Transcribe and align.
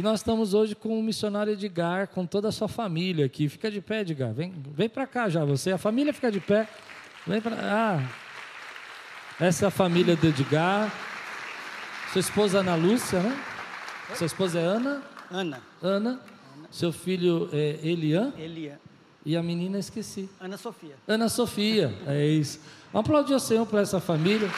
E 0.00 0.02
nós 0.02 0.20
estamos 0.20 0.54
hoje 0.54 0.74
com 0.74 0.98
o 0.98 1.02
missionário 1.02 1.52
Edgar, 1.52 2.08
com 2.08 2.24
toda 2.24 2.48
a 2.48 2.52
sua 2.52 2.68
família 2.68 3.26
aqui. 3.26 3.50
Fica 3.50 3.70
de 3.70 3.82
pé, 3.82 4.00
Edgar. 4.00 4.32
Vem, 4.32 4.50
vem 4.72 4.88
para 4.88 5.06
cá 5.06 5.28
já, 5.28 5.44
você. 5.44 5.72
A 5.72 5.78
família 5.78 6.10
fica 6.14 6.32
de 6.32 6.40
pé. 6.40 6.66
Vem 7.26 7.38
para. 7.38 7.56
Ah, 7.60 8.08
essa 9.38 9.66
é 9.66 9.68
a 9.68 9.70
família 9.70 10.16
do 10.16 10.26
Edgar. 10.26 10.90
Sua 12.12 12.20
esposa 12.20 12.60
Ana 12.60 12.76
Lúcia, 12.76 13.20
né? 13.20 13.38
Sua 14.14 14.26
esposa 14.26 14.58
é 14.58 14.64
Ana? 14.64 15.02
Ana. 15.30 15.60
Ana. 15.82 16.20
Seu 16.70 16.92
filho 16.92 17.50
é 17.52 17.78
Elian? 17.82 18.32
Elian. 18.38 18.78
E 19.24 19.36
a 19.36 19.42
menina 19.42 19.78
esqueci. 19.78 20.30
Ana 20.40 20.56
Sofia. 20.56 20.94
Ana 21.06 21.28
Sofia, 21.28 21.94
é 22.06 22.26
isso. 22.26 22.58
Vamos 22.92 23.08
aplaudir 23.08 23.34
o 23.34 23.40
Senhor 23.40 23.64
por 23.66 23.78
essa 23.78 24.00
família. 24.00 24.50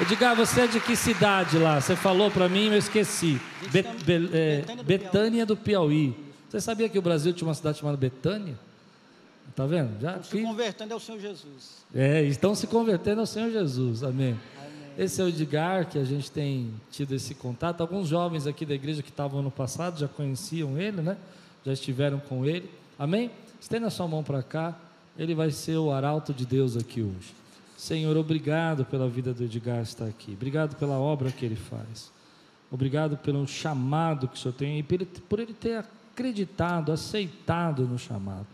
Edgar, 0.00 0.34
você 0.34 0.62
é 0.62 0.66
de 0.66 0.80
que 0.80 0.96
cidade 0.96 1.58
lá? 1.58 1.80
Você 1.80 1.94
falou 1.94 2.30
para 2.30 2.48
mim, 2.48 2.68
eu 2.68 2.78
esqueci. 2.78 3.40
Be 3.70 3.82
Be 3.82 4.30
é, 4.32 4.56
Betânia, 4.62 4.76
do 4.76 4.84
Betânia 4.84 5.46
do 5.46 5.56
Piauí. 5.56 6.16
Você 6.48 6.60
sabia 6.60 6.88
que 6.88 6.98
o 6.98 7.02
Brasil 7.02 7.32
tinha 7.32 7.46
uma 7.46 7.54
cidade 7.54 7.78
chamada 7.78 7.96
Betânia? 7.96 8.58
Tá 9.54 9.66
vendo? 9.66 10.00
Já 10.00 10.16
estão 10.16 10.24
se 10.24 10.42
convertendo 10.42 10.94
ao 10.94 11.00
Senhor 11.00 11.20
Jesus. 11.20 11.84
É, 11.94 12.22
estão 12.22 12.54
se 12.54 12.66
convertendo 12.66 13.20
ao 13.20 13.26
Senhor 13.26 13.50
Jesus. 13.50 14.02
Amém. 14.02 14.38
Amém. 14.58 14.72
Esse 14.96 15.20
é 15.20 15.24
o 15.24 15.28
Edgar, 15.28 15.86
que 15.86 15.98
a 15.98 16.04
gente 16.04 16.30
tem 16.30 16.72
tido 16.90 17.14
esse 17.14 17.34
contato. 17.34 17.82
Alguns 17.82 18.08
jovens 18.08 18.46
aqui 18.46 18.64
da 18.64 18.74
igreja 18.74 19.02
que 19.02 19.10
estavam 19.10 19.42
no 19.42 19.50
passado 19.50 20.00
já 20.00 20.08
conheciam 20.08 20.78
ele, 20.78 21.02
né? 21.02 21.18
Já 21.66 21.72
estiveram 21.74 22.18
com 22.18 22.46
ele. 22.46 22.68
Amém? 22.98 23.30
Estenda 23.60 23.90
sua 23.90 24.08
mão 24.08 24.22
para 24.22 24.42
cá. 24.42 24.74
Ele 25.18 25.34
vai 25.34 25.50
ser 25.50 25.76
o 25.76 25.92
arauto 25.92 26.32
de 26.32 26.46
Deus 26.46 26.76
aqui 26.76 27.02
hoje. 27.02 27.41
Senhor, 27.82 28.16
obrigado 28.16 28.84
pela 28.84 29.08
vida 29.08 29.34
do 29.34 29.42
Edgar 29.42 29.82
estar 29.82 30.04
aqui. 30.04 30.34
Obrigado 30.34 30.76
pela 30.76 31.00
obra 31.00 31.32
que 31.32 31.44
ele 31.44 31.56
faz. 31.56 32.12
Obrigado 32.70 33.16
pelo 33.16 33.44
chamado 33.44 34.28
que 34.28 34.36
o 34.36 34.38
Senhor 34.38 34.54
tem 34.54 34.78
e 34.78 34.82
por 34.84 35.40
ele 35.40 35.52
ter 35.52 35.78
acreditado, 35.78 36.92
aceitado 36.92 37.82
no 37.82 37.98
chamado. 37.98 38.46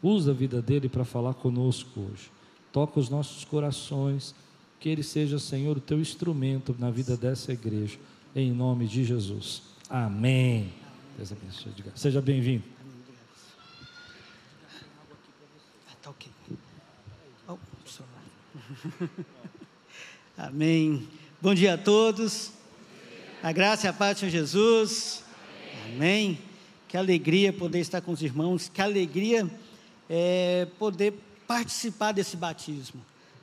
Usa 0.00 0.30
a 0.30 0.34
vida 0.34 0.62
dele 0.62 0.88
para 0.88 1.04
falar 1.04 1.34
conosco 1.34 1.98
hoje. 1.98 2.30
Toca 2.70 3.00
os 3.00 3.08
nossos 3.08 3.44
corações. 3.44 4.36
Que 4.78 4.88
ele 4.88 5.02
seja, 5.02 5.36
Senhor, 5.40 5.76
o 5.76 5.80
teu 5.80 5.98
instrumento 5.98 6.72
na 6.78 6.88
vida 6.88 7.16
dessa 7.16 7.52
igreja. 7.52 7.98
Em 8.36 8.52
nome 8.52 8.86
de 8.86 9.04
Jesus. 9.04 9.64
Amém. 9.90 10.72
Deus 11.16 11.32
abençoe, 11.32 11.72
Edgar. 11.72 11.92
Seja 11.96 12.22
bem-vindo. 12.22 12.62
Ah, 15.90 15.96
tá 16.00 16.10
ok. 16.10 16.30
Amém. 20.36 21.06
Bom 21.40 21.54
dia 21.54 21.74
a 21.74 21.78
todos. 21.78 22.52
A 23.42 23.52
graça 23.52 23.86
e 23.86 23.90
a 23.90 23.92
paz 23.92 24.18
Senhor 24.18 24.30
Jesus. 24.30 25.22
Amém. 25.86 26.38
Que 26.88 26.96
alegria 26.96 27.52
poder 27.52 27.80
estar 27.80 28.00
com 28.00 28.12
os 28.12 28.22
irmãos. 28.22 28.70
Que 28.72 28.80
alegria 28.80 29.48
é, 30.08 30.66
poder 30.78 31.14
participar 31.46 32.12
desse 32.12 32.36
batismo. 32.36 33.00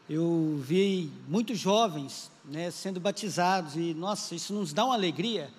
Eu 0.09 0.59
vi 0.61 1.11
muitos 1.27 1.59
jovens 1.59 2.31
né, 2.45 2.71
sendo 2.71 2.99
batizados 2.99 3.75
e, 3.75 3.93
nossa, 3.93 4.35
isso 4.35 4.53
nos 4.53 4.73
dá 4.73 4.85
uma 4.85 4.95
alegria. 4.95 5.49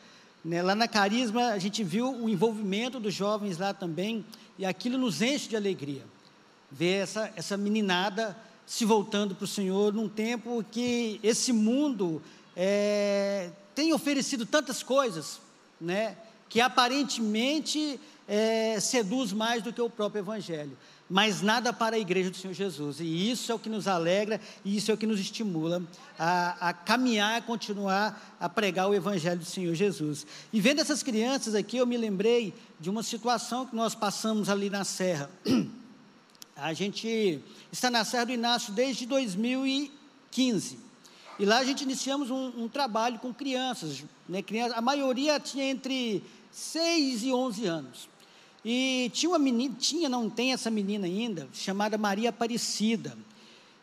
Né? 0.45 0.63
Lá 0.63 0.75
na 0.75 0.89
Carisma, 0.89 1.49
a 1.49 1.59
gente 1.59 1.83
viu 1.83 2.11
o 2.11 2.29
envolvimento 2.29 3.01
dos 3.01 3.15
jovens 3.15 3.59
lá 3.59 3.73
também 3.73 4.25
e 4.59 4.67
aquilo 4.67 4.99
nos 4.99 5.23
enche 5.23 5.49
de 5.49 5.57
alegria. 5.57 6.03
Ver 6.71 7.03
essa, 7.03 7.33
essa 7.37 7.57
meninada 7.57 8.37
se 8.67 8.85
voltando 8.85 9.35
para 9.35 9.45
o 9.45 9.49
Senhor 9.49 9.93
num 9.93 10.09
tempo 10.09 10.65
que 10.71 11.21
esse 11.23 11.53
mundo 11.53 12.23
é, 12.57 13.51
tem 13.75 13.93
oferecido 13.93 14.47
tantas 14.47 14.83
coisas, 14.83 15.41
né, 15.81 16.17
que 16.49 16.61
aparentemente 16.61 18.01
é, 18.27 18.79
seduz 18.81 19.33
mais 19.33 19.63
do 19.63 19.73
que 19.73 19.81
o 19.81 19.91
próprio 19.91 20.21
Evangelho, 20.21 20.77
mas 21.11 21.43
nada 21.43 21.73
para 21.73 21.97
a 21.97 21.99
igreja 21.99 22.31
do 22.31 22.37
Senhor 22.37 22.55
Jesus, 22.55 22.99
e 23.01 23.31
isso 23.31 23.53
é 23.53 23.55
o 23.55 23.59
que 23.59 23.69
nos 23.69 23.87
alegra, 23.87 24.41
e 24.65 24.77
isso 24.77 24.91
é 24.91 24.95
o 24.95 24.97
que 24.97 25.07
nos 25.07 25.21
estimula 25.21 25.83
a, 26.19 26.69
a 26.71 26.73
caminhar, 26.73 27.37
a 27.37 27.43
continuar 27.43 28.37
a 28.41 28.49
pregar 28.49 28.89
o 28.89 28.95
Evangelho 28.95 29.39
do 29.39 29.45
Senhor 29.45 29.75
Jesus. 29.75 30.27
E 30.53 30.61
vendo 30.61 30.81
essas 30.81 31.03
crianças 31.03 31.55
aqui, 31.55 31.77
eu 31.77 31.87
me 31.87 31.99
lembrei 31.99 32.55
de 32.81 32.89
uma 32.89 33.03
situação 33.03 33.67
que 33.67 33.77
nós 33.77 33.95
passamos 33.95 34.49
ali 34.49 34.71
na 34.71 34.85
Serra. 34.85 35.31
A 36.57 36.73
gente 36.73 37.41
está 37.73 37.91
na 37.91 38.05
Serra 38.05 38.27
do 38.27 38.33
Inácio 38.33 38.73
desde 38.73 39.07
2015. 39.07 40.79
E 41.39 41.45
lá 41.45 41.59
a 41.59 41.65
gente 41.65 41.83
iniciamos 41.83 42.31
um, 42.31 42.65
um 42.65 42.69
trabalho 42.69 43.19
com 43.19 43.35
crianças, 43.35 44.05
né? 44.29 44.41
crianças. 44.41 44.79
A 44.79 44.81
maioria 44.81 45.41
tinha 45.41 45.65
entre 45.65 46.23
6 46.53 47.25
e 47.25 47.33
11 47.33 47.67
anos. 47.67 48.09
E 48.65 49.11
tinha 49.13 49.31
uma 49.31 49.39
menina, 49.39 49.75
tinha, 49.79 50.09
não 50.09 50.31
tem 50.31 50.53
essa 50.53 50.71
menina 50.71 51.07
ainda, 51.07 51.49
chamada 51.53 51.99
Maria 51.99 52.31
Aparecida. 52.31 53.19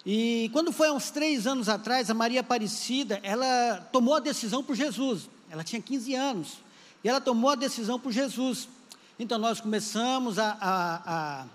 E 0.05 0.49
quando 0.53 0.71
foi 0.71 0.87
há 0.87 0.93
uns 0.93 1.11
três 1.11 1.45
anos 1.45 1.67
atrás, 1.67 2.09
a 2.09 2.13
Maria 2.13 2.39
Aparecida, 2.39 3.19
ela 3.21 3.87
tomou 3.91 4.15
a 4.15 4.19
decisão 4.19 4.63
por 4.63 4.75
Jesus. 4.75 5.29
Ela 5.49 5.63
tinha 5.63 5.81
15 5.81 6.15
anos. 6.15 6.57
E 7.03 7.09
ela 7.09 7.19
tomou 7.19 7.49
a 7.49 7.55
decisão 7.55 7.99
por 7.99 8.13
Jesus. 8.13 8.69
Então 9.19 9.37
nós 9.37 9.59
começamos 9.59 10.39
a, 10.39 10.57
a, 10.59 11.41
a 11.41 11.45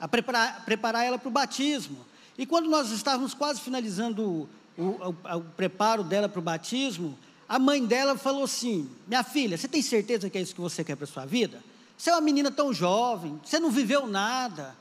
a 0.00 0.06
preparar, 0.06 0.64
preparar 0.64 1.04
ela 1.04 1.18
para 1.18 1.28
o 1.28 1.32
batismo. 1.32 2.04
E 2.36 2.46
quando 2.46 2.68
nós 2.68 2.90
estávamos 2.90 3.34
quase 3.34 3.60
finalizando 3.60 4.48
o, 4.76 4.82
o, 4.82 5.36
o, 5.36 5.40
preparo 5.56 6.04
dela 6.04 6.28
para 6.28 6.38
o 6.38 6.42
batismo, 6.42 7.18
a 7.48 7.58
mãe 7.58 7.84
dela 7.84 8.16
falou 8.16 8.44
assim: 8.44 8.88
Minha 9.06 9.24
filha, 9.24 9.58
você 9.58 9.66
tem 9.66 9.82
certeza 9.82 10.30
que 10.30 10.38
é 10.38 10.40
isso 10.40 10.54
que 10.54 10.60
você 10.60 10.84
quer 10.84 10.96
para 10.96 11.04
a 11.04 11.08
sua 11.08 11.26
vida? 11.26 11.62
Você 11.96 12.10
é 12.10 12.14
uma 12.14 12.20
menina 12.20 12.50
tão 12.50 12.72
jovem, 12.72 13.40
você 13.44 13.58
não 13.58 13.70
viveu 13.70 14.06
nada, 14.06 14.76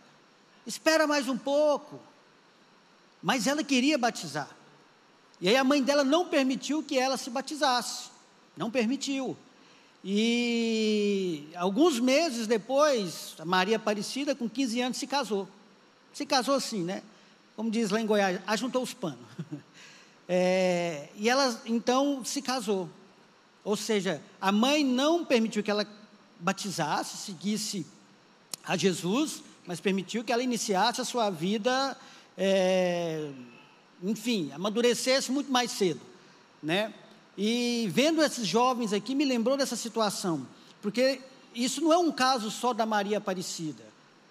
espera 0.68 1.08
mais 1.08 1.28
um 1.28 1.38
pouco. 1.38 2.00
Mas 3.24 3.48
ela 3.48 3.64
queria 3.64 3.98
batizar. 3.98 4.50
E 5.42 5.50
aí 5.50 5.56
a 5.56 5.64
mãe 5.64 5.82
dela 5.82 6.04
não 6.04 6.28
permitiu 6.28 6.84
que 6.84 6.98
ela 6.98 7.18
se 7.18 7.30
batizasse. 7.32 8.10
Não 8.56 8.70
permitiu. 8.70 9.36
E 10.04 11.50
alguns 11.56 12.00
meses 12.00 12.48
depois, 12.48 13.36
a 13.40 13.46
Maria 13.46 13.78
Aparecida, 13.78 14.36
com 14.36 14.48
15 14.48 14.82
anos, 14.82 14.98
se 14.98 15.08
casou. 15.08 15.48
Se 16.14 16.26
casou 16.26 16.56
assim, 16.56 16.84
né? 16.84 17.04
Como 17.56 17.72
diz 17.72 17.90
lá 17.90 18.00
em 18.00 18.06
Goiás, 18.06 18.40
ajuntou 18.48 18.84
os 18.84 18.94
panos. 18.94 19.20
É, 20.30 21.08
e 21.16 21.30
ela 21.30 21.62
então 21.66 22.22
se 22.26 22.42
casou. 22.42 22.90
Ou 23.64 23.78
seja, 23.78 24.22
a 24.42 24.52
mãe 24.52 24.84
não 24.84 25.24
permitiu 25.24 25.64
que 25.64 25.72
ela 25.72 25.88
batizasse, 26.38 27.16
seguisse 27.16 27.86
a 28.62 28.76
Jesus, 28.76 29.42
mas 29.66 29.80
permitiu 29.80 30.26
que 30.26 30.32
ela 30.34 30.44
iniciasse 30.44 31.00
a 31.00 31.06
sua 31.06 31.30
vida, 31.30 31.98
é, 32.38 33.32
enfim, 34.04 34.52
amadurecesse 34.54 35.32
muito 35.32 35.50
mais 35.50 35.72
cedo, 35.72 36.02
né? 36.62 36.94
E 37.38 37.88
vendo 37.92 38.24
esses 38.24 38.48
jovens 38.48 38.92
aqui, 38.92 39.14
me 39.14 39.24
lembrou 39.24 39.56
dessa 39.56 39.76
situação, 39.76 40.48
porque 40.82 41.22
isso 41.54 41.82
não 41.82 41.94
é 41.94 41.98
um 41.98 42.12
caso 42.12 42.50
só 42.50 42.74
da 42.74 42.86
Maria 42.86 43.20
Aparecida, 43.20 43.84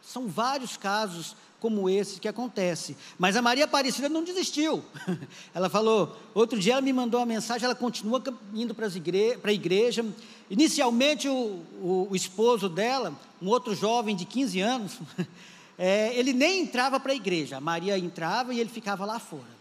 são 0.02 0.26
vários 0.26 0.76
casos 0.76 1.36
como 1.60 1.88
esse 1.88 2.20
que 2.20 2.28
acontece. 2.28 2.96
Mas 3.18 3.36
a 3.36 3.42
Maria 3.42 3.64
Aparecida 3.64 4.08
não 4.08 4.22
desistiu. 4.22 4.84
Ela 5.54 5.68
falou, 5.68 6.16
outro 6.34 6.58
dia 6.58 6.74
ela 6.74 6.82
me 6.82 6.92
mandou 6.92 7.18
uma 7.18 7.26
mensagem, 7.26 7.64
ela 7.64 7.74
continua 7.74 8.22
indo 8.54 8.74
para 8.74 8.86
igre 8.88 9.38
a 9.42 9.52
igreja. 9.52 10.04
Inicialmente 10.50 11.28
o, 11.28 11.62
o, 11.80 12.08
o, 12.10 12.16
esposo 12.16 12.68
dela, 12.68 13.12
um 13.40 13.48
outro 13.48 13.74
jovem 13.74 14.14
de 14.14 14.24
15 14.24 14.60
anos, 14.60 14.98
é, 15.78 16.14
ele 16.14 16.32
nem 16.32 16.60
entrava 16.60 17.00
para 17.00 17.12
a 17.12 17.16
igreja. 17.16 17.56
A 17.56 17.60
Maria 17.60 17.98
entrava 17.98 18.54
e 18.54 18.60
ele 18.60 18.70
ficava 18.70 19.04
lá 19.04 19.18
fora. 19.18 19.55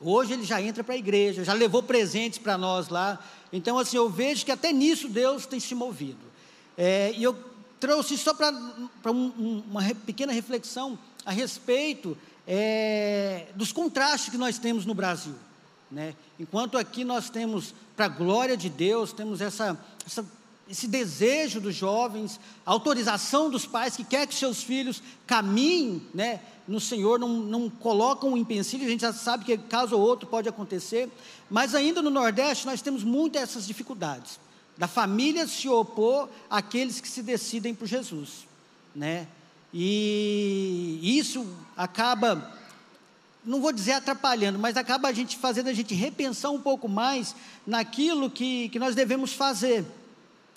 Hoje 0.00 0.34
ele 0.34 0.44
já 0.44 0.60
entra 0.60 0.84
para 0.84 0.94
a 0.94 0.98
igreja, 0.98 1.44
já 1.44 1.52
levou 1.52 1.82
presentes 1.82 2.38
para 2.38 2.58
nós 2.58 2.88
lá. 2.88 3.18
Então, 3.52 3.78
assim, 3.78 3.96
eu 3.96 4.10
vejo 4.10 4.44
que 4.44 4.52
até 4.52 4.72
nisso 4.72 5.08
Deus 5.08 5.46
tem 5.46 5.58
se 5.58 5.74
movido. 5.74 6.18
É, 6.76 7.12
e 7.16 7.22
eu 7.22 7.36
trouxe 7.80 8.18
só 8.18 8.34
para 8.34 8.50
um, 9.10 9.62
uma 9.70 9.82
pequena 10.04 10.32
reflexão 10.32 10.98
a 11.24 11.30
respeito 11.30 12.16
é, 12.46 13.46
dos 13.54 13.72
contrastes 13.72 14.30
que 14.30 14.38
nós 14.38 14.58
temos 14.58 14.84
no 14.84 14.94
Brasil. 14.94 15.34
Né? 15.90 16.14
Enquanto 16.38 16.76
aqui 16.76 17.04
nós 17.04 17.30
temos, 17.30 17.74
para 17.96 18.06
a 18.06 18.08
glória 18.08 18.56
de 18.56 18.68
Deus, 18.68 19.12
temos 19.12 19.40
essa, 19.40 19.78
essa 20.04 20.24
esse 20.68 20.88
desejo 20.88 21.60
dos 21.60 21.74
jovens, 21.74 22.40
a 22.64 22.70
autorização 22.72 23.48
dos 23.48 23.66
pais 23.66 23.96
que 23.96 24.02
quer 24.02 24.26
que 24.26 24.34
seus 24.34 24.62
filhos 24.62 25.02
caminhem 25.26 26.02
né, 26.12 26.40
no 26.66 26.80
Senhor, 26.80 27.18
não, 27.20 27.28
não 27.28 27.70
colocam 27.70 28.32
um 28.32 28.36
empecilho, 28.36 28.84
a 28.84 28.88
gente 28.88 29.02
já 29.02 29.12
sabe 29.12 29.44
que 29.44 29.56
caso 29.56 29.96
ou 29.96 30.02
outro 30.02 30.26
pode 30.26 30.48
acontecer, 30.48 31.08
mas 31.48 31.74
ainda 31.74 32.02
no 32.02 32.10
Nordeste 32.10 32.66
nós 32.66 32.82
temos 32.82 33.04
muitas 33.04 33.42
essas 33.42 33.66
dificuldades, 33.66 34.40
da 34.76 34.88
família 34.88 35.46
se 35.46 35.68
opor 35.68 36.28
àqueles 36.50 37.00
que 37.00 37.08
se 37.08 37.22
decidem 37.22 37.74
por 37.74 37.86
Jesus, 37.86 38.46
né? 38.94 39.28
E 39.72 41.00
isso 41.02 41.46
acaba 41.76 42.52
não 43.44 43.60
vou 43.60 43.72
dizer 43.72 43.92
atrapalhando, 43.92 44.58
mas 44.58 44.76
acaba 44.76 45.06
a 45.06 45.12
gente 45.12 45.36
fazendo 45.36 45.68
a 45.68 45.72
gente 45.72 45.94
repensar 45.94 46.50
um 46.50 46.60
pouco 46.60 46.88
mais 46.88 47.34
naquilo 47.64 48.28
que, 48.28 48.68
que 48.70 48.78
nós 48.78 48.96
devemos 48.96 49.32
fazer. 49.32 49.84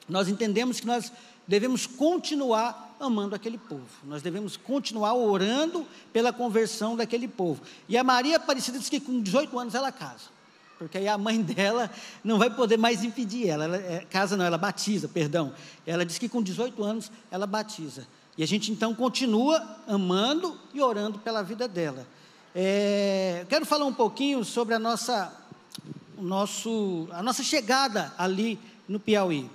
Nós 0.10 0.28
entendemos 0.28 0.80
que 0.80 0.88
nós 0.88 1.12
devemos 1.48 1.86
continuar 1.86 2.96
amando 3.00 3.36
aquele 3.36 3.58
povo. 3.58 3.86
Nós 4.04 4.22
devemos 4.22 4.58
continuar 4.58 5.14
orando 5.14 5.86
pela 6.12 6.34
conversão 6.34 6.96
daquele 6.96 7.28
povo. 7.28 7.62
E 7.88 7.98
a 7.98 8.04
Maria 8.04 8.38
Aparecida 8.38 8.78
diz 8.78 8.90
que 8.90 9.00
com 9.00 9.22
18 9.22 9.58
anos 9.58 9.76
ela 9.76 9.92
casa. 9.92 10.40
Porque 10.78 10.98
aí 10.98 11.08
a 11.08 11.18
mãe 11.18 11.40
dela 11.44 11.90
não 12.24 12.38
vai 12.38 12.50
poder 12.50 12.78
mais 12.78 13.04
impedir 13.04 13.48
ela. 13.48 13.66
ela 13.66 13.78
é, 13.78 14.06
casa 14.10 14.36
não, 14.36 14.46
ela 14.46 14.58
batiza, 14.58 15.08
perdão. 15.08 15.54
Ela 15.86 16.06
diz 16.06 16.18
que 16.18 16.30
com 16.30 16.42
18 16.42 16.84
anos 16.84 17.12
ela 17.32 17.48
batiza. 17.48 18.08
E 18.38 18.44
a 18.44 18.48
gente 18.48 18.72
então 18.72 18.96
continua 18.96 19.62
amando 19.88 20.58
e 20.74 20.82
orando 20.82 21.20
pela 21.20 21.42
vida 21.42 21.68
dela. 21.68 22.08
É, 22.56 23.46
quero 23.50 23.66
falar 23.66 23.86
um 23.86 23.94
pouquinho 23.94 24.44
sobre 24.44 24.74
a 24.74 24.80
nossa, 24.80 25.34
o 26.18 26.22
nosso, 26.24 27.08
a 27.12 27.22
nossa 27.22 27.44
chegada 27.44 28.14
ali 28.18 28.58
no 28.88 29.00
Piauí. 29.00 29.50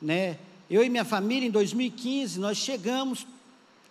Né? 0.00 0.38
Eu 0.68 0.82
e 0.82 0.88
minha 0.88 1.04
família, 1.04 1.46
em 1.46 1.50
2015, 1.50 2.38
nós 2.40 2.56
chegamos 2.56 3.26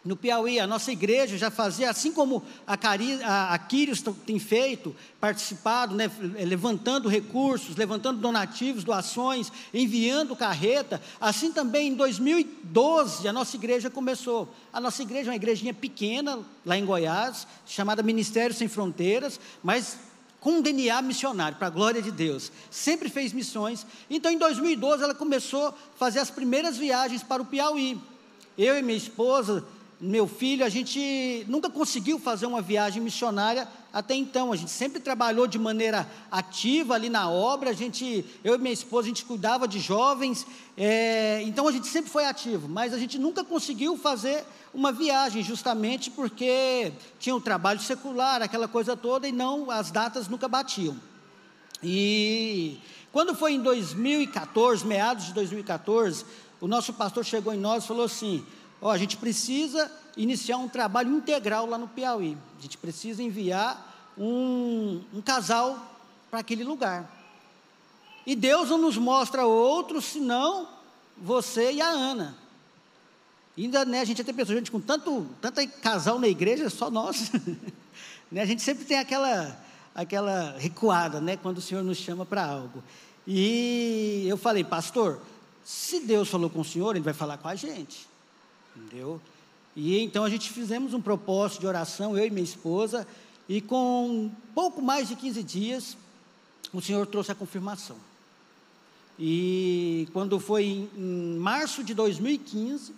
no 0.03 0.17
Piauí, 0.17 0.59
a 0.59 0.67
nossa 0.67 0.91
igreja 0.91 1.37
já 1.37 1.49
fazia, 1.49 1.89
assim 1.89 2.11
como 2.11 2.43
a, 2.67 2.75
Cari, 2.75 3.23
a, 3.23 3.53
a 3.53 3.57
Quírios 3.57 4.03
tem 4.25 4.37
feito, 4.37 4.93
participado, 5.19 5.95
né, 5.95 6.11
levantando 6.45 7.07
recursos, 7.07 7.77
levantando 7.77 8.19
donativos, 8.19 8.83
doações, 8.83 9.49
enviando 9.73 10.35
carreta, 10.35 11.01
assim 11.21 11.53
também 11.53 11.87
em 11.87 11.93
2012 11.95 13.27
a 13.27 13.31
nossa 13.31 13.55
igreja 13.55 13.89
começou. 13.89 14.53
A 14.73 14.81
nossa 14.81 15.01
igreja 15.01 15.29
é 15.29 15.31
uma 15.31 15.37
igrejinha 15.37 15.73
pequena, 15.73 16.39
lá 16.65 16.77
em 16.77 16.85
Goiás, 16.85 17.47
chamada 17.65 18.03
Ministério 18.03 18.53
Sem 18.53 18.67
Fronteiras, 18.67 19.39
mas 19.63 19.97
com 20.43 20.57
um 20.57 20.61
DNA 20.61 21.01
missionário, 21.01 21.57
para 21.57 21.67
a 21.67 21.69
glória 21.69 22.01
de 22.01 22.11
Deus. 22.11 22.51
Sempre 22.69 23.07
fez 23.07 23.31
missões. 23.31 23.87
Então, 24.09 24.29
em 24.29 24.37
2012, 24.37 25.01
ela 25.01 25.15
começou 25.15 25.67
a 25.67 25.73
fazer 25.97 26.19
as 26.19 26.29
primeiras 26.29 26.75
viagens 26.75 27.23
para 27.23 27.41
o 27.41 27.45
Piauí. 27.45 27.97
Eu 28.57 28.77
e 28.77 28.81
minha 28.81 28.97
esposa, 28.97 29.65
meu 30.05 30.27
filho, 30.27 30.65
a 30.65 30.69
gente 30.69 31.45
nunca 31.47 31.69
conseguiu 31.69 32.19
fazer 32.19 32.45
uma 32.45 32.61
viagem 32.61 33.01
missionária 33.01 33.65
até 33.93 34.13
então. 34.13 34.51
A 34.51 34.55
gente 34.57 34.69
sempre 34.69 34.99
trabalhou 34.99 35.47
de 35.47 35.57
maneira 35.57 36.05
ativa 36.29 36.93
ali 36.93 37.07
na 37.07 37.29
obra. 37.29 37.69
A 37.69 37.73
gente, 37.73 38.25
eu 38.43 38.55
e 38.55 38.57
minha 38.57 38.73
esposa, 38.73 39.05
a 39.05 39.07
gente 39.07 39.23
cuidava 39.23 39.65
de 39.65 39.79
jovens. 39.79 40.45
É, 40.75 41.41
então 41.43 41.69
a 41.69 41.71
gente 41.71 41.87
sempre 41.87 42.11
foi 42.11 42.25
ativo, 42.25 42.67
mas 42.67 42.93
a 42.93 42.99
gente 42.99 43.17
nunca 43.17 43.45
conseguiu 43.45 43.95
fazer 43.95 44.43
uma 44.73 44.91
viagem, 44.91 45.41
justamente 45.41 46.11
porque 46.11 46.91
tinha 47.17 47.33
o 47.33 47.37
um 47.37 47.41
trabalho 47.41 47.79
secular, 47.79 48.41
aquela 48.41 48.67
coisa 48.67 48.97
toda, 48.97 49.25
e 49.25 49.31
não 49.31 49.71
as 49.71 49.89
datas 49.89 50.27
nunca 50.27 50.49
batiam. 50.49 50.97
E 51.81 52.77
quando 53.09 53.33
foi 53.33 53.53
em 53.53 53.61
2014, 53.61 54.85
meados 54.85 55.27
de 55.27 55.33
2014, 55.33 56.25
o 56.59 56.67
nosso 56.67 56.91
pastor 56.91 57.23
chegou 57.23 57.53
em 57.53 57.59
nós 57.59 57.85
e 57.85 57.87
falou 57.87 58.03
assim: 58.03 58.45
Ó, 58.83 58.91
a 58.91 58.97
gente 58.97 59.15
precisa 59.15 59.89
iniciar 60.17 60.57
um 60.57 60.67
trabalho 60.67 61.15
integral 61.15 61.65
lá 61.65 61.77
no 61.77 61.87
Piauí. 61.87 62.37
A 62.59 62.61
gente 62.61 62.77
precisa 62.77 63.23
enviar 63.23 64.11
um, 64.17 65.01
um 65.13 65.21
casal 65.21 65.97
para 66.29 66.41
aquele 66.41 66.65
lugar. 66.65 67.09
E 68.25 68.35
Deus 68.35 68.69
não 68.69 68.77
nos 68.77 68.97
mostra 68.97 69.45
outro 69.45 70.01
senão 70.01 70.67
você 71.17 71.71
e 71.71 71.81
a 71.81 71.87
Ana. 71.87 72.35
Ainda, 73.57 73.85
né, 73.85 74.01
a 74.01 74.05
gente 74.05 74.21
até 74.21 74.33
pensou, 74.33 74.53
gente, 74.53 74.69
com 74.69 74.81
tanto, 74.81 75.29
tanto 75.39 75.65
casal 75.79 76.19
na 76.19 76.27
igreja, 76.27 76.69
só 76.69 76.91
nós. 76.91 77.31
né, 78.29 78.41
a 78.41 78.45
gente 78.45 78.61
sempre 78.61 78.83
tem 78.83 78.99
aquela, 78.99 79.57
aquela 79.95 80.57
recuada, 80.57 81.21
né, 81.21 81.37
quando 81.37 81.59
o 81.59 81.61
Senhor 81.61 81.85
nos 81.85 81.99
chama 81.99 82.25
para 82.25 82.45
algo. 82.45 82.83
E 83.25 84.25
eu 84.27 84.35
falei, 84.35 84.65
pastor, 84.65 85.21
se 85.63 86.01
Deus 86.01 86.27
falou 86.27 86.49
com 86.49 86.59
o 86.59 86.65
Senhor, 86.65 86.93
Ele 86.93 87.05
vai 87.05 87.13
falar 87.13 87.37
com 87.37 87.47
a 87.47 87.55
gente. 87.55 88.11
Entendeu? 88.75 89.21
E 89.75 89.99
então 89.99 90.23
a 90.23 90.29
gente 90.29 90.51
fizemos 90.51 90.93
um 90.93 91.01
propósito 91.01 91.61
de 91.61 91.67
oração, 91.67 92.17
eu 92.17 92.25
e 92.25 92.29
minha 92.29 92.43
esposa, 92.43 93.07
e 93.47 93.59
com 93.61 94.31
pouco 94.53 94.81
mais 94.81 95.07
de 95.07 95.15
15 95.15 95.43
dias, 95.43 95.97
o 96.71 96.81
Senhor 96.81 97.05
trouxe 97.07 97.31
a 97.31 97.35
confirmação. 97.35 97.97
E 99.17 100.07
quando 100.11 100.39
foi 100.39 100.65
em, 100.65 100.89
em 100.97 101.37
março 101.37 101.83
de 101.83 101.93
2015, 101.93 102.93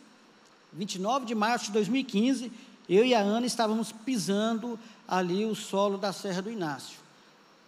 29 0.73 1.25
de 1.25 1.35
março 1.35 1.65
de 1.65 1.71
2015, 1.73 2.51
eu 2.89 3.05
e 3.05 3.13
a 3.13 3.19
Ana 3.19 3.45
estávamos 3.45 3.91
pisando 3.91 4.79
ali 5.07 5.45
o 5.45 5.55
solo 5.55 5.97
da 5.97 6.13
Serra 6.13 6.41
do 6.41 6.51
Inácio, 6.51 6.99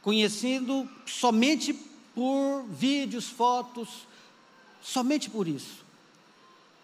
conhecendo 0.01 0.87
somente 1.05 1.73
por 2.13 2.65
vídeos, 2.69 3.27
fotos, 3.27 4.07
somente 4.81 5.29
por 5.29 5.47
isso. 5.47 5.86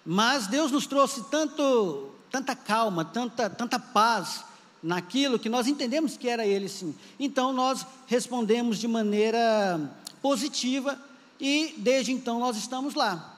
Mas 0.06 0.48
Deus 0.48 0.72
nos 0.72 0.86
trouxe 0.86 1.24
tanto, 1.30 2.12
tanta 2.30 2.56
calma, 2.56 3.06
tanta, 3.06 3.50
tanta 3.50 3.80
paz 3.80 4.44
naquilo 4.82 5.40
que 5.40 5.48
nós 5.48 5.68
entendemos 5.68 6.18
que 6.18 6.28
era 6.28 6.46
Ele 6.46 6.68
sim. 6.68 6.94
Então 7.20 7.54
nós 7.54 7.86
respondemos 8.06 8.78
de 8.78 8.88
maneira 8.88 9.80
positiva 10.22 11.00
e 11.40 11.74
desde 11.78 12.12
então 12.12 12.40
nós 12.40 12.58
estamos 12.58 12.94
lá. 12.94 13.38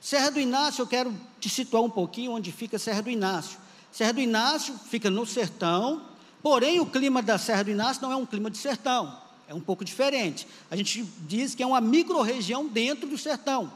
Serra 0.00 0.30
do 0.30 0.38
Inácio, 0.38 0.82
eu 0.82 0.86
quero 0.86 1.14
te 1.40 1.48
situar 1.48 1.82
um 1.82 1.90
pouquinho 1.90 2.32
onde 2.32 2.52
fica 2.52 2.78
Serra 2.78 3.02
do 3.02 3.10
Inácio. 3.10 3.58
Serra 3.90 4.12
do 4.12 4.20
Inácio 4.20 4.78
fica 4.90 5.10
no 5.10 5.24
sertão, 5.24 6.02
porém 6.42 6.78
o 6.80 6.86
clima 6.86 7.22
da 7.22 7.38
Serra 7.38 7.64
do 7.64 7.70
Inácio 7.70 8.02
não 8.02 8.12
é 8.12 8.16
um 8.16 8.26
clima 8.26 8.50
de 8.50 8.58
sertão, 8.58 9.16
é 9.48 9.54
um 9.54 9.60
pouco 9.60 9.84
diferente. 9.84 10.46
A 10.70 10.76
gente 10.76 11.02
diz 11.26 11.54
que 11.54 11.62
é 11.62 11.66
uma 11.66 11.80
micro-região 11.80 12.66
dentro 12.66 13.08
do 13.08 13.16
sertão, 13.16 13.72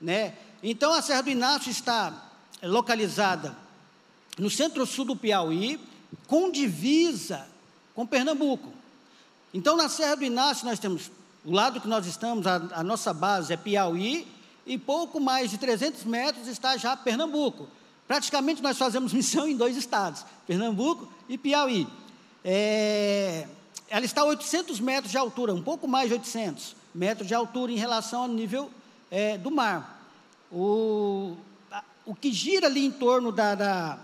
né? 0.00 0.34
Então 0.62 0.92
a 0.92 1.02
Serra 1.02 1.22
do 1.22 1.30
Inácio 1.30 1.70
está 1.70 2.12
localizada 2.62 3.56
no 4.38 4.50
centro-sul 4.50 5.04
do 5.04 5.16
Piauí, 5.16 5.80
com 6.26 6.50
divisa 6.50 7.46
com 7.94 8.06
Pernambuco. 8.06 8.72
Então 9.54 9.76
na 9.76 9.88
Serra 9.88 10.16
do 10.16 10.24
Inácio 10.24 10.66
nós 10.66 10.78
temos 10.78 11.10
o 11.44 11.52
lado 11.52 11.80
que 11.80 11.88
nós 11.88 12.06
estamos, 12.06 12.46
a, 12.46 12.56
a 12.72 12.82
nossa 12.82 13.14
base 13.14 13.52
é 13.52 13.56
Piauí, 13.56 14.26
e 14.66 14.76
pouco 14.76 15.20
mais 15.20 15.50
de 15.50 15.58
300 15.58 16.04
metros 16.04 16.48
está 16.48 16.76
já 16.76 16.96
Pernambuco. 16.96 17.68
Praticamente 18.06 18.62
nós 18.62 18.76
fazemos 18.76 19.12
missão 19.14 19.46
em 19.48 19.56
dois 19.56 19.76
estados, 19.76 20.24
Pernambuco 20.46 21.08
e 21.28 21.38
Piauí. 21.38 21.86
É, 22.44 23.46
ela 23.88 24.04
está 24.04 24.22
a 24.22 24.24
800 24.24 24.80
metros 24.80 25.12
de 25.12 25.18
altura, 25.18 25.54
um 25.54 25.62
pouco 25.62 25.86
mais 25.86 26.08
de 26.08 26.14
800 26.14 26.74
metros 26.94 27.28
de 27.28 27.34
altura 27.34 27.72
em 27.72 27.76
relação 27.76 28.22
ao 28.22 28.28
nível 28.28 28.70
é, 29.10 29.38
do 29.38 29.50
mar. 29.50 29.95
O, 30.50 31.36
o 32.04 32.14
que 32.14 32.32
gira 32.32 32.66
ali 32.66 32.84
em 32.84 32.90
torno 32.90 33.32
da, 33.32 33.54
da 33.54 33.98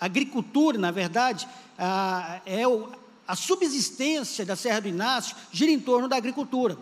agricultura, 0.00 0.78
na 0.78 0.90
verdade, 0.90 1.48
a, 1.76 2.40
é 2.46 2.66
o, 2.66 2.88
a 3.26 3.34
subsistência 3.34 4.46
da 4.46 4.56
Serra 4.56 4.80
do 4.80 4.88
Inácio 4.88 5.36
gira 5.52 5.70
em 5.70 5.80
torno 5.80 6.08
da 6.08 6.16
agricultura. 6.16 6.78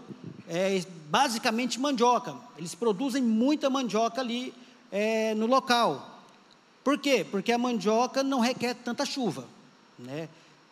É 0.46 0.82
basicamente 1.08 1.80
mandioca. 1.80 2.36
Eles 2.56 2.74
produzem 2.74 3.22
muita 3.22 3.70
mandioca 3.70 4.20
ali 4.20 4.52
é, 4.92 5.34
no 5.34 5.46
local. 5.46 6.22
Por 6.84 6.98
quê? 6.98 7.26
Porque 7.28 7.52
a 7.52 7.58
mandioca 7.58 8.22
não 8.22 8.40
requer 8.40 8.74
tanta 8.74 9.04
chuva. 9.04 9.46
Né? 9.98 10.28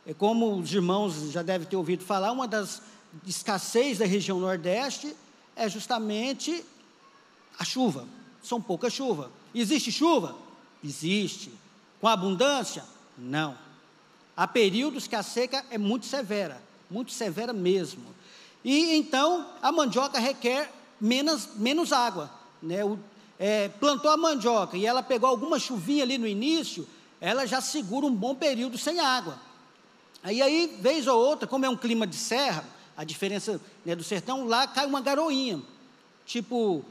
É 0.06 0.14
como 0.14 0.56
os 0.56 0.72
irmãos 0.72 1.32
já 1.32 1.42
devem 1.42 1.66
ter 1.66 1.76
ouvido 1.76 2.04
falar, 2.04 2.32
uma 2.32 2.46
das 2.46 2.82
escassez 3.26 3.98
da 3.98 4.04
região 4.04 4.38
Nordeste 4.38 5.16
é 5.54 5.68
justamente 5.68 6.62
a 7.58 7.64
chuva 7.64 8.06
são 8.46 8.60
pouca 8.60 8.88
chuva. 8.88 9.30
Existe 9.54 9.90
chuva? 9.90 10.36
Existe. 10.82 11.50
Com 12.00 12.08
abundância? 12.08 12.84
Não. 13.18 13.58
Há 14.36 14.46
períodos 14.46 15.06
que 15.06 15.16
a 15.16 15.22
seca 15.22 15.64
é 15.70 15.78
muito 15.78 16.06
severa, 16.06 16.62
muito 16.90 17.10
severa 17.10 17.52
mesmo. 17.52 18.04
E 18.64 18.94
então 18.96 19.46
a 19.60 19.72
mandioca 19.72 20.18
requer 20.18 20.70
menos, 21.00 21.48
menos 21.56 21.92
água. 21.92 22.30
Né? 22.62 22.84
O, 22.84 22.98
é, 23.38 23.68
plantou 23.68 24.10
a 24.10 24.16
mandioca 24.16 24.76
e 24.76 24.86
ela 24.86 25.02
pegou 25.02 25.28
alguma 25.28 25.58
chuvinha 25.58 26.04
ali 26.04 26.16
no 26.16 26.26
início, 26.26 26.86
ela 27.20 27.46
já 27.46 27.60
segura 27.60 28.06
um 28.06 28.14
bom 28.14 28.34
período 28.34 28.78
sem 28.78 29.00
água. 29.00 29.40
Aí, 30.22 30.40
aí 30.40 30.78
vez 30.80 31.06
ou 31.06 31.18
outra, 31.18 31.46
como 31.46 31.64
é 31.64 31.68
um 31.68 31.76
clima 31.76 32.06
de 32.06 32.16
serra, 32.16 32.64
a 32.96 33.04
diferença 33.04 33.60
né, 33.84 33.94
do 33.94 34.04
sertão, 34.04 34.46
lá 34.46 34.66
cai 34.66 34.86
uma 34.86 35.00
garoinha. 35.00 35.60
Tipo, 36.24 36.84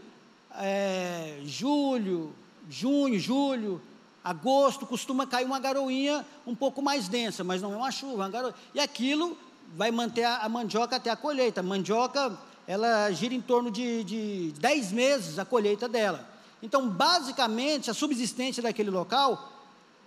é, 0.59 1.39
julho, 1.43 2.33
junho, 2.69 3.19
julho, 3.19 3.81
agosto, 4.23 4.85
costuma 4.85 5.27
cair 5.27 5.45
uma 5.45 5.59
garoinha 5.59 6.25
um 6.45 6.55
pouco 6.55 6.81
mais 6.81 7.07
densa, 7.07 7.43
mas 7.43 7.61
não 7.61 7.73
é 7.73 7.77
uma 7.77 7.91
chuva, 7.91 8.25
é 8.25 8.27
uma. 8.27 8.55
E 8.73 8.79
aquilo 8.79 9.37
vai 9.75 9.91
manter 9.91 10.23
a, 10.23 10.37
a, 10.37 10.49
mandioca 10.49 10.95
até 10.95 11.09
a 11.09 11.15
colheita. 11.15 11.59
A 11.59 11.63
mandioca, 11.63 12.37
ela 12.67 13.11
gira 13.11 13.33
em 13.33 13.41
torno 13.41 13.69
de, 13.69 14.03
de 14.03 14.53
10 14.59 14.91
meses 14.91 15.39
a 15.39 15.45
colheita 15.45 15.87
dela. 15.87 16.27
Então, 16.61 16.89
basicamente, 16.89 17.91
a 17.91 17.93
subsistência 17.93 18.63
daquele 18.63 18.89
local 18.89 19.51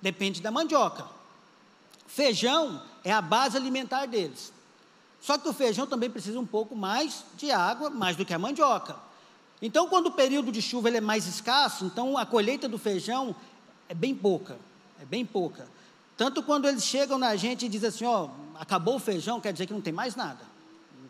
depende 0.00 0.40
da 0.40 0.50
mandioca. 0.50 1.06
Feijão 2.06 2.82
é 3.04 3.12
a 3.12 3.20
base 3.20 3.56
alimentar 3.56 4.06
deles. 4.06 4.52
Só 5.20 5.36
que 5.36 5.48
o 5.48 5.52
feijão 5.52 5.86
também 5.86 6.08
precisa 6.08 6.38
um 6.38 6.46
pouco 6.46 6.74
mais 6.74 7.24
de 7.36 7.50
água, 7.50 7.90
mais 7.90 8.16
do 8.16 8.24
que 8.24 8.32
a 8.32 8.38
mandioca. 8.38 9.07
Então, 9.60 9.88
quando 9.88 10.06
o 10.06 10.12
período 10.12 10.52
de 10.52 10.62
chuva 10.62 10.88
ele 10.88 10.98
é 10.98 11.00
mais 11.00 11.26
escasso, 11.26 11.84
então 11.84 12.16
a 12.16 12.24
colheita 12.24 12.68
do 12.68 12.78
feijão 12.78 13.34
é 13.88 13.94
bem 13.94 14.14
pouca, 14.14 14.56
é 15.00 15.04
bem 15.04 15.26
pouca. 15.26 15.66
Tanto 16.16 16.42
quando 16.42 16.66
eles 16.68 16.84
chegam 16.84 17.18
na 17.18 17.34
gente 17.36 17.66
e 17.66 17.68
dizem 17.68 17.88
assim, 17.88 18.04
ó, 18.04 18.28
acabou 18.58 18.96
o 18.96 19.00
feijão, 19.00 19.40
quer 19.40 19.52
dizer 19.52 19.66
que 19.66 19.72
não 19.72 19.80
tem 19.80 19.92
mais 19.92 20.14
nada. 20.14 20.40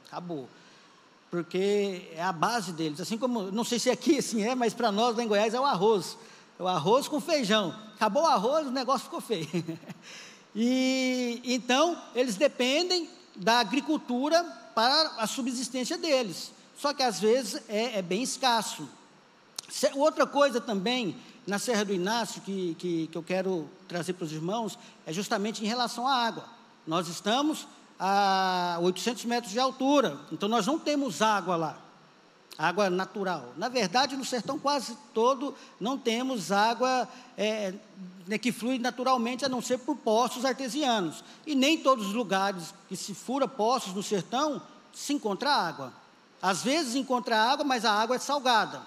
Acabou. 0.07 0.49
Porque 1.31 2.09
é 2.15 2.23
a 2.23 2.33
base 2.33 2.73
deles. 2.73 3.01
Assim 3.01 3.19
como, 3.19 3.51
não 3.51 3.65
sei 3.65 3.79
se 3.79 3.91
aqui 3.91 4.17
assim 4.21 4.43
é, 4.43 4.55
mas 4.55 4.73
para 4.73 4.91
nós 4.91 5.17
lá 5.17 5.23
em 5.23 5.29
Goiás 5.29 5.55
é 5.55 5.61
o 5.61 5.65
arroz. 5.65 6.17
É 6.59 6.63
o 6.63 6.69
arroz 6.69 7.07
com 7.07 7.21
feijão. 7.21 7.75
Acabou 7.95 8.23
o 8.23 8.27
arroz, 8.27 8.67
o 8.67 8.71
negócio 8.71 9.05
ficou 9.05 9.21
feio. 9.21 9.49
e 10.55 11.41
então, 11.45 12.01
eles 12.15 12.37
dependem 12.37 13.09
da 13.37 13.61
agricultura 13.61 14.43
para 14.75 15.15
a 15.19 15.27
subsistência 15.27 15.99
deles. 15.99 16.53
Só 16.79 16.95
que 16.95 17.03
às 17.03 17.19
vezes 17.19 17.61
é, 17.69 17.99
é 17.99 18.03
bem 18.03 18.23
escasso. 18.23 18.89
Outra 19.97 20.27
coisa 20.27 20.61
também, 20.61 21.17
na 21.45 21.59
Serra 21.59 21.85
do 21.85 21.93
Inácio, 21.93 22.41
que, 22.41 22.77
que, 22.79 23.09
que 23.09 23.19
eu 23.19 23.23
quero 23.23 23.69
trazer 23.89 24.13
para 24.13 24.25
os 24.25 24.33
irmãos, 24.33 24.79
é 25.05 25.13
justamente 25.13 25.63
em 25.65 25.67
relação 25.67 26.07
à 26.07 26.15
água. 26.15 26.45
Nós 26.87 27.09
estamos 27.09 27.67
a 27.99 28.79
800 28.81 29.25
metros 29.25 29.53
de 29.53 29.59
altura, 29.59 30.17
então 30.31 30.49
nós 30.49 30.67
não 30.67 30.79
temos 30.79 31.21
água 31.21 31.57
lá, 31.57 31.79
água 32.57 32.89
natural. 32.89 33.53
Na 33.57 33.69
verdade, 33.69 34.17
no 34.17 34.25
sertão 34.25 34.57
quase 34.57 34.97
todo 35.13 35.57
não 35.81 35.99
temos 35.99 36.53
água 36.53 37.09
é, 37.37 37.75
né, 38.25 38.39
que 38.39 38.53
flui 38.53 38.79
naturalmente, 38.79 39.45
a 39.45 39.49
não 39.49 39.61
ser 39.61 39.79
por 39.79 39.97
poços 39.97 40.45
artesianos. 40.45 41.25
E 41.45 41.57
nem 41.57 41.77
todos 41.77 42.07
os 42.07 42.15
lugares 42.15 42.73
que 42.89 42.97
se 42.97 43.15
fura 43.15 43.49
poços 43.49 43.93
no 43.93 44.03
sertão 44.03 44.63
se 44.93 45.13
encontra 45.13 45.53
água. 45.53 45.93
Às 46.41 46.63
vezes 46.63 46.95
encontra 46.95 47.37
água, 47.37 47.65
mas 47.65 47.85
a 47.85 47.93
água 47.93 48.17
é 48.17 48.19
salgada. 48.19 48.81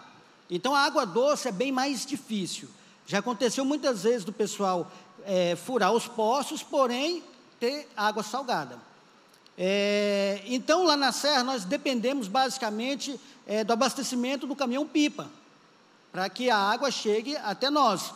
Então 0.49 0.75
a 0.75 0.81
água 0.81 1.05
doce 1.05 1.47
é 1.47 1.51
bem 1.51 1.71
mais 1.71 2.05
difícil. 2.05 2.69
Já 3.05 3.19
aconteceu 3.19 3.65
muitas 3.65 4.03
vezes 4.03 4.23
do 4.23 4.31
pessoal 4.31 4.91
é, 5.25 5.55
furar 5.55 5.91
os 5.93 6.07
poços, 6.07 6.63
porém 6.63 7.23
ter 7.59 7.89
água 7.95 8.23
salgada. 8.23 8.79
É, 9.57 10.41
então 10.45 10.83
lá 10.83 10.95
na 10.95 11.11
Serra 11.11 11.43
nós 11.43 11.65
dependemos 11.65 12.27
basicamente 12.27 13.19
é, 13.45 13.63
do 13.63 13.73
abastecimento 13.73 14.47
do 14.47 14.55
caminhão 14.55 14.87
pipa, 14.87 15.29
para 16.11 16.29
que 16.29 16.49
a 16.49 16.57
água 16.57 16.89
chegue 16.89 17.35
até 17.37 17.69
nós. 17.69 18.13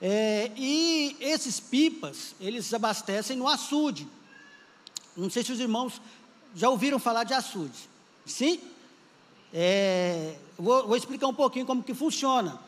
É, 0.00 0.50
e 0.56 1.16
esses 1.20 1.58
pipas, 1.58 2.34
eles 2.40 2.72
abastecem 2.72 3.36
no 3.36 3.48
açude. 3.48 4.08
Não 5.16 5.30
sei 5.30 5.42
se 5.42 5.52
os 5.52 5.60
irmãos 5.60 6.00
já 6.54 6.68
ouviram 6.68 6.98
falar 6.98 7.24
de 7.24 7.34
açude. 7.34 7.88
Sim? 8.24 8.60
É, 9.52 10.34
vou, 10.58 10.86
vou, 10.86 10.96
explicar 10.96 11.26
um 11.26 11.34
pouquinho 11.34 11.66
como 11.66 11.82
que 11.82 11.94
funciona. 11.94 12.58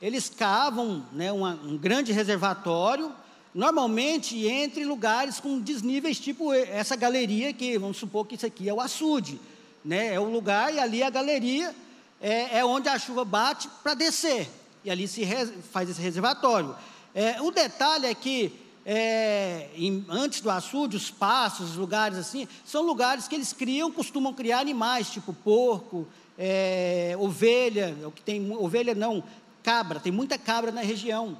Eles 0.00 0.28
cavam 0.28 1.04
né, 1.12 1.32
uma, 1.32 1.58
um 1.64 1.76
grande 1.76 2.12
reservatório, 2.12 3.12
normalmente 3.54 4.46
entre 4.46 4.84
lugares 4.84 5.40
com 5.40 5.58
desníveis, 5.58 6.20
tipo 6.20 6.52
essa 6.52 6.94
galeria 6.94 7.52
que, 7.52 7.78
vamos 7.78 7.96
supor 7.96 8.26
que 8.26 8.36
isso 8.36 8.46
aqui 8.46 8.68
é 8.68 8.74
o 8.74 8.80
açude. 8.80 9.40
Né, 9.84 10.14
é 10.14 10.20
o 10.20 10.30
lugar 10.30 10.74
e 10.74 10.78
ali 10.78 11.02
a 11.02 11.10
galeria 11.10 11.74
é, 12.20 12.58
é 12.58 12.64
onde 12.64 12.88
a 12.88 12.98
chuva 12.98 13.24
bate 13.24 13.68
para 13.82 13.94
descer. 13.94 14.48
E 14.84 14.90
ali 14.90 15.08
se 15.08 15.26
faz 15.72 15.88
esse 15.88 16.00
reservatório. 16.00 16.74
É, 17.14 17.40
o 17.42 17.50
detalhe 17.50 18.06
é 18.06 18.14
que 18.14 18.52
é, 18.90 19.68
em, 19.74 20.04
antes 20.08 20.40
do 20.40 20.50
açude, 20.50 20.96
os 20.96 21.10
passos, 21.10 21.72
os 21.72 21.76
lugares 21.76 22.16
assim, 22.16 22.48
são 22.64 22.82
lugares 22.82 23.28
que 23.28 23.34
eles 23.34 23.52
criam, 23.52 23.92
costumam 23.92 24.32
criar 24.32 24.60
animais, 24.60 25.10
tipo 25.10 25.32
porco, 25.32 26.06
é, 26.38 27.16
ovelha, 27.18 27.96
é 28.00 28.06
o 28.06 28.12
que 28.12 28.22
tem 28.22 28.52
ovelha 28.52 28.94
não, 28.94 29.24
cabra, 29.62 29.98
tem 29.98 30.12
muita 30.12 30.38
cabra 30.38 30.70
na 30.70 30.80
região. 30.80 31.36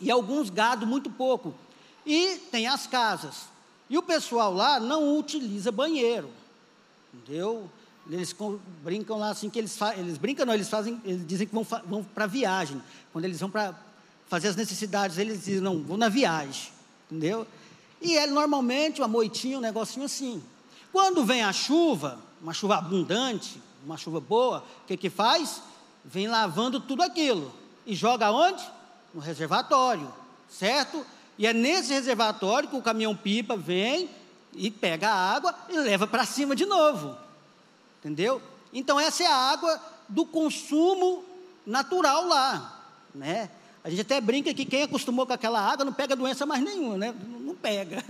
E 0.00 0.10
alguns 0.10 0.48
gado 0.48 0.86
muito 0.86 1.10
pouco. 1.10 1.54
E 2.04 2.36
tem 2.50 2.66
as 2.66 2.86
casas. 2.86 3.44
E 3.88 3.98
o 3.98 4.02
pessoal 4.02 4.52
lá 4.52 4.80
não 4.80 5.18
utiliza 5.18 5.70
banheiro. 5.70 6.30
Entendeu? 7.12 7.70
Eles 8.08 8.34
brincam 8.82 9.18
lá 9.18 9.30
assim 9.30 9.50
que 9.50 9.58
eles 9.58 9.76
eles 9.96 10.16
brincam 10.16 10.46
não, 10.46 10.54
eles 10.54 10.68
fazem, 10.68 11.00
eles 11.04 11.26
dizem 11.26 11.46
que 11.46 11.54
vão, 11.54 11.64
vão 11.64 12.04
para 12.04 12.26
viagem. 12.26 12.80
Quando 13.12 13.24
eles 13.24 13.40
vão 13.40 13.50
para 13.50 13.74
fazer 14.28 14.48
as 14.48 14.56
necessidades, 14.56 15.18
eles 15.18 15.44
dizem, 15.44 15.60
não, 15.60 15.82
vou 15.82 15.96
na 15.96 16.08
viagem. 16.08 16.72
Entendeu? 17.10 17.46
E 18.00 18.16
é 18.16 18.26
normalmente 18.26 19.00
uma 19.00 19.08
moitinha, 19.08 19.58
um 19.58 19.60
negocinho 19.60 20.06
assim. 20.06 20.42
Quando 20.92 21.24
vem 21.24 21.42
a 21.42 21.52
chuva, 21.52 22.18
uma 22.40 22.52
chuva 22.52 22.76
abundante, 22.76 23.60
uma 23.86 23.96
chuva 23.96 24.18
boa, 24.18 24.64
o 24.82 24.86
que 24.86 24.96
que 24.96 25.08
faz? 25.08 25.62
Vem 26.04 26.26
lavando 26.26 26.80
tudo 26.80 27.02
aquilo. 27.02 27.54
E 27.86 27.94
joga 27.94 28.32
onde? 28.32 28.62
No 29.14 29.20
reservatório, 29.20 30.12
certo? 30.48 31.06
E 31.38 31.46
é 31.46 31.52
nesse 31.52 31.92
reservatório 31.92 32.68
que 32.68 32.76
o 32.76 32.82
caminhão-pipa 32.82 33.56
vem 33.56 34.10
e 34.52 34.72
pega 34.72 35.08
a 35.08 35.34
água 35.34 35.54
e 35.68 35.78
leva 35.78 36.04
para 36.04 36.26
cima 36.26 36.56
de 36.56 36.66
novo. 36.66 37.16
Entendeu? 38.00 38.42
Então 38.72 38.98
essa 38.98 39.22
é 39.22 39.26
a 39.26 39.36
água 39.36 39.80
do 40.08 40.26
consumo 40.26 41.24
natural 41.64 42.26
lá, 42.26 42.82
né? 43.14 43.48
A 43.86 43.88
gente 43.88 44.00
até 44.00 44.20
brinca 44.20 44.52
que 44.52 44.64
quem 44.64 44.82
acostumou 44.82 45.24
com 45.24 45.32
aquela 45.32 45.60
água 45.60 45.84
não 45.84 45.92
pega 45.92 46.16
doença 46.16 46.44
mais 46.44 46.60
nenhuma, 46.60 46.96
né? 46.96 47.14
Não 47.40 47.54
pega. 47.54 48.02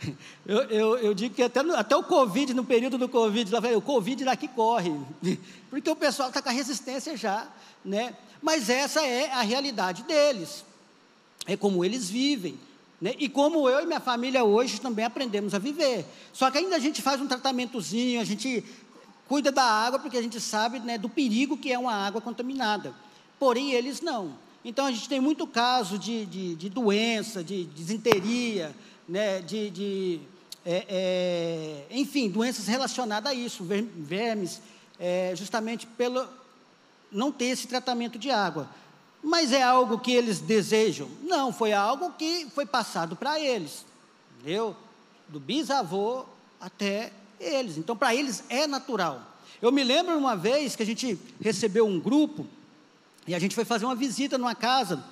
Eu, 0.46 0.62
eu, 0.62 0.98
eu 0.98 1.14
digo 1.14 1.34
que 1.34 1.42
até, 1.42 1.60
até 1.60 1.94
o 1.94 2.02
Covid, 2.02 2.54
no 2.54 2.64
período 2.64 2.96
do 2.96 3.06
Covid, 3.06 3.52
lá, 3.52 3.60
o 3.76 3.82
Covid 3.82 4.24
daqui 4.24 4.48
corre, 4.48 4.90
porque 5.68 5.90
o 5.90 5.94
pessoal 5.94 6.28
está 6.28 6.40
com 6.40 6.48
a 6.48 6.52
resistência 6.52 7.14
já, 7.14 7.46
né? 7.84 8.16
Mas 8.40 8.70
essa 8.70 9.04
é 9.04 9.30
a 9.30 9.42
realidade 9.42 10.04
deles, 10.04 10.64
é 11.46 11.54
como 11.54 11.84
eles 11.84 12.08
vivem. 12.08 12.58
Né? 12.98 13.14
E 13.18 13.28
como 13.28 13.68
eu 13.68 13.82
e 13.82 13.86
minha 13.86 14.00
família 14.00 14.42
hoje 14.42 14.80
também 14.80 15.04
aprendemos 15.04 15.52
a 15.52 15.58
viver. 15.58 16.06
Só 16.32 16.50
que 16.50 16.56
ainda 16.56 16.76
a 16.76 16.80
gente 16.80 17.02
faz 17.02 17.20
um 17.20 17.28
tratamentozinho, 17.28 18.18
a 18.18 18.24
gente 18.24 18.64
cuida 19.28 19.52
da 19.52 19.64
água, 19.64 19.98
porque 19.98 20.16
a 20.16 20.22
gente 20.22 20.40
sabe 20.40 20.78
né, 20.78 20.96
do 20.96 21.10
perigo 21.10 21.58
que 21.58 21.70
é 21.70 21.78
uma 21.78 21.92
água 21.92 22.22
contaminada. 22.22 22.94
Porém, 23.38 23.72
eles 23.72 24.00
não. 24.00 24.47
Então 24.64 24.86
a 24.86 24.90
gente 24.90 25.08
tem 25.08 25.20
muito 25.20 25.46
caso 25.46 25.98
de, 25.98 26.26
de, 26.26 26.54
de 26.54 26.68
doença, 26.68 27.42
de, 27.42 27.64
de 27.64 27.74
desinteria, 27.74 28.74
né, 29.08 29.40
de, 29.40 29.70
de 29.70 30.20
é, 30.66 30.84
é, 30.88 31.86
enfim, 31.90 32.28
doenças 32.28 32.66
relacionadas 32.66 33.32
a 33.32 33.34
isso, 33.34 33.64
vermes, 33.64 34.60
é, 34.98 35.32
justamente 35.34 35.86
pelo 35.86 36.26
não 37.10 37.32
ter 37.32 37.46
esse 37.46 37.66
tratamento 37.66 38.18
de 38.18 38.30
água. 38.30 38.68
Mas 39.22 39.52
é 39.52 39.62
algo 39.62 39.98
que 39.98 40.12
eles 40.12 40.40
desejam? 40.40 41.08
Não, 41.22 41.52
foi 41.52 41.72
algo 41.72 42.12
que 42.12 42.46
foi 42.54 42.66
passado 42.66 43.16
para 43.16 43.40
eles, 43.40 43.84
entendeu? 44.36 44.76
Do 45.28 45.40
bisavô 45.40 46.24
até 46.60 47.12
eles. 47.40 47.78
Então, 47.78 47.96
para 47.96 48.14
eles 48.14 48.44
é 48.48 48.66
natural. 48.66 49.22
Eu 49.60 49.72
me 49.72 49.82
lembro 49.82 50.16
uma 50.16 50.36
vez 50.36 50.76
que 50.76 50.82
a 50.82 50.86
gente 50.86 51.18
recebeu 51.40 51.86
um 51.86 51.98
grupo 51.98 52.46
e 53.28 53.34
a 53.34 53.38
gente 53.38 53.54
foi 53.54 53.66
fazer 53.66 53.84
uma 53.84 53.94
visita 53.94 54.38
numa 54.38 54.54
casa 54.54 55.04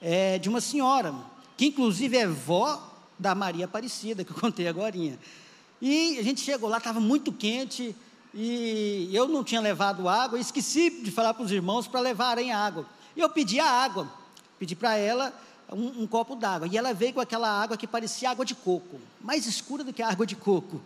é, 0.00 0.38
de 0.38 0.48
uma 0.48 0.58
senhora, 0.58 1.14
que 1.54 1.66
inclusive 1.66 2.16
é 2.16 2.26
vó 2.26 2.82
da 3.18 3.34
Maria 3.34 3.66
Aparecida, 3.66 4.24
que 4.24 4.30
eu 4.30 4.36
contei 4.40 4.66
agora. 4.66 4.96
E 4.96 6.18
a 6.18 6.22
gente 6.22 6.40
chegou 6.40 6.70
lá, 6.70 6.78
estava 6.78 6.98
muito 6.98 7.30
quente, 7.30 7.94
e 8.32 9.10
eu 9.12 9.28
não 9.28 9.44
tinha 9.44 9.60
levado 9.60 10.08
água, 10.08 10.40
esqueci 10.40 10.88
de 10.88 11.10
falar 11.10 11.34
para 11.34 11.44
os 11.44 11.52
irmãos 11.52 11.86
para 11.86 12.00
levarem 12.00 12.52
água. 12.52 12.86
E 13.14 13.20
eu 13.20 13.28
pedi 13.28 13.60
a 13.60 13.68
água, 13.68 14.10
pedi 14.58 14.74
para 14.74 14.96
ela 14.96 15.30
um, 15.70 16.04
um 16.04 16.06
copo 16.06 16.34
d'água. 16.36 16.66
E 16.68 16.78
ela 16.78 16.94
veio 16.94 17.12
com 17.12 17.20
aquela 17.20 17.50
água 17.50 17.76
que 17.76 17.86
parecia 17.86 18.30
água 18.30 18.46
de 18.46 18.54
coco, 18.54 18.98
mais 19.20 19.46
escura 19.46 19.84
do 19.84 19.92
que 19.92 20.02
a 20.02 20.08
água 20.08 20.24
de 20.24 20.36
coco. 20.36 20.80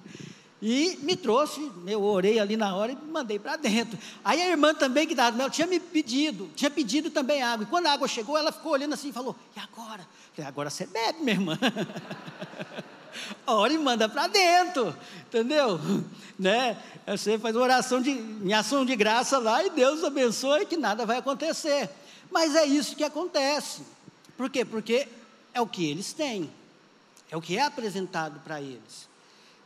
E 0.65 0.97
me 1.03 1.17
trouxe, 1.17 1.73
eu 1.89 2.01
orei 2.05 2.39
ali 2.39 2.57
na 2.57 2.77
hora 2.77 2.93
e 2.93 2.95
mandei 2.95 3.37
para 3.37 3.57
dentro. 3.57 3.99
Aí 4.25 4.41
a 4.41 4.49
irmã 4.49 4.73
também 4.73 5.09
que 5.09 5.13
estava 5.13 5.51
tinha 5.51 5.67
me 5.67 5.81
pedido, 5.81 6.49
tinha 6.55 6.71
pedido 6.71 7.11
também 7.11 7.43
água. 7.43 7.65
E 7.65 7.67
quando 7.67 7.87
a 7.87 7.93
água 7.93 8.07
chegou, 8.07 8.39
ela 8.39 8.53
ficou 8.53 8.71
olhando 8.71 8.95
assim 8.95 9.09
e 9.09 9.13
falou: 9.13 9.35
E 9.57 9.59
agora? 9.59 10.07
falei, 10.33 10.49
agora 10.49 10.71
você 10.71 10.87
bebe, 10.87 11.19
minha 11.19 11.33
irmã. 11.33 11.59
Ora 13.45 13.73
e 13.73 13.79
manda 13.79 14.09
para 14.09 14.29
dentro, 14.29 14.97
entendeu? 15.27 15.81
Né? 16.39 16.77
Você 17.07 17.39
faz 17.39 17.55
oração 17.55 18.03
de, 18.03 18.11
em 18.11 18.53
ação 18.53 18.85
de 18.85 18.97
graça 18.97 19.39
lá 19.39 19.63
e 19.65 19.71
Deus 19.71 20.03
abençoe 20.03 20.67
que 20.67 20.77
nada 20.77 21.07
vai 21.07 21.19
acontecer. 21.19 21.89
Mas 22.33 22.57
é 22.57 22.65
isso 22.65 22.97
que 22.97 23.05
acontece. 23.05 23.83
Por 24.37 24.51
quê? 24.51 24.65
Porque 24.65 25.07
é 25.55 25.61
o 25.61 25.67
que 25.67 25.89
eles 25.89 26.13
têm, 26.13 26.51
é 27.31 27.37
o 27.37 27.41
que 27.41 27.57
é 27.57 27.63
apresentado 27.63 28.41
para 28.41 28.61
eles. 28.61 29.12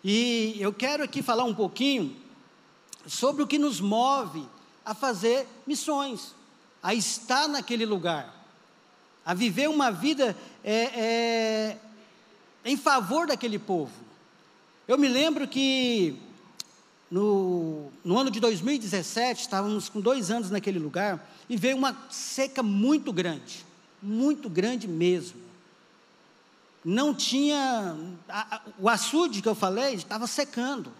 E 0.08 0.54
eu 0.60 0.72
quero 0.72 1.02
aqui 1.02 1.20
falar 1.20 1.42
um 1.42 1.52
pouquinho 1.52 2.14
sobre 3.08 3.42
o 3.42 3.46
que 3.46 3.58
nos 3.58 3.80
move 3.80 4.46
a 4.84 4.94
fazer 4.94 5.48
missões, 5.66 6.32
a 6.80 6.94
estar 6.94 7.48
naquele 7.48 7.84
lugar, 7.84 8.32
a 9.24 9.34
viver 9.34 9.68
uma 9.68 9.90
vida 9.90 10.36
é, 10.62 10.74
é, 10.74 11.76
em 12.64 12.76
favor 12.76 13.26
daquele 13.26 13.58
povo. 13.58 13.90
Eu 14.86 14.96
me 14.96 15.08
lembro 15.08 15.48
que 15.48 16.14
no, 17.10 17.90
no 18.04 18.16
ano 18.16 18.30
de 18.30 18.38
2017, 18.38 19.40
estávamos 19.40 19.88
com 19.88 20.00
dois 20.00 20.30
anos 20.30 20.52
naquele 20.52 20.78
lugar, 20.78 21.28
e 21.48 21.56
veio 21.56 21.76
uma 21.76 21.96
seca 22.10 22.62
muito 22.62 23.12
grande, 23.12 23.66
muito 24.00 24.48
grande 24.48 24.86
mesmo. 24.86 25.45
Não 26.88 27.12
tinha. 27.12 27.96
A, 28.28 28.60
o 28.78 28.88
açude 28.88 29.42
que 29.42 29.48
eu 29.48 29.56
falei 29.56 29.94
estava 29.94 30.24
secando. 30.28 30.92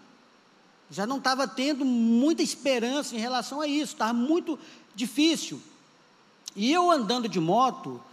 Já 0.91 1.07
não 1.07 1.17
estava 1.17 1.47
tendo 1.47 1.85
muita 1.85 2.43
esperança 2.43 3.15
em 3.15 3.19
relação 3.19 3.61
a 3.61 3.67
isso, 3.67 3.93
estava 3.93 4.11
muito 4.11 4.59
difícil. 4.93 5.61
E 6.57 6.73
eu 6.73 6.91
andando 6.91 7.29
de 7.29 7.39
moto, 7.39 8.03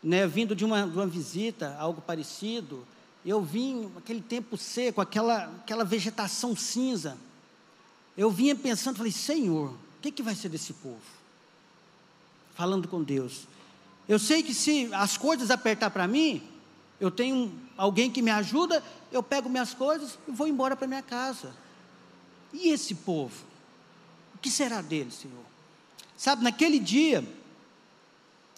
né, 0.00 0.24
vindo 0.24 0.54
de 0.54 0.64
uma, 0.64 0.86
de 0.86 0.96
uma 0.96 1.06
visita, 1.08 1.76
algo 1.80 2.00
parecido, 2.00 2.86
eu 3.26 3.42
vim 3.42 3.90
aquele 3.96 4.20
tempo 4.20 4.56
seco, 4.56 5.00
aquela, 5.00 5.46
aquela 5.62 5.84
vegetação 5.84 6.54
cinza. 6.54 7.18
Eu 8.16 8.30
vinha 8.30 8.54
pensando, 8.54 8.98
falei, 8.98 9.10
Senhor, 9.10 9.70
o 9.70 10.00
que, 10.00 10.12
que 10.12 10.22
vai 10.22 10.36
ser 10.36 10.48
desse 10.48 10.74
povo? 10.74 11.02
Falando 12.54 12.86
com 12.86 13.02
Deus. 13.02 13.48
Eu 14.08 14.20
sei 14.20 14.44
que 14.44 14.54
se 14.54 14.88
as 14.94 15.16
coisas 15.16 15.50
apertar 15.50 15.90
para 15.90 16.06
mim, 16.06 16.40
eu 17.00 17.10
tenho 17.10 17.52
alguém 17.76 18.10
que 18.10 18.20
me 18.20 18.30
ajuda, 18.30 18.84
eu 19.10 19.22
pego 19.22 19.48
minhas 19.48 19.72
coisas 19.72 20.18
e 20.28 20.30
vou 20.30 20.46
embora 20.46 20.76
para 20.76 20.86
minha 20.86 21.02
casa. 21.02 21.54
E 22.52 22.68
esse 22.68 22.94
povo? 22.94 23.44
O 24.34 24.38
que 24.38 24.50
será 24.50 24.82
dele, 24.82 25.10
Senhor? 25.10 25.44
Sabe, 26.16 26.44
naquele 26.44 26.78
dia, 26.78 27.24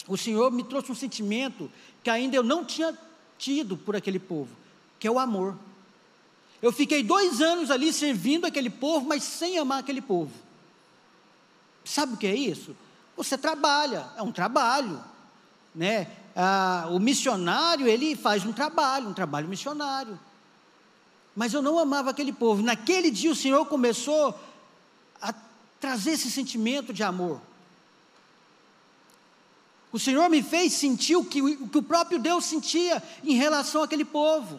o 0.08 0.16
Senhor 0.16 0.50
me 0.50 0.64
trouxe 0.64 0.90
um 0.90 0.94
sentimento 0.94 1.70
que 2.02 2.10
ainda 2.10 2.34
eu 2.34 2.42
não 2.42 2.64
tinha 2.64 2.98
tido 3.38 3.76
por 3.76 3.94
aquele 3.94 4.18
povo, 4.18 4.50
que 4.98 5.06
é 5.06 5.10
o 5.10 5.18
amor. 5.18 5.56
Eu 6.60 6.72
fiquei 6.72 7.02
dois 7.02 7.40
anos 7.40 7.70
ali 7.70 7.92
servindo 7.92 8.44
aquele 8.44 8.70
povo, 8.70 9.06
mas 9.06 9.22
sem 9.22 9.58
amar 9.58 9.80
aquele 9.80 10.00
povo. 10.00 10.32
Sabe 11.84 12.14
o 12.14 12.16
que 12.16 12.26
é 12.26 12.34
isso? 12.34 12.76
Você 13.16 13.36
trabalha, 13.36 14.08
é 14.16 14.22
um 14.22 14.32
trabalho, 14.32 15.02
né? 15.74 16.21
Ah, 16.34 16.88
o 16.90 16.98
missionário 16.98 17.86
ele 17.86 18.16
faz 18.16 18.44
um 18.44 18.52
trabalho, 18.52 19.08
um 19.08 19.14
trabalho 19.14 19.48
missionário. 19.48 20.18
Mas 21.34 21.52
eu 21.54 21.62
não 21.62 21.78
amava 21.78 22.10
aquele 22.10 22.32
povo. 22.32 22.62
Naquele 22.62 23.10
dia 23.10 23.30
o 23.30 23.36
Senhor 23.36 23.64
começou 23.66 24.38
a 25.20 25.34
trazer 25.80 26.12
esse 26.12 26.30
sentimento 26.30 26.92
de 26.92 27.02
amor. 27.02 27.40
O 29.92 29.98
Senhor 29.98 30.28
me 30.30 30.42
fez 30.42 30.72
sentir 30.72 31.16
o 31.16 31.24
que, 31.24 31.42
o 31.42 31.68
que 31.68 31.78
o 31.78 31.82
próprio 31.82 32.18
Deus 32.18 32.46
sentia 32.46 33.02
em 33.22 33.34
relação 33.34 33.82
àquele 33.82 34.04
povo, 34.04 34.58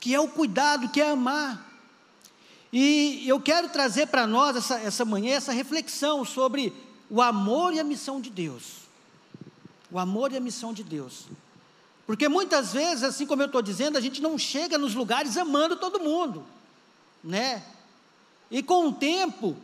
que 0.00 0.14
é 0.14 0.20
o 0.20 0.28
cuidado, 0.28 0.88
que 0.88 1.02
é 1.02 1.10
amar. 1.10 1.68
E 2.72 3.28
eu 3.28 3.38
quero 3.40 3.68
trazer 3.68 4.06
para 4.06 4.26
nós 4.26 4.56
essa, 4.56 4.78
essa 4.78 5.04
manhã 5.04 5.34
essa 5.34 5.52
reflexão 5.52 6.24
sobre 6.24 6.72
o 7.10 7.20
amor 7.20 7.74
e 7.74 7.80
a 7.80 7.84
missão 7.84 8.20
de 8.20 8.30
Deus. 8.30 8.88
O 9.90 9.98
amor 9.98 10.32
e 10.32 10.36
a 10.36 10.40
missão 10.40 10.72
de 10.72 10.82
Deus. 10.82 11.26
Porque 12.06 12.28
muitas 12.28 12.72
vezes, 12.72 13.04
assim 13.04 13.26
como 13.26 13.42
eu 13.42 13.46
estou 13.46 13.62
dizendo, 13.62 13.96
a 13.96 14.00
gente 14.00 14.20
não 14.20 14.36
chega 14.36 14.76
nos 14.76 14.94
lugares 14.94 15.36
amando 15.36 15.76
todo 15.76 16.00
mundo, 16.00 16.44
né? 17.22 17.64
E 18.50 18.62
com 18.62 18.88
o 18.88 18.92
tempo, 18.92 19.56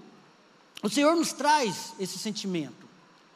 o 0.82 0.88
Senhor 0.88 1.16
nos 1.16 1.32
traz 1.32 1.94
esse 1.98 2.18
sentimento. 2.18 2.86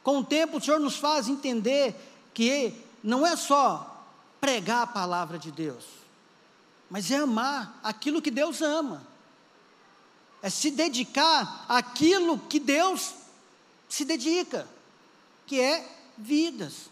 Com 0.03 0.19
o 0.19 0.25
tempo, 0.25 0.59
o 0.59 0.61
Senhor 0.61 0.79
nos 0.79 0.97
faz 0.97 1.29
entender 1.29 1.95
que 2.33 2.73
não 3.03 3.27
é 3.27 3.35
só 3.35 4.07
pregar 4.41 4.83
a 4.83 4.87
palavra 4.87 5.39
de 5.39 5.51
Deus, 5.51 5.85
mas 6.89 7.11
é 7.11 7.17
amar 7.17 7.79
aquilo 7.83 8.23
que 8.23 8.31
Deus 8.31 8.63
ama, 8.63 9.07
é 10.43 10.49
se 10.49 10.71
dedicar 10.71 11.67
àquilo 11.69 12.39
que 12.39 12.59
Deus 12.59 13.15
se 13.89 14.05
dedica, 14.05 14.67
que 15.47 15.61
é 15.61 16.00
vidas. 16.21 16.91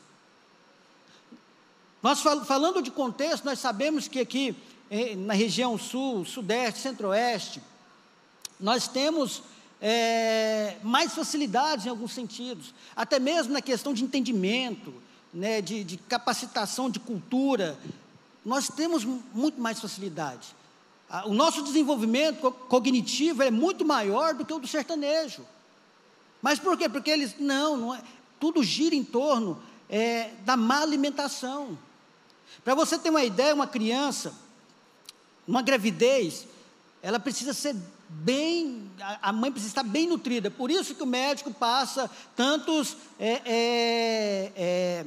Nós 2.03 2.21
fal 2.21 2.45
falando 2.45 2.83
de 2.83 2.91
contexto, 2.91 3.45
nós 3.45 3.59
sabemos 3.59 4.09
que 4.09 4.21
aqui 4.21 4.57
eh, 4.91 5.14
na 5.17 5.35
região 5.35 5.77
sul, 5.77 6.25
sudeste, 6.25 6.81
centro-oeste, 6.81 7.61
nós 8.61 8.88
temos 8.88 9.43
é, 9.81 10.77
mais 10.83 11.14
facilidades 11.14 11.87
em 11.87 11.88
alguns 11.88 12.12
sentidos, 12.12 12.75
até 12.97 13.19
mesmo 13.19 13.53
na 13.53 13.62
questão 13.62 13.93
de 13.93 14.03
entendimento, 14.03 14.95
né, 15.33 15.61
de, 15.61 15.85
de 15.85 15.97
capacitação, 15.97 16.91
de 16.91 16.99
cultura, 16.99 17.79
nós 18.45 18.69
temos 18.69 19.05
muito 19.05 19.61
mais 19.61 19.81
facilidade. 19.81 20.57
O 21.25 21.33
nosso 21.33 21.62
desenvolvimento 21.62 22.51
cognitivo 22.51 23.43
é 23.43 23.51
muito 23.51 23.85
maior 23.85 24.35
do 24.35 24.45
que 24.45 24.53
o 24.53 24.59
do 24.59 24.67
sertanejo. 24.67 25.45
Mas 26.43 26.59
por 26.59 26.77
quê? 26.77 26.88
Porque 26.88 27.11
eles, 27.11 27.35
não, 27.38 27.77
não 27.77 27.95
é, 27.95 28.03
tudo 28.38 28.62
gira 28.62 28.94
em 28.94 29.05
torno 29.05 29.61
é, 29.88 30.31
da 30.44 30.57
má 30.57 30.81
alimentação. 30.81 31.79
Para 32.64 32.74
você 32.74 32.98
ter 32.98 33.11
uma 33.11 33.24
ideia, 33.24 33.55
uma 33.55 33.66
criança, 33.66 34.35
uma 35.46 35.62
gravidez, 35.62 36.46
ela 37.03 37.18
precisa 37.18 37.53
ser 37.53 37.74
bem, 38.09 38.90
a 39.22 39.33
mãe 39.33 39.51
precisa 39.51 39.70
estar 39.70 39.83
bem 39.83 40.07
nutrida. 40.07 40.51
Por 40.51 40.70
isso 40.70 40.94
que 40.94 41.03
o 41.03 41.07
médico 41.07 41.53
passa 41.53 42.11
tantos, 42.35 42.96
é, 43.18 43.42
é, 43.44 44.53
é, 44.57 45.07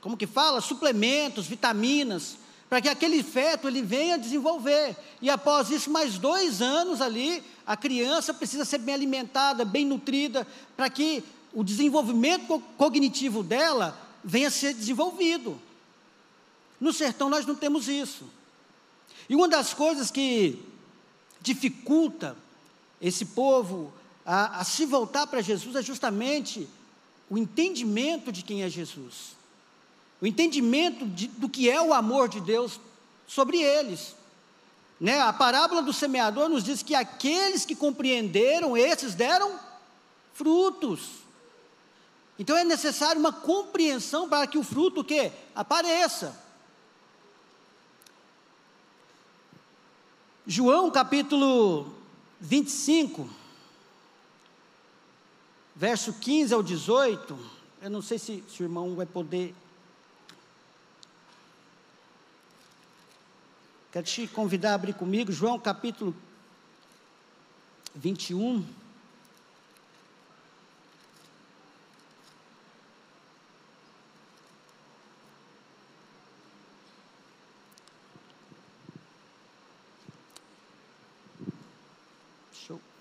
como 0.00 0.16
que 0.16 0.26
fala, 0.26 0.60
suplementos, 0.60 1.46
vitaminas, 1.46 2.36
para 2.68 2.80
que 2.80 2.88
aquele 2.88 3.22
feto 3.22 3.68
ele 3.68 3.82
venha 3.82 4.18
desenvolver. 4.18 4.96
E 5.20 5.28
após 5.28 5.70
isso, 5.70 5.90
mais 5.90 6.16
dois 6.16 6.62
anos 6.62 7.00
ali, 7.00 7.42
a 7.66 7.76
criança 7.76 8.32
precisa 8.32 8.64
ser 8.64 8.78
bem 8.78 8.94
alimentada, 8.94 9.64
bem 9.64 9.84
nutrida, 9.84 10.46
para 10.76 10.88
que 10.88 11.22
o 11.54 11.62
desenvolvimento 11.62 12.60
cognitivo 12.76 13.42
dela 13.42 13.98
venha 14.24 14.48
a 14.48 14.50
ser 14.50 14.74
desenvolvido. 14.74 15.60
No 16.80 16.92
sertão 16.92 17.28
nós 17.28 17.46
não 17.46 17.54
temos 17.54 17.88
isso. 17.88 18.24
E 19.28 19.36
uma 19.36 19.48
das 19.48 19.72
coisas 19.74 20.10
que 20.10 20.58
dificulta 21.40 22.36
esse 23.00 23.24
povo 23.26 23.92
a, 24.24 24.60
a 24.60 24.64
se 24.64 24.86
voltar 24.86 25.26
para 25.26 25.40
Jesus 25.40 25.74
é 25.76 25.82
justamente 25.82 26.68
o 27.28 27.38
entendimento 27.38 28.30
de 28.30 28.42
quem 28.42 28.62
é 28.62 28.68
Jesus, 28.68 29.34
o 30.20 30.26
entendimento 30.26 31.06
de, 31.06 31.28
do 31.28 31.48
que 31.48 31.68
é 31.68 31.80
o 31.80 31.94
amor 31.94 32.28
de 32.28 32.40
Deus 32.40 32.78
sobre 33.26 33.60
eles. 33.60 34.14
Né? 35.00 35.18
A 35.18 35.32
parábola 35.32 35.82
do 35.82 35.92
semeador 35.92 36.48
nos 36.48 36.62
diz 36.62 36.82
que 36.82 36.94
aqueles 36.94 37.64
que 37.64 37.74
compreenderam, 37.74 38.76
esses 38.76 39.14
deram 39.14 39.58
frutos. 40.34 41.21
Então 42.42 42.56
é 42.56 42.64
necessário 42.64 43.20
uma 43.20 43.32
compreensão 43.32 44.28
para 44.28 44.48
que 44.48 44.58
o 44.58 44.64
fruto 44.64 45.04
que 45.04 45.30
apareça. 45.54 46.36
João 50.44 50.90
capítulo 50.90 51.94
25, 52.40 53.30
verso 55.76 56.14
15 56.14 56.52
ao 56.52 56.64
18. 56.64 57.38
Eu 57.80 57.90
não 57.90 58.02
sei 58.02 58.18
se, 58.18 58.42
se 58.48 58.60
o 58.60 58.64
irmão 58.64 58.96
vai 58.96 59.06
poder. 59.06 59.54
Quero 63.92 64.04
te 64.04 64.26
convidar 64.26 64.72
a 64.72 64.74
abrir 64.74 64.94
comigo, 64.94 65.30
João 65.30 65.60
capítulo 65.60 66.12
21. 67.94 68.81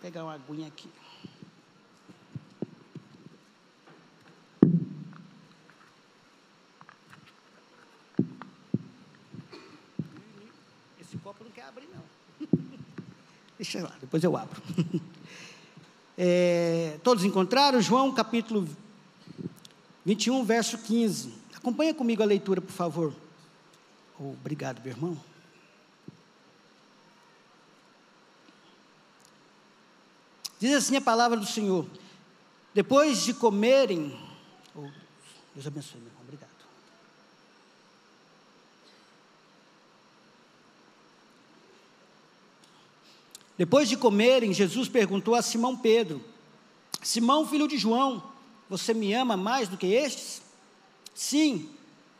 Pegar 0.02 0.24
uma 0.24 0.34
aguinha 0.34 0.68
aqui. 0.68 0.90
Esse 11.00 11.18
copo 11.20 11.44
não 11.44 11.52
quer 11.52 11.66
abrir, 11.66 11.88
não. 11.94 12.04
Deixa 13.58 13.84
lá, 13.84 13.94
depois 14.02 14.24
eu 14.24 14.36
abro. 14.36 14.62
É, 16.24 17.00
todos 17.04 17.24
encontraram? 17.24 17.82
João 17.82 18.14
capítulo 18.14 18.68
21, 20.06 20.44
verso 20.44 20.78
15. 20.78 21.34
Acompanha 21.56 21.96
comigo 21.96 22.22
a 22.22 22.26
leitura, 22.26 22.62
por 22.62 22.72
favor. 22.72 23.14
Obrigado, 24.20 24.84
meu 24.84 24.92
irmão. 24.92 25.18
Diz 30.62 30.76
assim 30.76 30.96
a 30.96 31.02
palavra 31.02 31.40
do 31.40 31.46
Senhor: 31.46 31.88
depois 32.72 33.24
de 33.24 33.34
comerem, 33.34 34.16
oh, 34.76 34.88
Deus 35.56 35.66
abençoe, 35.66 36.00
meu 36.00 36.10
irmão, 36.10 36.22
obrigado. 36.22 36.52
Depois 43.58 43.90
de 43.90 43.98
comerem, 43.98 44.54
Jesus 44.54 44.88
perguntou 44.88 45.34
a 45.34 45.42
Simão 45.42 45.76
Pedro: 45.76 46.24
Simão, 47.02 47.48
filho 47.48 47.68
de 47.68 47.80
João, 47.80 48.24
você 48.70 48.94
me 48.94 49.12
ama 49.16 49.36
mais 49.36 49.68
do 49.68 49.78
que 49.78 49.88
estes? 49.88 50.44
Sim, 51.16 51.72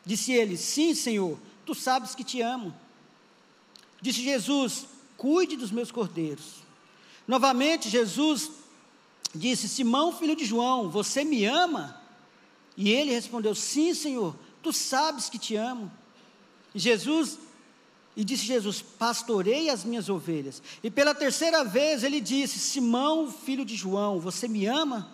disse 0.04 0.32
ele: 0.32 0.58
Sim, 0.58 0.96
Senhor, 0.96 1.38
tu 1.64 1.76
sabes 1.76 2.16
que 2.16 2.24
te 2.24 2.42
amo. 2.42 2.74
Disse 4.02 4.24
Jesus: 4.24 4.88
Cuide 5.16 5.56
dos 5.56 5.70
meus 5.70 5.92
cordeiros. 5.92 6.71
Novamente, 7.28 7.90
Jesus 7.90 8.52
disse: 9.34 9.68
Simão, 9.68 10.12
filho 10.12 10.36
de 10.36 10.46
João, 10.46 10.90
você 10.90 11.24
me 11.24 11.46
ama? 11.46 12.00
E 12.76 12.92
ele 12.92 13.12
respondeu: 13.12 13.54
Sim, 13.56 13.94
Senhor, 13.94 14.36
tu 14.62 14.72
sabes 14.74 15.30
que 15.30 15.40
te 15.40 15.56
amo. 15.56 15.92
E 16.74 16.80
Jesus 16.80 17.38
e 18.16 18.24
disse 18.24 18.46
Jesus: 18.46 18.82
Pastorei 18.82 19.70
as 19.70 19.84
minhas 19.84 20.10
ovelhas. 20.10 20.62
E 20.84 20.90
pela 20.90 21.16
terceira 21.16 21.64
vez 21.64 22.04
ele 22.04 22.20
disse: 22.20 22.60
Simão, 22.60 23.32
filho 23.32 23.66
de 23.66 23.76
João, 23.76 24.20
você 24.20 24.48
me 24.48 24.66
ama? 24.66 25.10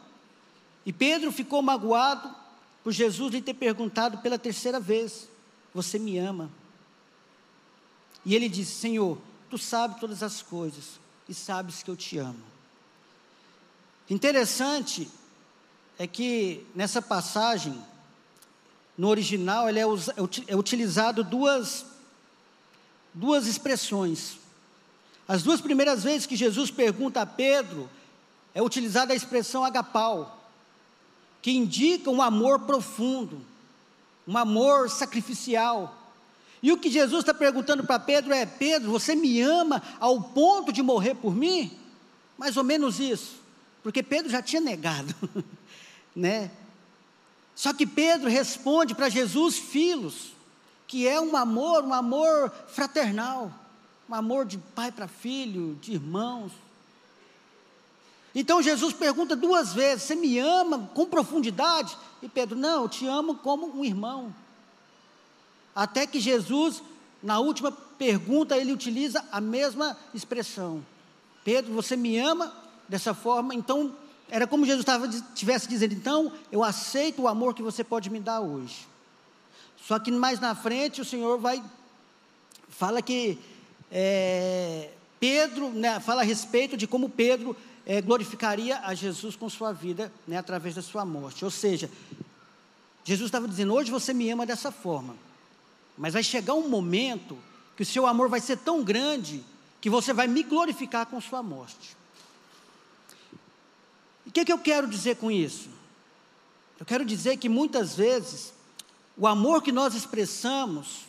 E 0.86 0.93
Pedro 0.93 1.32
ficou 1.32 1.62
magoado 1.62 2.34
por 2.84 2.91
Jesus 2.91 3.34
lhe 3.34 3.41
ter 3.41 3.54
perguntado 3.54 4.20
pela 4.20 4.39
terceira 4.39 4.80
vez: 4.80 5.28
Você 5.74 6.00
me 6.00 6.17
ama? 6.17 6.50
E 8.26 8.36
ele 8.36 8.50
disse: 8.50 8.72
Senhor, 8.76 9.17
tu 9.50 9.58
sabes 9.58 10.00
todas 10.00 10.24
as 10.24 10.41
coisas 10.41 11.07
e 11.28 11.34
sabes 11.34 11.84
que 11.84 11.90
eu 11.90 11.96
te 11.96 12.18
amo. 12.18 12.44
Interessante 14.10 15.10
é 15.98 16.08
que 16.08 16.66
nessa 16.76 17.02
passagem, 17.02 17.84
no 18.98 19.08
original, 19.10 19.68
ele 19.68 19.80
é, 19.80 19.84
é, 19.84 19.86
é 20.48 20.56
utilizado 20.56 21.24
duas, 21.24 21.86
duas 23.13 23.48
expressões. 23.48 24.38
As 25.28 25.44
duas 25.44 25.60
primeiras 25.60 26.04
vezes 26.04 26.28
que 26.28 26.36
Jesus 26.36 26.72
pergunta 26.72 27.22
a 27.22 27.26
Pedro, 27.26 27.90
é 28.54 28.62
utilizada 28.62 29.12
a 29.12 29.16
expressão 29.16 29.63
agapau, 29.63 30.48
que 31.42 31.52
indica 31.52 32.10
um 32.10 32.22
amor 32.22 32.62
profundo, 32.62 33.42
um 34.28 34.38
amor 34.38 34.90
sacrificial. 34.90 35.96
E 36.62 36.72
o 36.72 36.78
que 36.78 36.89
Jesus 36.89 37.22
está 37.22 37.34
perguntando 37.34 37.84
para 37.84 38.00
Pedro 38.00 38.34
é: 38.34 38.46
Pedro, 38.46 38.91
você 38.91 39.15
me 39.15 39.41
ama 39.41 39.82
ao 40.00 40.22
ponto 40.22 40.72
de 40.72 40.82
morrer 40.82 41.15
por 41.15 41.36
mim? 41.36 41.72
Mais 42.38 42.58
ou 42.58 42.63
menos 42.63 43.00
isso 43.00 43.48
porque 43.88 44.04
Pedro 44.04 44.30
já 44.30 44.41
tinha 44.41 44.60
negado, 44.60 45.15
né? 46.13 46.52
Só 47.56 47.72
que 47.72 47.88
Pedro 47.88 48.30
responde 48.30 48.93
para 48.93 49.08
Jesus, 49.08 49.58
filhos, 49.58 50.34
que 50.86 51.08
é 51.08 51.22
um 51.22 51.38
amor, 51.38 51.86
um 51.86 51.93
amor 51.93 52.52
fraternal, 52.67 53.50
um 54.10 54.13
amor 54.13 54.46
de 54.46 54.58
pai 54.58 54.91
para 54.91 55.08
filho, 55.08 55.80
de 55.82 55.93
irmãos. 55.93 56.52
Então 58.36 58.62
Jesus 58.62 58.91
pergunta 58.91 59.38
duas 59.38 59.72
vezes: 59.72 60.04
Você 60.04 60.15
me 60.15 60.38
ama 60.38 60.89
com 60.93 61.06
profundidade? 61.06 61.98
E 62.22 62.28
Pedro, 62.28 62.58
não, 62.58 62.84
eu 62.84 62.89
te 62.89 63.08
amo 63.08 63.36
como 63.36 63.74
um 63.74 63.86
irmão. 63.86 64.36
Até 65.78 66.08
que 66.08 66.20
Jesus, 66.20 66.82
na 67.22 67.38
última 67.38 67.72
pergunta, 67.72 68.58
ele 68.58 68.74
utiliza 68.74 69.24
a 69.32 69.40
mesma 69.40 69.96
expressão: 70.12 70.84
Pedro, 71.46 71.72
você 71.72 71.96
me 71.96 72.18
ama 72.18 72.52
dessa 72.90 73.13
forma, 73.13 73.54
então 73.54 73.94
era 74.28 74.48
como 74.48 74.66
Jesus 74.66 74.82
estava, 74.82 75.08
tivesse 75.36 75.70
dizendo, 75.70 75.94
então 75.94 76.34
eu 76.52 76.63
aceito 76.63 77.22
o 77.22 77.28
amor 77.28 77.54
que 77.54 77.62
você 77.62 77.84
pode 77.84 78.10
me 78.10 78.20
dar 78.20 78.40
hoje. 78.40 78.88
Só 79.86 80.00
que 80.00 80.12
mais 80.12 80.40
na 80.40 80.56
frente 80.56 81.00
o 81.00 81.06
Senhor 81.06 81.38
vai, 81.38 81.63
fala 82.70 83.00
que 83.00 83.38
é, 83.92 84.90
Pedro, 85.20 85.70
né, 85.70 86.00
fala 86.00 86.22
a 86.22 86.26
respeito 86.26 86.76
de 86.76 86.88
como 86.88 87.08
Pedro 87.08 87.56
é, 87.86 88.02
glorificaria 88.02 88.80
a 88.80 88.96
Jesus 88.96 89.36
com 89.36 89.48
sua 89.48 89.72
vida, 89.72 90.12
né, 90.28 90.38
através 90.38 90.74
da 90.74 90.82
sua 90.82 91.06
morte. 91.06 91.46
Ou 91.46 91.52
seja, 91.52 91.88
Jesus 93.04 93.28
estava 93.28 93.48
dizendo, 93.48 93.76
hoje 93.76 93.92
você 93.92 94.12
me 94.12 94.28
ama 94.32 94.44
dessa 94.44 94.72
forma, 94.72 95.16
mas 95.97 96.13
vai 96.13 96.23
chegar 96.23 96.53
um 96.53 96.69
momento 96.69 97.38
que 97.75 97.83
o 97.83 97.86
seu 97.86 98.05
amor 98.05 98.29
vai 98.29 98.39
ser 98.39 98.57
tão 98.57 98.83
grande 98.83 99.43
que 99.81 99.89
você 99.89 100.13
vai 100.13 100.27
me 100.27 100.43
glorificar 100.43 101.05
com 101.05 101.19
sua 101.19 101.41
morte. 101.41 101.95
E 104.25 104.29
o 104.29 104.31
que, 104.31 104.45
que 104.45 104.51
eu 104.51 104.60
quero 104.60 104.88
dizer 104.88 105.15
com 105.15 105.31
isso? 105.31 105.69
Eu 106.79 106.86
quero 106.86 107.05
dizer 107.05 107.38
que 107.38 107.49
muitas 107.49 107.95
vezes 107.95 108.53
o 109.15 109.25
amor 109.25 109.63
que 109.63 109.71
nós 109.71 109.95
expressamos 109.95 111.05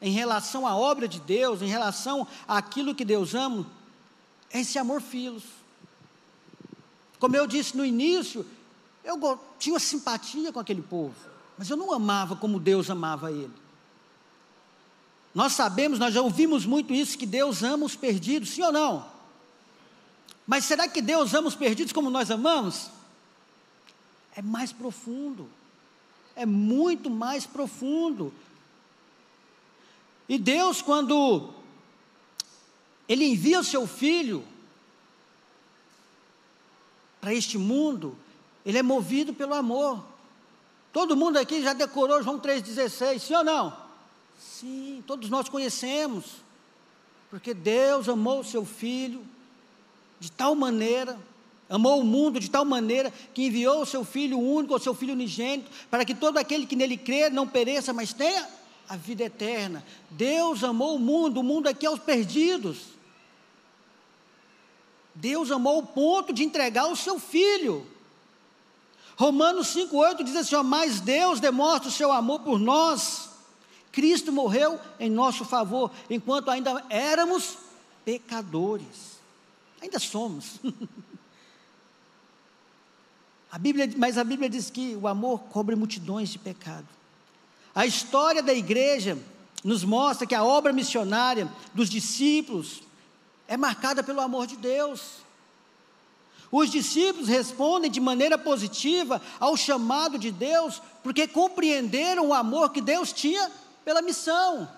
em 0.00 0.12
relação 0.12 0.66
à 0.66 0.76
obra 0.76 1.08
de 1.08 1.18
Deus, 1.18 1.60
em 1.60 1.66
relação 1.66 2.26
àquilo 2.46 2.94
que 2.94 3.04
Deus 3.04 3.34
ama, 3.34 3.66
é 4.50 4.60
esse 4.60 4.78
amor 4.78 5.00
filos. 5.00 5.42
Como 7.18 7.34
eu 7.34 7.46
disse 7.46 7.76
no 7.76 7.84
início, 7.84 8.46
eu 9.02 9.40
tinha 9.58 9.78
simpatia 9.80 10.52
com 10.52 10.60
aquele 10.60 10.82
povo, 10.82 11.16
mas 11.56 11.68
eu 11.68 11.76
não 11.76 11.92
amava 11.92 12.36
como 12.36 12.60
Deus 12.60 12.88
amava 12.88 13.32
ele. 13.32 13.67
Nós 15.34 15.52
sabemos, 15.52 15.98
nós 15.98 16.14
já 16.14 16.22
ouvimos 16.22 16.64
muito 16.64 16.92
isso, 16.92 17.18
que 17.18 17.26
Deus 17.26 17.62
ama 17.62 17.84
os 17.86 17.94
perdidos, 17.94 18.50
sim 18.50 18.62
ou 18.62 18.72
não? 18.72 19.06
Mas 20.46 20.64
será 20.64 20.88
que 20.88 21.02
Deus 21.02 21.34
ama 21.34 21.48
os 21.48 21.54
perdidos 21.54 21.92
como 21.92 22.08
nós 22.08 22.30
amamos? 22.30 22.90
É 24.34 24.40
mais 24.40 24.72
profundo. 24.72 25.48
É 26.34 26.46
muito 26.46 27.10
mais 27.10 27.44
profundo. 27.44 28.32
E 30.28 30.38
Deus, 30.38 30.80
quando 30.80 31.52
Ele 33.08 33.26
envia 33.26 33.60
o 33.60 33.64
seu 33.64 33.86
filho 33.86 34.44
para 37.20 37.34
este 37.34 37.58
mundo, 37.58 38.16
Ele 38.64 38.78
é 38.78 38.82
movido 38.82 39.34
pelo 39.34 39.54
amor. 39.54 40.04
Todo 40.92 41.16
mundo 41.16 41.36
aqui 41.36 41.62
já 41.62 41.72
decorou 41.72 42.22
João 42.22 42.38
3,16, 42.38 43.18
sim 43.18 43.34
ou 43.34 43.44
não? 43.44 43.87
Sim, 44.38 45.02
todos 45.06 45.28
nós 45.28 45.48
conhecemos. 45.48 46.24
Porque 47.30 47.52
Deus 47.52 48.08
amou 48.08 48.40
o 48.40 48.44
seu 48.44 48.64
filho 48.64 49.26
de 50.20 50.30
tal 50.32 50.54
maneira, 50.54 51.18
amou 51.68 52.00
o 52.00 52.04
mundo 52.04 52.40
de 52.40 52.50
tal 52.50 52.64
maneira, 52.64 53.12
que 53.32 53.46
enviou 53.46 53.82
o 53.82 53.86
seu 53.86 54.04
Filho 54.04 54.38
único, 54.38 54.74
o 54.74 54.78
seu 54.78 54.94
Filho 54.94 55.12
unigênito, 55.12 55.70
para 55.90 56.04
que 56.04 56.14
todo 56.14 56.38
aquele 56.38 56.66
que 56.66 56.76
nele 56.76 56.96
crer 56.96 57.30
não 57.30 57.46
pereça, 57.46 57.92
mas 57.92 58.12
tenha 58.12 58.48
a 58.88 58.96
vida 58.96 59.24
eterna. 59.24 59.84
Deus 60.10 60.64
amou 60.64 60.96
o 60.96 60.98
mundo, 60.98 61.40
o 61.40 61.44
mundo 61.44 61.68
aqui 61.68 61.86
é 61.86 61.90
os 61.90 62.00
perdidos. 62.00 62.78
Deus 65.14 65.50
amou 65.50 65.78
o 65.78 65.86
ponto 65.86 66.32
de 66.32 66.44
entregar 66.44 66.86
o 66.86 66.96
seu 66.96 67.18
Filho. 67.18 67.86
Romanos 69.16 69.74
5,8 69.74 70.22
diz 70.22 70.36
assim: 70.36 70.54
ó, 70.54 70.62
Mas 70.62 71.00
Deus 71.00 71.40
demonstra 71.40 71.88
o 71.88 71.92
seu 71.92 72.12
amor 72.12 72.40
por 72.40 72.58
nós. 72.58 73.27
Cristo 73.92 74.32
morreu 74.32 74.80
em 74.98 75.10
nosso 75.10 75.44
favor, 75.44 75.90
enquanto 76.08 76.50
ainda 76.50 76.84
éramos 76.88 77.58
pecadores. 78.04 79.18
Ainda 79.80 79.98
somos. 79.98 80.60
a 83.50 83.58
Bíblia, 83.58 83.90
mas 83.96 84.18
a 84.18 84.24
Bíblia 84.24 84.48
diz 84.48 84.70
que 84.70 84.96
o 84.96 85.06
amor 85.06 85.40
cobre 85.50 85.76
multidões 85.76 86.30
de 86.30 86.38
pecado. 86.38 86.86
A 87.74 87.86
história 87.86 88.42
da 88.42 88.52
igreja 88.52 89.18
nos 89.62 89.84
mostra 89.84 90.26
que 90.26 90.34
a 90.34 90.44
obra 90.44 90.72
missionária 90.72 91.50
dos 91.74 91.88
discípulos 91.88 92.82
é 93.46 93.56
marcada 93.56 94.02
pelo 94.02 94.20
amor 94.20 94.46
de 94.46 94.56
Deus. 94.56 95.18
Os 96.50 96.70
discípulos 96.70 97.28
respondem 97.28 97.90
de 97.90 98.00
maneira 98.00 98.38
positiva 98.38 99.20
ao 99.38 99.56
chamado 99.56 100.18
de 100.18 100.30
Deus, 100.30 100.80
porque 101.02 101.28
compreenderam 101.28 102.28
o 102.28 102.34
amor 102.34 102.70
que 102.70 102.80
Deus 102.80 103.12
tinha 103.12 103.50
pela 103.88 104.02
missão. 104.02 104.68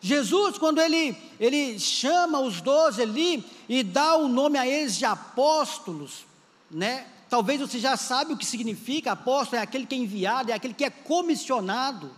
Jesus, 0.00 0.58
quando 0.58 0.80
ele, 0.80 1.16
ele 1.38 1.78
chama 1.78 2.40
os 2.40 2.60
doze 2.60 3.00
ali 3.00 3.44
e 3.68 3.84
dá 3.84 4.16
o 4.16 4.26
nome 4.26 4.58
a 4.58 4.66
eles 4.66 4.96
de 4.96 5.04
apóstolos, 5.04 6.26
né? 6.68 7.06
Talvez 7.30 7.60
você 7.60 7.78
já 7.78 7.96
sabe 7.96 8.32
o 8.32 8.36
que 8.36 8.44
significa, 8.44 9.12
apóstolo 9.12 9.60
é 9.60 9.62
aquele 9.62 9.86
que 9.86 9.94
é 9.94 9.98
enviado, 9.98 10.50
é 10.50 10.54
aquele 10.54 10.74
que 10.74 10.84
é 10.84 10.90
comissionado 10.90 12.10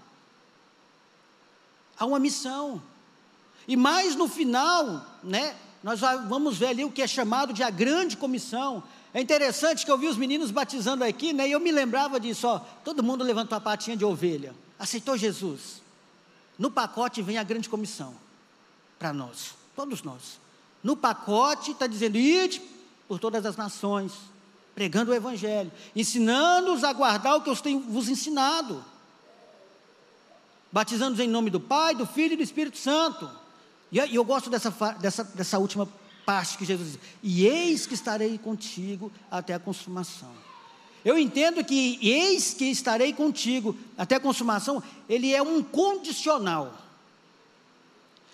a 1.98 2.06
uma 2.06 2.18
missão. 2.18 2.82
E 3.68 3.76
mais 3.76 4.16
no 4.16 4.28
final, 4.28 5.04
né, 5.22 5.54
nós 5.82 6.00
vamos 6.26 6.56
ver 6.56 6.68
ali 6.68 6.84
o 6.86 6.90
que 6.90 7.02
é 7.02 7.06
chamado 7.06 7.52
de 7.52 7.62
a 7.62 7.68
grande 7.68 8.16
comissão. 8.16 8.82
É 9.12 9.20
interessante 9.20 9.84
que 9.84 9.90
eu 9.90 9.98
vi 9.98 10.06
os 10.06 10.16
meninos 10.16 10.50
batizando 10.50 11.02
aqui, 11.02 11.32
né, 11.32 11.48
e 11.48 11.52
eu 11.52 11.60
me 11.60 11.72
lembrava 11.72 12.20
disso, 12.20 12.46
ó, 12.46 12.60
todo 12.84 13.02
mundo 13.02 13.24
levantou 13.24 13.58
a 13.58 13.60
patinha 13.60 13.96
de 13.96 14.04
ovelha, 14.04 14.54
aceitou 14.80 15.16
Jesus. 15.16 15.82
No 16.58 16.70
pacote 16.70 17.20
vem 17.20 17.36
a 17.38 17.42
grande 17.42 17.68
comissão 17.68 18.14
para 18.98 19.12
nós, 19.12 19.54
todos 19.76 20.02
nós. 20.02 20.40
No 20.82 20.96
pacote 20.96 21.72
está 21.72 21.86
dizendo: 21.86 22.16
ide 22.16 22.60
por 23.06 23.18
todas 23.18 23.44
as 23.44 23.56
nações, 23.56 24.12
pregando 24.74 25.12
o 25.12 25.14
Evangelho, 25.14 25.70
ensinando-os 25.94 26.82
a 26.82 26.92
guardar 26.92 27.36
o 27.36 27.42
que 27.42 27.50
eu 27.50 27.56
tenho 27.56 27.80
vos 27.80 28.08
ensinado, 28.08 28.82
batizando-os 30.72 31.20
em 31.20 31.28
nome 31.28 31.50
do 31.50 31.60
Pai, 31.60 31.94
do 31.94 32.06
Filho 32.06 32.32
e 32.32 32.36
do 32.36 32.42
Espírito 32.42 32.78
Santo. 32.78 33.30
E 33.92 33.98
eu 33.98 34.24
gosto 34.24 34.48
dessa, 34.48 34.70
dessa, 34.98 35.24
dessa 35.24 35.58
última 35.58 35.86
parte 36.24 36.56
que 36.56 36.64
Jesus 36.64 36.92
diz: 36.92 37.00
E 37.22 37.46
eis 37.46 37.86
que 37.86 37.94
estarei 37.94 38.38
contigo 38.38 39.12
até 39.30 39.52
a 39.52 39.58
consumação. 39.58 40.49
Eu 41.04 41.18
entendo 41.18 41.64
que 41.64 41.98
eis 42.02 42.52
que 42.52 42.66
estarei 42.66 43.12
contigo 43.12 43.76
até 43.96 44.16
a 44.16 44.20
consumação, 44.20 44.82
ele 45.08 45.32
é 45.32 45.42
um 45.42 45.62
condicional. 45.62 46.74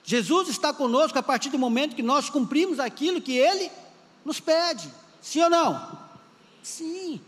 Jesus 0.04 0.48
está 0.48 0.72
conosco 0.72 1.18
a 1.18 1.22
partir 1.22 1.50
do 1.50 1.58
momento 1.58 1.96
que 1.96 2.02
nós 2.02 2.30
cumprimos 2.30 2.78
aquilo 2.78 3.20
que 3.20 3.32
ele 3.32 3.70
nos 4.24 4.40
pede. 4.40 4.90
Sim 5.20 5.42
ou 5.42 5.50
não? 5.50 5.98
Sim. 6.62 7.20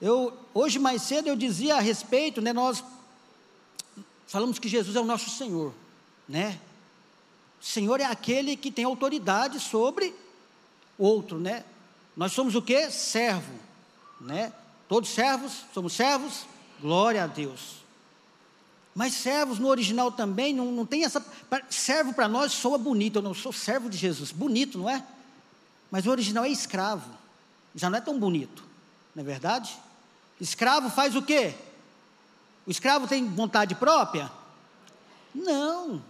Eu 0.00 0.36
hoje 0.52 0.78
mais 0.78 1.02
cedo 1.02 1.28
eu 1.28 1.36
dizia 1.36 1.76
a 1.76 1.80
respeito, 1.80 2.40
né, 2.40 2.52
nós 2.52 2.84
falamos 4.26 4.58
que 4.58 4.68
Jesus 4.68 4.96
é 4.96 5.00
o 5.00 5.04
nosso 5.04 5.30
Senhor, 5.30 5.72
né? 6.28 6.60
O 7.60 7.64
Senhor 7.64 8.00
é 8.00 8.04
aquele 8.04 8.56
que 8.56 8.70
tem 8.70 8.84
autoridade 8.84 9.58
sobre 9.58 10.14
outro, 10.98 11.38
né? 11.38 11.64
Nós 12.16 12.32
somos 12.32 12.54
o 12.54 12.62
que? 12.62 12.90
Servo, 12.90 13.52
né? 14.20 14.52
Todos 14.88 15.10
servos, 15.10 15.64
somos 15.72 15.92
servos, 15.92 16.46
glória 16.80 17.24
a 17.24 17.26
Deus. 17.26 17.84
Mas 18.94 19.14
servos 19.14 19.58
no 19.58 19.68
original 19.68 20.12
também 20.12 20.54
não, 20.54 20.70
não 20.70 20.86
tem 20.86 21.04
essa. 21.04 21.24
Servo 21.68 22.14
para 22.14 22.28
nós 22.28 22.52
soa 22.52 22.78
bonito, 22.78 23.18
eu 23.18 23.22
não 23.22 23.34
sou 23.34 23.52
servo 23.52 23.90
de 23.90 23.96
Jesus. 23.96 24.30
Bonito, 24.30 24.78
não 24.78 24.88
é? 24.88 25.04
Mas 25.90 26.06
o 26.06 26.10
original 26.10 26.44
é 26.44 26.48
escravo. 26.48 27.10
Já 27.74 27.90
não 27.90 27.98
é 27.98 28.00
tão 28.00 28.18
bonito, 28.18 28.62
não 29.14 29.22
é 29.22 29.26
verdade? 29.26 29.76
Escravo 30.40 30.90
faz 30.90 31.16
o 31.16 31.22
quê? 31.22 31.54
O 32.66 32.70
escravo 32.70 33.08
tem 33.08 33.28
vontade 33.28 33.74
própria? 33.74 34.30
Não. 35.34 36.00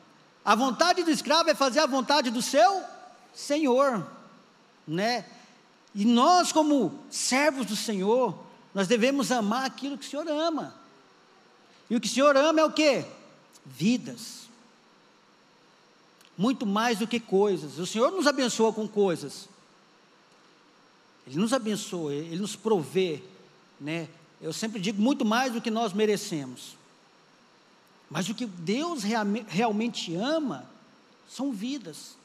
A 0.45 0.55
vontade 0.55 1.03
do 1.03 1.11
escravo 1.11 1.49
é 1.49 1.55
fazer 1.55 1.81
a 1.81 1.87
vontade 1.87 2.31
do 2.31 2.43
seu 2.43 2.83
senhor, 3.35 4.07
né? 4.87 5.25
E 5.95 6.05
nós, 6.05 6.51
como 6.51 6.99
servos 7.09 7.67
do 7.67 7.77
Senhor, 7.77 8.37
nós 8.75 8.89
devemos 8.89 9.31
amar 9.31 9.65
aquilo 9.65 9.97
que 9.97 10.07
o 10.07 10.11
Senhor 10.11 10.27
ama. 10.29 10.75
E 11.89 11.95
o 11.95 12.01
que 12.01 12.09
o 12.09 12.11
Senhor 12.11 12.37
ama 12.37 12.61
é 12.61 12.65
o 12.65 12.73
que? 12.73 13.05
Vidas. 13.65 14.49
Muito 16.37 16.67
mais 16.67 16.99
do 16.99 17.07
que 17.07 17.21
coisas. 17.21 17.79
O 17.79 17.87
Senhor 17.87 18.11
nos 18.11 18.27
abençoa 18.27 18.73
com 18.73 18.89
coisas. 18.89 19.49
Ele 21.27 21.37
nos 21.37 21.53
abençoa, 21.53 22.13
Ele 22.13 22.41
nos 22.41 22.57
provê, 22.57 23.23
né? 23.81 24.09
Eu 24.43 24.53
sempre 24.53 24.81
digo 24.81 25.01
muito 25.01 25.25
mais 25.25 25.53
do 25.53 25.61
que 25.61 25.71
nós 25.71 25.93
merecemos. 25.93 26.77
Mas 28.11 28.29
o 28.29 28.35
que 28.35 28.45
Deus 28.45 29.03
realmente 29.49 30.15
ama 30.17 30.69
são 31.29 31.53
vidas. 31.53 32.17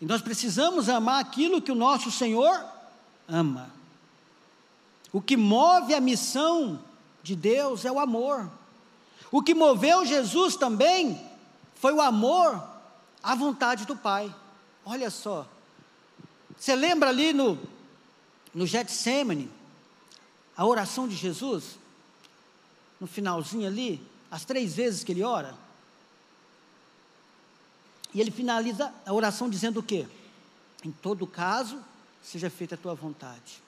E 0.00 0.04
nós 0.04 0.20
precisamos 0.20 0.88
amar 0.88 1.20
aquilo 1.20 1.62
que 1.62 1.72
o 1.72 1.76
nosso 1.76 2.10
Senhor 2.10 2.64
ama. 3.26 3.70
O 5.12 5.20
que 5.22 5.36
move 5.36 5.94
a 5.94 6.00
missão 6.00 6.78
de 7.22 7.34
Deus 7.34 7.84
é 7.84 7.90
o 7.90 7.98
amor. 7.98 8.50
O 9.32 9.42
que 9.42 9.54
moveu 9.54 10.04
Jesus 10.04 10.56
também 10.56 11.20
foi 11.74 11.92
o 11.92 12.00
amor 12.00 12.62
à 13.22 13.34
vontade 13.34 13.86
do 13.86 13.96
Pai. 13.96 14.32
Olha 14.84 15.10
só. 15.10 15.46
Você 16.56 16.74
lembra 16.74 17.08
ali 17.08 17.32
no, 17.32 17.58
no 18.54 18.66
Getsemane, 18.66 19.50
a 20.56 20.64
oração 20.64 21.08
de 21.08 21.16
Jesus? 21.16 21.78
No 23.00 23.06
finalzinho 23.06 23.66
ali, 23.66 24.06
as 24.30 24.44
três 24.44 24.74
vezes 24.74 25.02
que 25.02 25.12
ele 25.12 25.22
ora? 25.22 25.54
E 28.16 28.20
ele 28.22 28.30
finaliza 28.30 28.90
a 29.04 29.12
oração 29.12 29.50
dizendo 29.50 29.80
o 29.80 29.82
quê? 29.82 30.06
Em 30.82 30.90
todo 30.90 31.26
caso, 31.26 31.78
seja 32.22 32.48
feita 32.48 32.74
a 32.74 32.78
tua 32.78 32.94
vontade. 32.94 33.62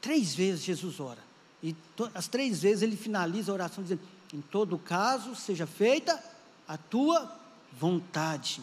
Três 0.00 0.32
vezes 0.32 0.62
Jesus 0.62 1.00
ora. 1.00 1.18
E 1.60 1.74
as 2.14 2.28
três 2.28 2.62
vezes 2.62 2.82
ele 2.84 2.96
finaliza 2.96 3.50
a 3.50 3.54
oração 3.54 3.82
dizendo: 3.82 4.00
Em 4.32 4.40
todo 4.40 4.78
caso, 4.78 5.34
seja 5.34 5.66
feita 5.66 6.22
a 6.68 6.76
tua 6.76 7.36
vontade. 7.72 8.62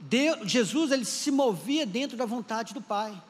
Deus, 0.00 0.50
Jesus 0.50 0.90
ele 0.90 1.04
se 1.04 1.30
movia 1.30 1.86
dentro 1.86 2.16
da 2.16 2.26
vontade 2.26 2.74
do 2.74 2.82
Pai. 2.82 3.22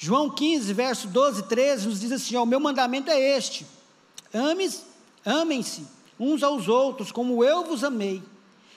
João 0.00 0.30
15, 0.30 0.72
verso 0.72 1.08
12 1.08 1.40
e 1.40 1.42
13 1.42 1.88
nos 1.88 2.00
diz 2.00 2.12
assim: 2.12 2.36
O 2.36 2.46
meu 2.46 2.60
mandamento 2.60 3.10
é 3.10 3.36
este: 3.36 3.66
ames, 4.32 4.84
amem-se 5.24 5.84
uns 6.18 6.44
aos 6.44 6.68
outros, 6.68 7.10
como 7.10 7.42
eu 7.42 7.64
vos 7.64 7.82
amei. 7.82 8.22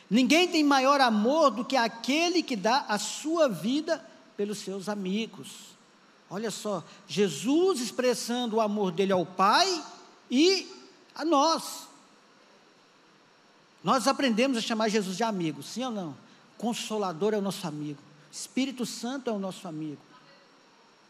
Ninguém 0.09 0.47
tem 0.47 0.63
maior 0.63 0.99
amor 0.99 1.51
do 1.51 1.63
que 1.63 1.77
aquele 1.77 2.41
que 2.41 2.55
dá 2.55 2.85
a 2.87 2.97
sua 2.97 3.47
vida 3.47 4.03
pelos 4.35 4.57
seus 4.57 4.89
amigos. 4.89 5.71
Olha 6.29 6.49
só, 6.49 6.83
Jesus 7.07 7.79
expressando 7.79 8.55
o 8.55 8.61
amor 8.61 8.91
dele 8.91 9.13
ao 9.13 9.25
Pai 9.25 9.83
e 10.29 10.67
a 11.13 11.23
nós. 11.23 11.87
Nós 13.83 14.07
aprendemos 14.07 14.57
a 14.57 14.61
chamar 14.61 14.89
Jesus 14.89 15.17
de 15.17 15.23
amigo, 15.23 15.61
sim 15.61 15.83
ou 15.83 15.91
não? 15.91 16.15
Consolador 16.57 17.33
é 17.33 17.37
o 17.37 17.41
nosso 17.41 17.65
amigo, 17.67 17.99
Espírito 18.31 18.85
Santo 18.85 19.29
é 19.29 19.33
o 19.33 19.39
nosso 19.39 19.67
amigo. 19.67 20.10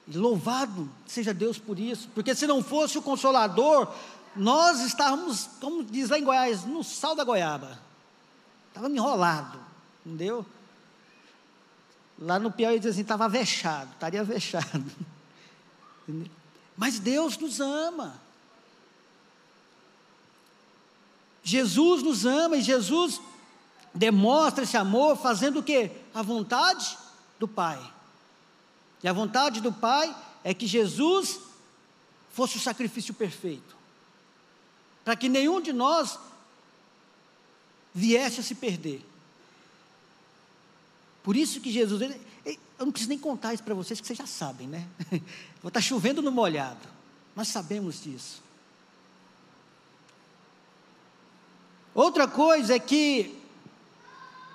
Louvado 0.08 0.90
seja 1.08 1.34
Deus 1.34 1.58
por 1.58 1.80
isso, 1.80 2.10
porque 2.14 2.34
se 2.36 2.48
não 2.48 2.64
fosse 2.64 2.98
o 2.98 3.02
Consolador, 3.02 3.94
nós 4.36 4.82
estávamos, 4.82 5.50
como 5.60 5.84
diz 5.84 6.10
lá 6.10 6.18
em 6.18 6.24
Goiás, 6.24 6.66
no 6.66 6.84
sal 6.84 7.16
da 7.16 7.24
goiaba. 7.24 7.80
Estava 8.70 8.90
enrolado, 8.90 9.60
entendeu? 10.06 10.46
Lá 12.18 12.40
no 12.40 12.52
Piauí 12.52 12.80
diz 12.80 12.92
assim, 12.92 13.02
estava 13.02 13.28
vexado, 13.28 13.92
estaria 13.94 14.24
vexado. 14.24 14.86
Mas 16.78 17.00
Deus 17.00 17.38
nos 17.38 17.60
ama. 17.60 18.20
Jesus 21.44 22.04
nos 22.04 22.26
ama 22.26 22.58
e 22.58 22.62
Jesus 22.62 23.20
demonstra 23.94 24.64
esse 24.64 24.78
amor 24.78 25.18
fazendo 25.18 25.60
o 25.60 25.64
que? 25.64 25.92
A 26.14 26.22
vontade 26.22 26.98
do 27.40 27.48
Pai. 27.48 27.80
E 29.04 29.08
a 29.08 29.14
vontade 29.14 29.62
do 29.62 29.72
Pai 29.72 30.16
é 30.44 30.54
que 30.54 30.68
Jesus 30.68 31.40
fosse 32.32 32.58
o 32.58 32.60
sacrifício 32.60 33.14
perfeito, 33.14 33.76
para 35.04 35.16
que 35.16 35.28
nenhum 35.28 35.60
de 35.60 35.74
nós 35.74 36.18
viesse 37.94 38.40
a 38.40 38.44
se 38.44 38.56
perder. 38.56 39.06
Por 41.24 41.36
isso 41.36 41.60
que 41.60 41.72
Jesus, 41.72 42.02
ele, 42.02 42.22
eu 42.46 42.86
não 42.86 42.92
preciso 42.92 43.10
nem 43.10 43.20
contar 43.20 43.54
isso 43.54 43.64
para 43.64 43.76
vocês, 43.76 44.00
que 44.00 44.08
vocês 44.08 44.18
já 44.18 44.26
sabem, 44.26 44.68
né? 44.68 44.88
Vou 45.62 45.68
estar 45.68 45.72
tá 45.72 45.82
chovendo 45.82 46.22
no 46.22 46.32
molhado, 46.32 46.88
nós 47.36 47.48
sabemos 47.48 48.02
disso. 48.02 48.42
Outra 51.94 52.28
coisa 52.28 52.76
é 52.76 52.80
que 52.80 53.41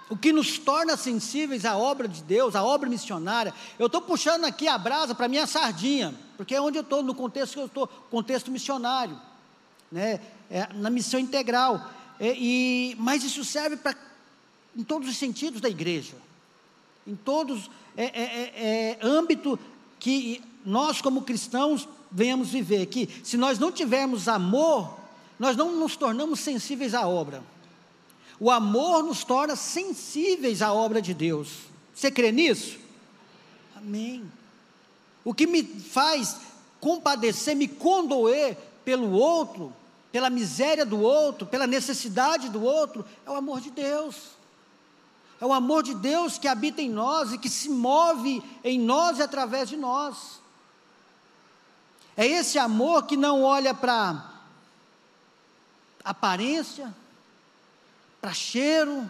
o 0.09 0.17
que 0.17 0.33
nos 0.33 0.59
torna 0.59 0.97
sensíveis 0.97 1.65
à 1.65 1.77
obra 1.77 2.07
de 2.07 2.23
Deus, 2.23 2.55
à 2.55 2.63
obra 2.63 2.89
missionária. 2.89 3.53
Eu 3.79 3.87
estou 3.87 4.01
puxando 4.01 4.45
aqui 4.45 4.69
a 4.69 4.79
brasa 4.79 5.15
para 5.15 5.29
minha 5.29 5.47
sardinha, 5.47 6.15
porque 6.37 6.55
é 6.55 6.61
onde 6.61 6.79
eu 6.79 6.83
estou, 6.83 7.03
no 7.03 7.15
contexto 7.15 7.55
que 7.55 7.61
eu 7.61 7.67
estou, 7.67 7.89
contexto 8.11 8.51
missionário, 8.51 9.21
né? 9.91 10.21
É, 10.49 10.69
na 10.75 10.91
missão 10.91 11.19
integral. 11.19 11.91
É, 12.21 12.35
e, 12.37 12.97
mas 12.99 13.25
isso 13.25 13.45
serve 13.45 13.77
para 13.77 13.97
em 14.77 14.85
todos 14.85 15.09
os 15.09 15.17
sentidos 15.17 15.61
da 15.61 15.71
igreja, 15.71 16.15
em 17.07 17.17
todos 17.17 17.71
é, 17.97 18.05
é, 18.05 18.23
é, 18.23 18.99
é 19.01 19.07
âmbito 19.07 19.59
que 19.99 20.43
nós 20.65 21.01
como 21.01 21.23
cristãos 21.23 21.89
venhamos 22.13 22.51
viver. 22.51 22.87
Que 22.87 23.09
se 23.25 23.37
nós 23.37 23.59
não 23.59 23.73
tivermos 23.73 24.29
amor, 24.29 24.99
nós 25.39 25.57
não 25.57 25.75
nos 25.75 25.97
tornamos 25.97 26.41
sensíveis 26.41 26.95
à 26.95 27.09
obra. 27.09 27.43
O 28.39 28.51
amor 28.51 29.03
nos 29.03 29.25
torna 29.25 29.57
sensíveis 29.57 30.61
à 30.61 30.73
obra 30.73 31.01
de 31.01 31.15
Deus. 31.15 31.49
Você 31.95 32.11
crê 32.11 32.31
nisso? 32.31 32.79
Amém. 33.75 34.31
O 35.25 35.33
que 35.33 35.47
me 35.47 35.63
faz 35.65 36.37
compadecer, 36.81 37.57
me 37.57 37.67
condoer 37.67 38.57
pelo 38.85 39.11
outro, 39.13 39.73
pela 40.13 40.31
miséria 40.31 40.85
do 40.85 41.01
outro, 41.01 41.47
pela 41.47 41.67
necessidade 41.67 42.49
do 42.49 42.63
outro, 42.63 43.05
é 43.25 43.31
o 43.31 43.35
amor 43.35 43.61
de 43.61 43.71
Deus. 43.71 44.37
É 45.41 45.45
o 45.45 45.53
amor 45.53 45.83
de 45.83 45.95
Deus 45.95 46.39
que 46.39 46.49
habita 46.49 46.81
em 46.81 46.89
nós 46.89 47.33
e 47.33 47.39
que 47.39 47.49
se 47.49 47.69
move 47.69 48.43
em 48.63 48.79
nós 48.79 49.19
e 49.19 49.23
através 49.23 49.69
de 49.69 49.77
nós. 49.77 50.41
É 52.17 52.27
esse 52.27 52.59
amor 52.59 53.05
que 53.05 53.17
não 53.17 53.43
olha 53.43 53.75
para 53.75 54.33
aparência, 56.03 56.95
para 58.27 58.33
cheiro. 58.33 59.09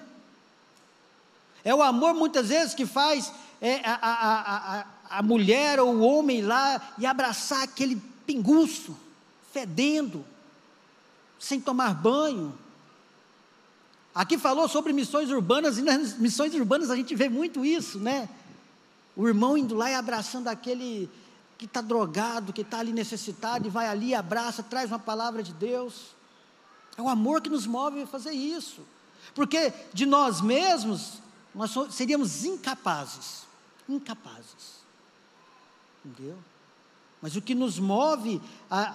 É 1.64 1.74
o 1.74 1.82
amor 1.82 2.12
muitas 2.12 2.50
vezes 2.50 2.74
que 2.74 2.84
faz 2.84 3.32
é, 3.62 3.76
a, 3.82 3.94
a, 3.94 4.80
a, 4.80 4.86
a 5.18 5.22
mulher 5.22 5.80
ou 5.80 5.94
o 5.94 6.00
homem 6.02 6.42
lá 6.42 6.94
e 6.98 7.06
abraçar 7.06 7.62
aquele 7.62 7.96
pinguço, 8.26 8.94
fedendo, 9.54 10.22
sem 11.38 11.58
tomar 11.58 11.94
banho. 11.94 12.56
Aqui 14.14 14.36
falou 14.36 14.68
sobre 14.68 14.92
missões 14.92 15.30
urbanas, 15.30 15.78
e 15.78 15.82
nas 15.82 16.18
missões 16.18 16.54
urbanas 16.54 16.90
a 16.90 16.96
gente 16.96 17.14
vê 17.14 17.30
muito 17.30 17.64
isso, 17.64 17.98
né? 17.98 18.28
O 19.16 19.26
irmão 19.26 19.56
indo 19.56 19.74
lá 19.74 19.90
e 19.90 19.94
abraçando 19.94 20.48
aquele 20.48 21.08
que 21.56 21.64
está 21.64 21.80
drogado, 21.80 22.52
que 22.52 22.60
está 22.60 22.80
ali 22.80 22.92
necessitado, 22.92 23.66
e 23.66 23.70
vai 23.70 23.88
ali, 23.88 24.14
abraça, 24.14 24.62
traz 24.62 24.90
uma 24.90 24.98
palavra 24.98 25.42
de 25.42 25.54
Deus. 25.54 26.14
É 26.98 27.02
o 27.02 27.08
amor 27.08 27.40
que 27.40 27.48
nos 27.48 27.66
move 27.66 28.02
a 28.02 28.06
fazer 28.06 28.32
isso. 28.32 28.82
Porque 29.34 29.72
de 29.92 30.06
nós 30.06 30.40
mesmos, 30.40 31.14
nós 31.54 31.72
seríamos 31.94 32.44
incapazes. 32.44 33.42
Incapazes. 33.88 34.76
Entendeu? 36.04 36.38
Mas 37.20 37.36
o 37.36 37.42
que 37.42 37.54
nos 37.54 37.78
move 37.78 38.40
a, 38.70 38.94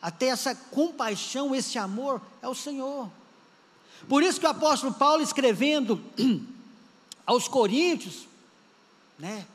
a 0.00 0.10
ter 0.10 0.26
essa 0.26 0.54
compaixão, 0.54 1.54
esse 1.54 1.78
amor, 1.78 2.20
é 2.40 2.48
o 2.48 2.54
Senhor. 2.54 3.10
Por 4.08 4.22
isso 4.22 4.40
que 4.40 4.46
o 4.46 4.50
apóstolo 4.50 4.92
Paulo, 4.92 5.22
escrevendo 5.22 6.02
aos 7.24 7.48
Coríntios, 7.48 8.26
né, 9.18 9.46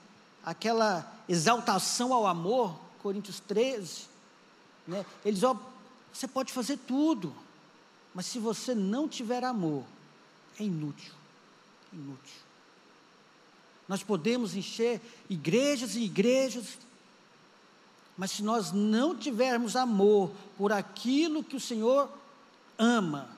aquela 0.44 1.12
exaltação 1.28 2.14
ao 2.14 2.26
amor, 2.26 2.78
Coríntios 3.02 3.40
13, 3.42 4.06
né? 4.88 5.06
Ele 5.24 5.36
diz: 5.36 5.44
ó, 5.44 5.56
você 6.12 6.28
pode 6.28 6.54
fazer 6.54 6.78
tudo, 6.78 7.34
mas 8.14 8.26
se 8.26 8.40
você 8.40 8.74
não 8.74 9.08
tiver 9.08 9.44
amor, 9.44 9.84
é 10.60 10.64
inútil. 10.64 11.14
Inútil. 11.94 12.48
Nós 13.88 14.04
podemos 14.04 14.56
encher 14.56 15.02
igrejas 15.30 15.96
e 15.96 16.02
igrejas, 16.02 16.78
mas 18.18 18.32
se 18.32 18.44
nós 18.44 18.72
não 18.72 19.16
tivermos 19.16 19.76
amor 19.76 20.32
por 20.58 20.74
aquilo 20.74 21.44
que 21.44 21.56
o 21.56 21.60
Senhor 21.60 22.10
ama, 22.78 23.30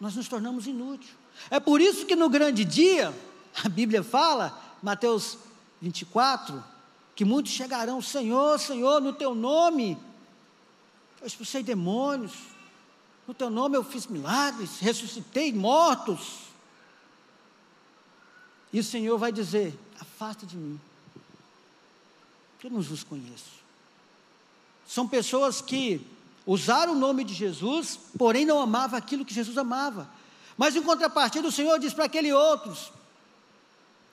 nós 0.00 0.14
nos 0.14 0.28
tornamos 0.28 0.66
inúteis. 0.66 1.10
É 1.50 1.60
por 1.60 1.80
isso 1.80 2.06
que 2.06 2.16
no 2.16 2.30
grande 2.30 2.64
dia, 2.64 3.14
a 3.62 3.68
Bíblia 3.68 4.02
fala, 4.02 4.58
Mateus 4.82 5.36
24, 5.80 6.62
que 7.14 7.24
muitos 7.24 7.52
chegarão, 7.52 8.00
Senhor, 8.00 8.58
Senhor, 8.58 9.00
no 9.00 9.12
teu 9.12 9.34
nome, 9.34 9.98
eu 11.20 11.26
expulsei 11.26 11.62
demônios, 11.62 12.32
no 13.26 13.34
teu 13.34 13.48
nome 13.48 13.76
eu 13.76 13.84
fiz 13.84 14.06
milagres, 14.06 14.78
ressuscitei 14.78 15.52
mortos. 15.52 16.44
E 18.72 18.80
o 18.80 18.84
Senhor 18.84 19.16
vai 19.18 19.32
dizer: 19.32 19.78
afasta 20.00 20.44
de 20.44 20.56
mim, 20.56 20.78
eu 22.62 22.70
não 22.70 22.80
vos 22.80 23.02
conheço. 23.02 23.62
São 24.86 25.08
pessoas 25.08 25.60
que 25.60 26.06
usaram 26.46 26.92
o 26.92 26.98
nome 26.98 27.24
de 27.24 27.34
Jesus, 27.34 27.98
porém 28.18 28.44
não 28.44 28.60
amavam 28.60 28.98
aquilo 28.98 29.24
que 29.24 29.34
Jesus 29.34 29.56
amava. 29.56 30.08
Mas 30.56 30.76
em 30.76 30.82
contrapartida, 30.82 31.48
o 31.48 31.52
Senhor 31.52 31.78
diz 31.78 31.94
para 31.94 32.04
aqueles 32.04 32.32
outros: 32.32 32.92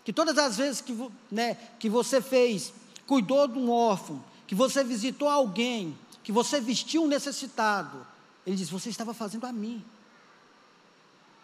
que 0.03 0.13
todas 0.13 0.37
as 0.37 0.57
vezes 0.57 0.81
que, 0.81 0.97
né, 1.29 1.55
que 1.79 1.89
você 1.89 2.21
fez, 2.21 2.73
cuidou 3.05 3.47
de 3.47 3.59
um 3.59 3.69
órfão, 3.69 4.23
que 4.47 4.55
você 4.55 4.83
visitou 4.83 5.27
alguém, 5.27 5.97
que 6.23 6.31
você 6.31 6.59
vestiu 6.61 7.03
um 7.03 7.07
necessitado, 7.07 8.05
ele 8.45 8.55
diz: 8.55 8.69
Você 8.69 8.89
estava 8.89 9.13
fazendo 9.13 9.45
a 9.45 9.51
mim. 9.51 9.83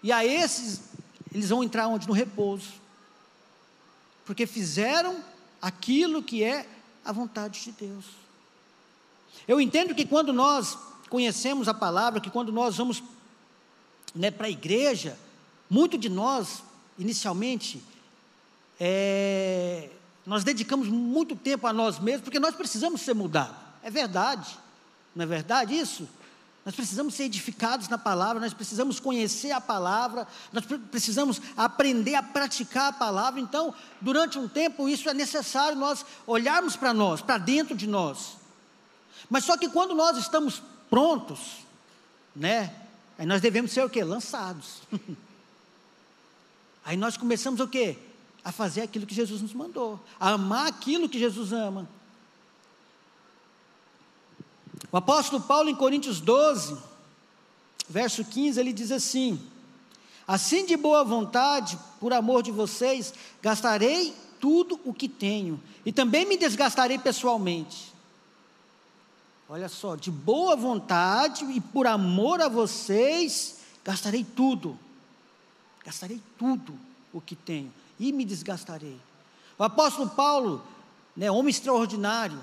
E 0.04 0.12
a 0.12 0.26
esses, 0.26 0.82
eles 1.34 1.50
vão 1.50 1.64
entrar 1.64 1.88
onde? 1.88 2.08
No 2.08 2.14
repouso. 2.14 2.74
Porque 4.26 4.46
fizeram 4.46 5.24
aquilo 5.62 6.22
que 6.22 6.44
é 6.44 6.68
a 7.04 7.12
vontade 7.12 7.64
de 7.64 7.72
Deus. 7.72 8.06
Eu 9.48 9.62
entendo 9.62 9.96
que 9.96 10.06
quando 10.06 10.34
nós 10.34 10.78
conhecemos 11.10 11.68
a 11.68 11.74
palavra, 11.74 12.20
que 12.20 12.30
quando 12.30 12.52
nós 12.52 12.78
vamos 12.78 13.02
né, 14.14 14.30
para 14.30 14.48
a 14.48 14.50
igreja, 14.50 15.18
muito 15.70 15.98
de 15.98 16.10
nós, 16.10 16.64
inicialmente, 16.98 17.82
é, 18.80 19.90
nós 20.26 20.44
dedicamos 20.44 20.88
muito 20.90 21.36
tempo 21.36 21.66
a 21.68 21.74
nós 21.74 22.00
mesmos, 22.00 22.24
porque 22.24 22.40
nós 22.40 22.56
precisamos 22.56 23.02
ser 23.02 23.14
mudados. 23.14 23.56
É 23.82 23.90
verdade, 23.90 24.58
não 25.16 25.24
é 25.24 25.26
verdade 25.26 25.74
isso? 25.74 26.08
Nós 26.68 26.76
precisamos 26.76 27.14
ser 27.14 27.24
edificados 27.24 27.88
na 27.88 27.98
palavra, 27.98 28.42
nós 28.42 28.54
precisamos 28.54 29.00
conhecer 29.00 29.52
a 29.52 29.62
palavra, 29.62 30.28
nós 30.52 30.66
precisamos 30.92 31.42
aprender 31.56 32.16
a 32.16 32.22
praticar 32.22 32.90
a 32.90 32.92
palavra. 32.92 33.40
Então, 33.40 33.74
durante 34.02 34.38
um 34.38 34.50
tempo, 34.50 34.90
isso 34.90 35.10
é 35.10 35.14
necessário 35.14 35.78
nós 35.78 36.06
olharmos 36.26 36.76
para 36.76 36.94
nós, 36.94 37.22
para 37.22 37.38
dentro 37.38 37.74
de 37.74 37.88
nós. 37.88 38.36
Mas 39.30 39.46
só 39.46 39.56
que 39.56 39.70
quando 39.70 39.96
nós 39.96 40.18
estamos 40.18 40.62
prontos, 40.90 41.60
né? 42.36 42.76
Aí 43.18 43.26
nós 43.26 43.40
devemos 43.40 43.72
ser 43.72 43.86
o 43.86 43.90
quê? 43.90 44.04
Lançados. 44.04 44.82
aí 46.84 46.98
nós 46.98 47.16
começamos 47.16 47.62
o 47.62 47.68
quê? 47.70 47.98
a 48.44 48.52
fazer 48.52 48.82
aquilo 48.82 49.06
que 49.06 49.16
Jesus 49.16 49.42
nos 49.42 49.54
mandou, 49.54 50.02
a 50.18 50.32
amar 50.32 50.68
aquilo 50.68 51.10
que 51.10 51.20
Jesus 51.20 51.52
ama. 51.52 51.88
O 54.92 54.98
apóstolo 54.98 55.42
Paulo, 55.42 55.70
em 55.70 55.76
Coríntios 55.76 56.20
12, 56.20 56.78
verso 57.90 58.24
15, 58.24 58.60
ele 58.60 58.74
diz 58.74 58.92
assim: 58.92 59.40
Assim 60.28 60.66
de 60.66 60.78
boa 60.78 61.04
vontade, 61.04 61.78
por 62.00 62.14
amor 62.14 62.44
de 62.44 62.52
vocês, 62.52 63.14
gastarei 63.42 64.14
tudo 64.40 64.80
o 64.86 64.94
que 64.94 65.08
tenho, 65.08 65.62
e 65.86 65.92
também 65.92 66.26
me 66.26 66.38
desgastarei 66.38 66.98
pessoalmente. 66.98 67.94
Olha 69.50 69.70
só, 69.70 69.96
de 69.96 70.12
boa 70.12 70.56
vontade 70.56 71.46
e 71.46 71.62
por 71.62 71.88
amor 71.88 72.42
a 72.42 72.50
vocês, 72.50 73.60
gastarei 73.84 74.24
tudo. 74.24 74.78
Gastarei 75.86 76.22
tudo 76.38 76.78
o 77.14 77.22
que 77.22 77.34
tenho 77.34 77.72
e 77.98 78.12
me 78.12 78.26
desgastarei. 78.26 79.00
O 79.58 79.64
apóstolo 79.64 80.10
Paulo, 80.10 80.62
né, 81.16 81.32
homem 81.32 81.50
extraordinário, 81.50 82.40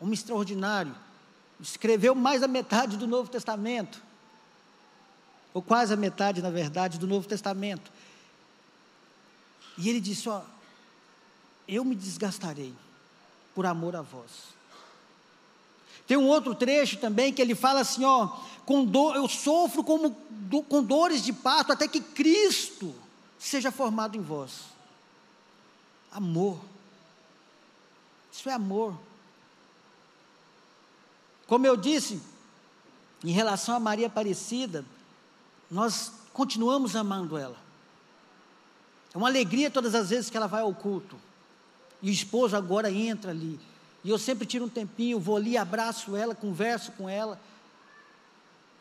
homem 0.00 0.14
extraordinário, 0.14 0.94
escreveu 1.60 2.14
mais 2.14 2.40
da 2.40 2.48
metade 2.48 2.96
do 2.96 3.06
Novo 3.06 3.30
Testamento, 3.30 4.02
ou 5.52 5.60
quase 5.60 5.92
a 5.92 5.96
metade, 5.96 6.40
na 6.40 6.50
verdade, 6.50 6.98
do 6.98 7.06
Novo 7.06 7.28
Testamento. 7.28 7.90
E 9.76 9.88
ele 9.88 10.00
disse: 10.00 10.28
Ó, 10.28 10.42
eu 11.68 11.84
me 11.84 11.94
desgastarei 11.94 12.74
por 13.54 13.66
amor 13.66 13.94
a 13.94 14.02
vós. 14.02 14.60
Tem 16.10 16.16
um 16.16 16.26
outro 16.26 16.56
trecho 16.56 16.96
também 16.96 17.32
que 17.32 17.40
ele 17.40 17.54
fala 17.54 17.82
assim: 17.82 18.04
ó, 18.04 18.26
com 18.66 18.90
eu 19.14 19.28
sofro 19.28 19.84
como, 19.84 20.16
do, 20.28 20.60
com 20.60 20.82
dores 20.82 21.22
de 21.22 21.32
parto 21.32 21.72
até 21.72 21.86
que 21.86 22.00
Cristo 22.00 22.92
seja 23.38 23.70
formado 23.70 24.16
em 24.16 24.20
vós. 24.20 24.64
Amor. 26.10 26.58
Isso 28.32 28.48
é 28.48 28.52
amor. 28.52 28.98
Como 31.50 31.66
eu 31.66 31.76
disse, 31.76 32.22
em 33.24 33.32
relação 33.32 33.74
a 33.74 33.80
Maria 33.80 34.06
Aparecida, 34.06 34.84
nós 35.68 36.12
continuamos 36.32 36.94
amando 36.94 37.36
ela. 37.36 37.56
É 39.12 39.18
uma 39.18 39.26
alegria 39.26 39.68
todas 39.68 39.92
as 39.96 40.10
vezes 40.10 40.30
que 40.30 40.36
ela 40.36 40.46
vai 40.46 40.60
ao 40.62 40.72
culto. 40.72 41.16
E 42.00 42.08
o 42.08 42.12
esposo 42.12 42.54
agora 42.54 42.88
entra 42.88 43.32
ali. 43.32 43.58
E 44.04 44.10
eu 44.10 44.16
sempre 44.16 44.46
tiro 44.46 44.66
um 44.66 44.68
tempinho, 44.68 45.18
vou 45.18 45.36
ali, 45.36 45.56
abraço 45.56 46.14
ela, 46.14 46.36
converso 46.36 46.92
com 46.92 47.08
ela. 47.08 47.36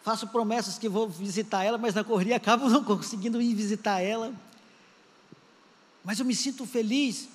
Faço 0.03 0.27
promessas 0.27 0.77
que 0.77 0.87
vou 0.87 1.09
visitar 1.09 1.63
ela, 1.63 1.79
mas 1.79 1.95
na 1.95 2.03
correria 2.03 2.35
acabo 2.35 2.69
não 2.69 2.83
conseguindo 2.83 3.41
ir 3.41 3.55
visitar 3.55 3.99
ela. 3.99 4.31
Mas 6.03 6.19
eu 6.19 6.25
me 6.25 6.35
sinto 6.35 6.67
feliz 6.67 7.29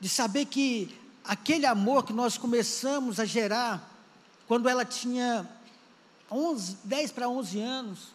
de 0.00 0.08
saber 0.08 0.46
que 0.46 0.92
aquele 1.22 1.64
amor 1.64 2.04
que 2.04 2.12
nós 2.12 2.36
começamos 2.36 3.20
a 3.20 3.24
gerar 3.24 3.88
quando 4.50 4.68
ela 4.68 4.84
tinha 4.84 5.48
11, 6.28 6.78
10 6.82 7.12
para 7.12 7.28
11 7.28 7.60
anos, 7.60 8.08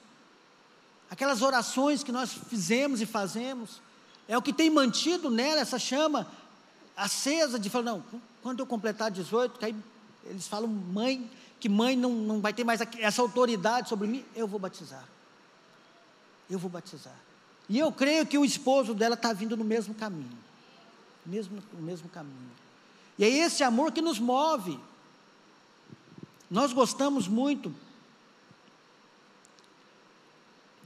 aquelas 1.10 1.42
orações 1.42 2.04
que 2.04 2.12
nós 2.12 2.34
fizemos 2.34 3.00
e 3.00 3.06
fazemos, 3.06 3.82
é 4.28 4.38
o 4.38 4.42
que 4.42 4.52
tem 4.52 4.70
mantido 4.70 5.32
nela 5.32 5.62
essa 5.62 5.80
chama 5.80 6.28
acesa 6.94 7.58
de 7.58 7.70
falar, 7.70 7.86
não, 7.86 8.04
quando 8.44 8.60
eu 8.60 8.66
completar 8.66 9.10
18, 9.12 9.58
que 9.58 9.64
aí 9.64 9.76
eles 10.26 10.46
falam, 10.46 10.68
mãe, 10.68 11.32
que 11.58 11.70
mãe 11.70 11.96
não, 11.96 12.12
não 12.12 12.42
vai 12.42 12.52
ter 12.52 12.66
mais 12.66 12.82
essa 13.00 13.22
autoridade 13.22 13.88
sobre 13.88 14.06
mim, 14.06 14.26
eu 14.36 14.46
vou 14.46 14.60
batizar. 14.60 15.06
Eu 16.50 16.60
vou 16.60 16.70
batizar. 16.70 17.16
E 17.70 17.80
eu 17.80 17.94
creio 17.94 18.26
que 18.26 18.38
o 18.38 18.44
esposo 18.44 18.94
dela 18.94 19.16
está 19.16 19.32
vindo 19.32 19.56
no 19.56 19.64
mesmo 19.64 19.96
caminho. 19.96 20.38
Mesmo, 21.26 21.64
no 21.72 21.82
mesmo 21.82 22.10
caminho. 22.10 22.52
E 23.18 23.24
é 23.24 23.30
esse 23.30 23.64
amor 23.64 23.94
que 23.94 24.02
nos 24.02 24.20
move. 24.20 24.78
Nós 26.50 26.74
gostamos 26.74 27.28
muito 27.28 27.74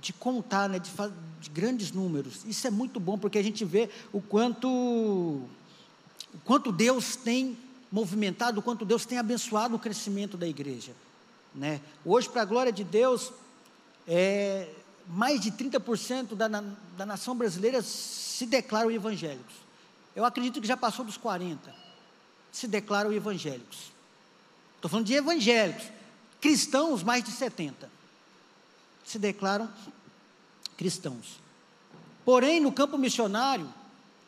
de 0.01 0.13
contar, 0.13 0.69
né, 0.69 0.79
de, 0.79 0.91
de, 1.41 1.49
grandes 1.49 1.91
números. 1.91 2.43
Isso 2.45 2.65
é 2.65 2.71
muito 2.71 2.99
bom 2.99 3.17
porque 3.17 3.37
a 3.37 3.43
gente 3.43 3.65
vê 3.65 3.89
o 4.13 4.21
quanto, 4.21 4.67
o 4.67 5.49
quanto 6.45 6.71
Deus 6.71 7.15
tem 7.15 7.57
movimentado, 7.91 8.59
o 8.59 8.63
quanto 8.63 8.85
Deus 8.85 9.05
tem 9.05 9.17
abençoado 9.17 9.75
o 9.75 9.79
crescimento 9.79 10.37
da 10.37 10.47
igreja. 10.47 10.93
Né? 11.53 11.81
Hoje, 12.05 12.29
para 12.29 12.43
a 12.43 12.45
glória 12.45 12.71
de 12.71 12.83
Deus, 12.83 13.33
é, 14.07 14.69
mais 15.07 15.41
de 15.41 15.51
30% 15.51 16.35
da, 16.35 16.47
da 16.47 17.05
nação 17.05 17.35
brasileira 17.35 17.81
se 17.81 18.45
declaram 18.45 18.91
evangélicos. 18.91 19.55
Eu 20.15 20.23
acredito 20.23 20.61
que 20.61 20.67
já 20.67 20.77
passou 20.77 21.03
dos 21.03 21.17
40%. 21.17 21.57
Se 22.51 22.67
declaram 22.67 23.11
evangélicos. 23.13 23.91
Estou 24.79 24.89
falando 24.89 25.07
de 25.07 25.13
evangélicos. 25.13 25.83
Cristãos, 26.39 27.03
mais 27.03 27.21
de 27.21 27.31
70%. 27.31 27.73
Se 29.03 29.19
declaram 29.19 29.69
cristãos. 30.77 31.37
Porém, 32.23 32.61
no 32.61 32.71
campo 32.71 32.97
missionário, 32.97 33.67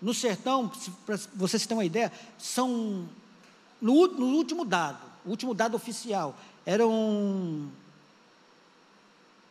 no 0.01 0.13
sertão, 0.13 0.69
para 1.05 1.17
vocês 1.33 1.65
terem 1.65 1.77
uma 1.77 1.85
ideia, 1.85 2.11
são, 2.37 3.07
no, 3.79 4.07
no 4.07 4.25
último 4.25 4.65
dado, 4.65 4.99
o 5.25 5.29
último 5.29 5.53
dado 5.53 5.75
oficial, 5.75 6.35
eram 6.65 7.71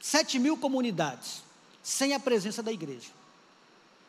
7 0.01 0.38
mil 0.38 0.59
comunidades 0.59 1.42
sem 1.82 2.12
a 2.12 2.20
presença 2.20 2.62
da 2.62 2.70
igreja. 2.70 3.09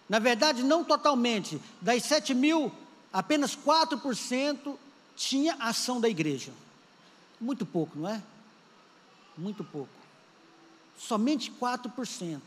Na 0.09 0.19
verdade, 0.19 0.61
não 0.61 0.83
totalmente. 0.83 1.61
Das 1.79 2.03
7 2.03 2.33
mil, 2.33 2.69
apenas 3.13 3.55
4% 3.55 4.75
tinha 5.15 5.55
ação 5.55 6.01
da 6.01 6.09
igreja. 6.09 6.51
Muito 7.41 7.65
pouco, 7.65 7.97
não 7.97 8.07
é? 8.07 8.21
Muito 9.35 9.63
pouco. 9.63 9.89
Somente 10.95 11.51
4%. 11.51 12.39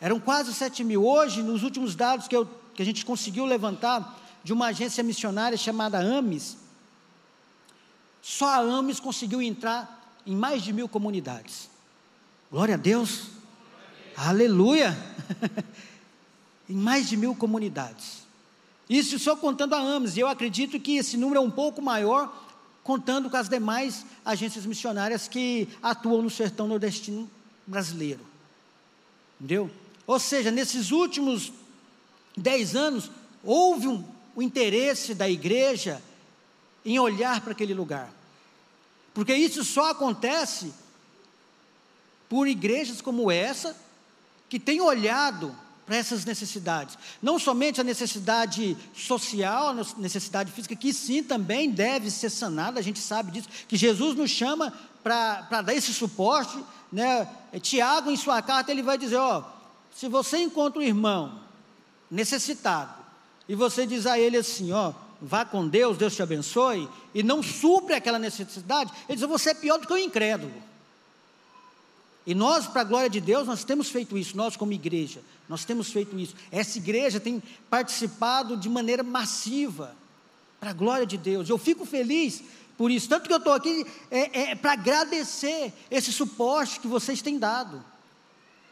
Eram 0.00 0.18
quase 0.18 0.54
7 0.54 0.82
mil. 0.82 1.04
Hoje, 1.04 1.42
nos 1.42 1.62
últimos 1.62 1.94
dados 1.94 2.26
que, 2.26 2.34
eu, 2.34 2.48
que 2.74 2.82
a 2.82 2.84
gente 2.84 3.04
conseguiu 3.04 3.44
levantar, 3.44 4.18
de 4.42 4.52
uma 4.52 4.68
agência 4.68 5.04
missionária 5.04 5.56
chamada 5.56 5.98
AMES, 5.98 6.56
só 8.20 8.48
a 8.48 8.58
AMES 8.58 8.98
conseguiu 8.98 9.40
entrar 9.40 10.16
em 10.26 10.34
mais 10.34 10.62
de 10.62 10.72
mil 10.72 10.88
comunidades. 10.88 11.68
Glória 12.50 12.74
a 12.74 12.78
Deus. 12.78 13.28
Aleluia. 14.16 14.96
em 16.68 16.76
mais 16.76 17.08
de 17.08 17.16
mil 17.16 17.34
comunidades. 17.34 18.22
Isso 18.88 19.18
só 19.18 19.36
contando 19.36 19.74
a 19.74 19.78
AMES. 19.78 20.16
E 20.16 20.20
eu 20.20 20.28
acredito 20.28 20.78
que 20.80 20.96
esse 20.96 21.16
número 21.16 21.38
é 21.38 21.42
um 21.42 21.50
pouco 21.50 21.80
maior, 21.80 22.32
contando 22.82 23.30
com 23.30 23.36
as 23.36 23.48
demais 23.48 24.04
agências 24.24 24.66
missionárias 24.66 25.28
que 25.28 25.68
atuam 25.82 26.22
no 26.22 26.30
sertão 26.30 26.66
nordestino 26.66 27.30
brasileiro. 27.66 28.20
Entendeu? 29.38 29.70
Ou 30.06 30.18
seja, 30.18 30.50
nesses 30.50 30.90
últimos 30.90 31.52
dez 32.36 32.74
anos, 32.74 33.10
houve 33.44 33.88
um, 33.88 34.04
um 34.36 34.42
interesse 34.42 35.14
da 35.14 35.28
igreja 35.28 36.02
em 36.84 36.98
olhar 36.98 37.40
para 37.40 37.52
aquele 37.52 37.74
lugar. 37.74 38.12
Porque 39.14 39.34
isso 39.34 39.62
só 39.62 39.90
acontece 39.90 40.72
por 42.28 42.48
igrejas 42.48 43.00
como 43.00 43.30
essa, 43.30 43.76
que 44.48 44.58
têm 44.58 44.80
olhado 44.80 45.54
para 45.92 45.98
essas 45.98 46.24
necessidades. 46.24 46.96
Não 47.20 47.38
somente 47.38 47.78
a 47.78 47.84
necessidade 47.84 48.74
social, 48.94 49.68
a 49.68 49.74
necessidade 49.98 50.50
física, 50.50 50.74
que 50.74 50.90
sim 50.90 51.22
também 51.22 51.70
deve 51.70 52.10
ser 52.10 52.30
sanada, 52.30 52.80
a 52.80 52.82
gente 52.82 52.98
sabe 52.98 53.30
disso, 53.30 53.48
que 53.68 53.76
Jesus 53.76 54.16
nos 54.16 54.30
chama 54.30 54.72
para 55.02 55.60
dar 55.60 55.74
esse 55.74 55.92
suporte. 55.92 56.58
Né? 56.90 57.28
Tiago, 57.60 58.10
em 58.10 58.16
sua 58.16 58.40
carta, 58.40 58.70
ele 58.72 58.82
vai 58.82 58.96
dizer: 58.96 59.16
ó, 59.16 59.44
se 59.94 60.08
você 60.08 60.38
encontra 60.38 60.80
um 60.80 60.82
irmão 60.82 61.40
necessitado, 62.10 62.94
e 63.46 63.54
você 63.54 63.86
diz 63.86 64.06
a 64.06 64.18
ele 64.18 64.38
assim: 64.38 64.72
ó, 64.72 64.94
vá 65.20 65.44
com 65.44 65.68
Deus, 65.68 65.98
Deus 65.98 66.16
te 66.16 66.22
abençoe, 66.22 66.88
e 67.14 67.22
não 67.22 67.42
supre 67.42 67.94
aquela 67.94 68.18
necessidade, 68.18 68.90
ele 69.06 69.18
diz: 69.18 69.28
você 69.28 69.50
é 69.50 69.54
pior 69.54 69.78
do 69.78 69.86
que 69.86 69.92
o 69.92 69.98
incrédulo. 69.98 70.72
E 72.26 72.34
nós, 72.34 72.66
para 72.66 72.82
a 72.82 72.84
glória 72.84 73.10
de 73.10 73.20
Deus, 73.20 73.46
nós 73.46 73.64
temos 73.64 73.88
feito 73.88 74.16
isso, 74.16 74.36
nós 74.36 74.56
como 74.56 74.72
igreja, 74.72 75.20
nós 75.52 75.66
temos 75.66 75.92
feito 75.92 76.18
isso. 76.18 76.34
Essa 76.50 76.78
igreja 76.78 77.20
tem 77.20 77.42
participado 77.68 78.56
de 78.56 78.70
maneira 78.70 79.02
massiva, 79.02 79.94
para 80.58 80.70
a 80.70 80.72
glória 80.72 81.04
de 81.04 81.18
Deus. 81.18 81.46
Eu 81.46 81.58
fico 81.58 81.84
feliz 81.84 82.42
por 82.78 82.90
isso, 82.90 83.06
tanto 83.06 83.28
que 83.28 83.34
eu 83.34 83.36
estou 83.36 83.52
aqui 83.52 83.86
é, 84.10 84.52
é 84.52 84.54
para 84.54 84.72
agradecer 84.72 85.70
esse 85.90 86.10
suporte 86.10 86.80
que 86.80 86.86
vocês 86.86 87.20
têm 87.20 87.38
dado. 87.38 87.84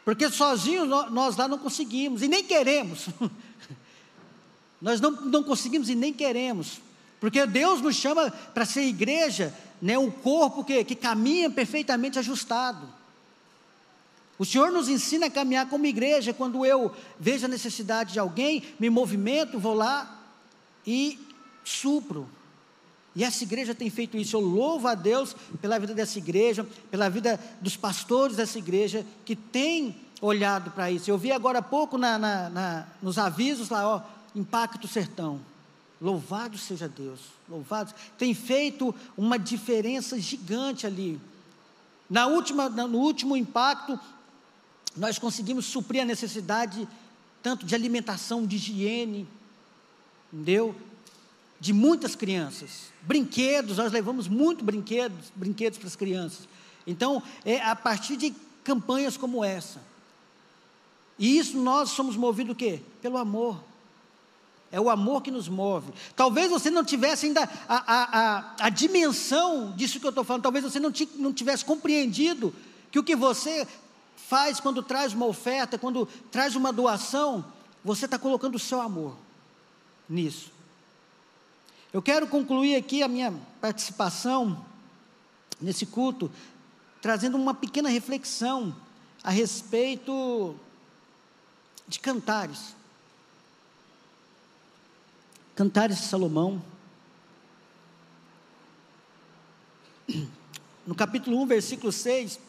Porque 0.03 0.27
sozinhos 0.31 0.89
nós 1.11 1.37
lá 1.37 1.47
não 1.47 1.59
conseguimos, 1.59 2.23
e 2.23 2.27
nem 2.27 2.43
queremos. 2.43 3.09
nós 4.81 4.99
não, 4.99 5.11
não 5.11 5.43
conseguimos 5.43 5.87
e 5.87 5.93
nem 5.93 6.11
queremos. 6.11 6.81
Porque 7.19 7.45
Deus 7.45 7.79
nos 7.79 7.95
chama 7.95 8.31
para 8.31 8.65
ser 8.65 8.81
igreja, 8.81 9.53
né, 9.79 9.99
um 9.99 10.09
corpo 10.09 10.63
que, 10.63 10.83
que 10.83 10.95
caminha 10.95 11.47
perfeitamente 11.47 12.17
ajustado. 12.17 12.91
O 14.41 14.45
Senhor 14.45 14.71
nos 14.71 14.89
ensina 14.89 15.27
a 15.27 15.29
caminhar 15.29 15.69
como 15.69 15.85
igreja. 15.85 16.33
Quando 16.33 16.65
eu 16.65 16.91
vejo 17.19 17.45
a 17.45 17.47
necessidade 17.47 18.13
de 18.13 18.17
alguém, 18.17 18.63
me 18.79 18.89
movimento, 18.89 19.59
vou 19.59 19.75
lá 19.75 20.19
e 20.83 21.19
supro. 21.63 22.27
E 23.15 23.23
essa 23.23 23.43
igreja 23.43 23.75
tem 23.75 23.87
feito 23.91 24.17
isso. 24.17 24.35
Eu 24.35 24.39
louvo 24.39 24.87
a 24.87 24.95
Deus 24.95 25.35
pela 25.61 25.77
vida 25.77 25.93
dessa 25.93 26.17
igreja, 26.17 26.65
pela 26.89 27.07
vida 27.07 27.39
dos 27.61 27.77
pastores 27.77 28.35
dessa 28.35 28.57
igreja, 28.57 29.05
que 29.23 29.35
tem 29.35 29.95
olhado 30.19 30.71
para 30.71 30.89
isso. 30.89 31.11
Eu 31.11 31.19
vi 31.19 31.31
agora 31.31 31.59
há 31.59 31.61
pouco 31.61 31.95
na, 31.99 32.17
na, 32.17 32.49
na, 32.49 32.87
nos 32.99 33.19
avisos 33.19 33.69
lá, 33.69 33.87
ó, 33.87 34.01
Impacto 34.35 34.87
Sertão. 34.87 35.39
Louvado 36.01 36.57
seja 36.57 36.89
Deus, 36.89 37.19
louvado. 37.47 37.93
Tem 38.17 38.33
feito 38.33 38.95
uma 39.15 39.37
diferença 39.37 40.19
gigante 40.19 40.87
ali. 40.87 41.21
Na 42.09 42.25
última, 42.25 42.67
no 42.69 42.97
último 42.97 43.37
impacto, 43.37 43.99
nós 44.95 45.17
conseguimos 45.17 45.65
suprir 45.65 46.01
a 46.01 46.05
necessidade 46.05 46.87
tanto 47.41 47.65
de 47.65 47.73
alimentação, 47.73 48.45
de 48.45 48.55
higiene, 48.57 49.27
entendeu? 50.31 50.75
De 51.59 51.73
muitas 51.73 52.15
crianças. 52.15 52.91
Brinquedos, 53.01 53.77
nós 53.77 53.91
levamos 53.91 54.27
muito 54.27 54.63
brinquedos, 54.63 55.31
brinquedos 55.35 55.79
para 55.79 55.87
as 55.87 55.95
crianças. 55.95 56.47
Então, 56.85 57.21
é 57.43 57.61
a 57.61 57.75
partir 57.75 58.17
de 58.17 58.33
campanhas 58.63 59.17
como 59.17 59.43
essa. 59.43 59.81
E 61.17 61.37
isso 61.37 61.57
nós 61.57 61.91
somos 61.91 62.15
movidos 62.15 62.53
o 62.53 62.55
quê? 62.55 62.81
Pelo 63.01 63.17
amor. 63.17 63.63
É 64.71 64.79
o 64.79 64.89
amor 64.89 65.21
que 65.21 65.29
nos 65.29 65.49
move. 65.49 65.91
Talvez 66.15 66.49
você 66.49 66.69
não 66.69 66.83
tivesse 66.83 67.25
ainda 67.25 67.43
a, 67.67 67.75
a, 67.75 68.19
a, 68.37 68.55
a 68.61 68.69
dimensão 68.69 69.73
disso 69.75 69.99
que 69.99 70.05
eu 70.05 70.09
estou 70.09 70.23
falando, 70.23 70.43
talvez 70.43 70.63
você 70.63 70.79
não, 70.79 70.91
não 71.15 71.33
tivesse 71.33 71.65
compreendido 71.65 72.55
que 72.89 72.97
o 72.97 73.03
que 73.03 73.15
você 73.15 73.67
faz 74.27 74.59
quando 74.59 74.81
traz 74.81 75.13
uma 75.13 75.25
oferta, 75.25 75.77
quando 75.77 76.05
traz 76.31 76.55
uma 76.55 76.71
doação, 76.71 77.43
você 77.83 78.05
está 78.05 78.17
colocando 78.17 78.55
o 78.55 78.59
seu 78.59 78.79
amor 78.81 79.15
nisso. 80.07 80.51
Eu 81.91 82.01
quero 82.01 82.27
concluir 82.27 82.75
aqui 82.75 83.03
a 83.03 83.07
minha 83.07 83.33
participação 83.59 84.65
nesse 85.59 85.85
culto, 85.85 86.31
trazendo 87.01 87.35
uma 87.37 87.53
pequena 87.53 87.89
reflexão 87.89 88.75
a 89.23 89.29
respeito 89.29 90.55
de 91.87 91.99
cantares. 91.99 92.75
Cantares 95.55 95.97
de 95.97 96.05
Salomão. 96.07 96.61
No 100.87 100.95
capítulo 100.95 101.39
1, 101.41 101.45
versículo 101.45 101.91
6, 101.91 102.39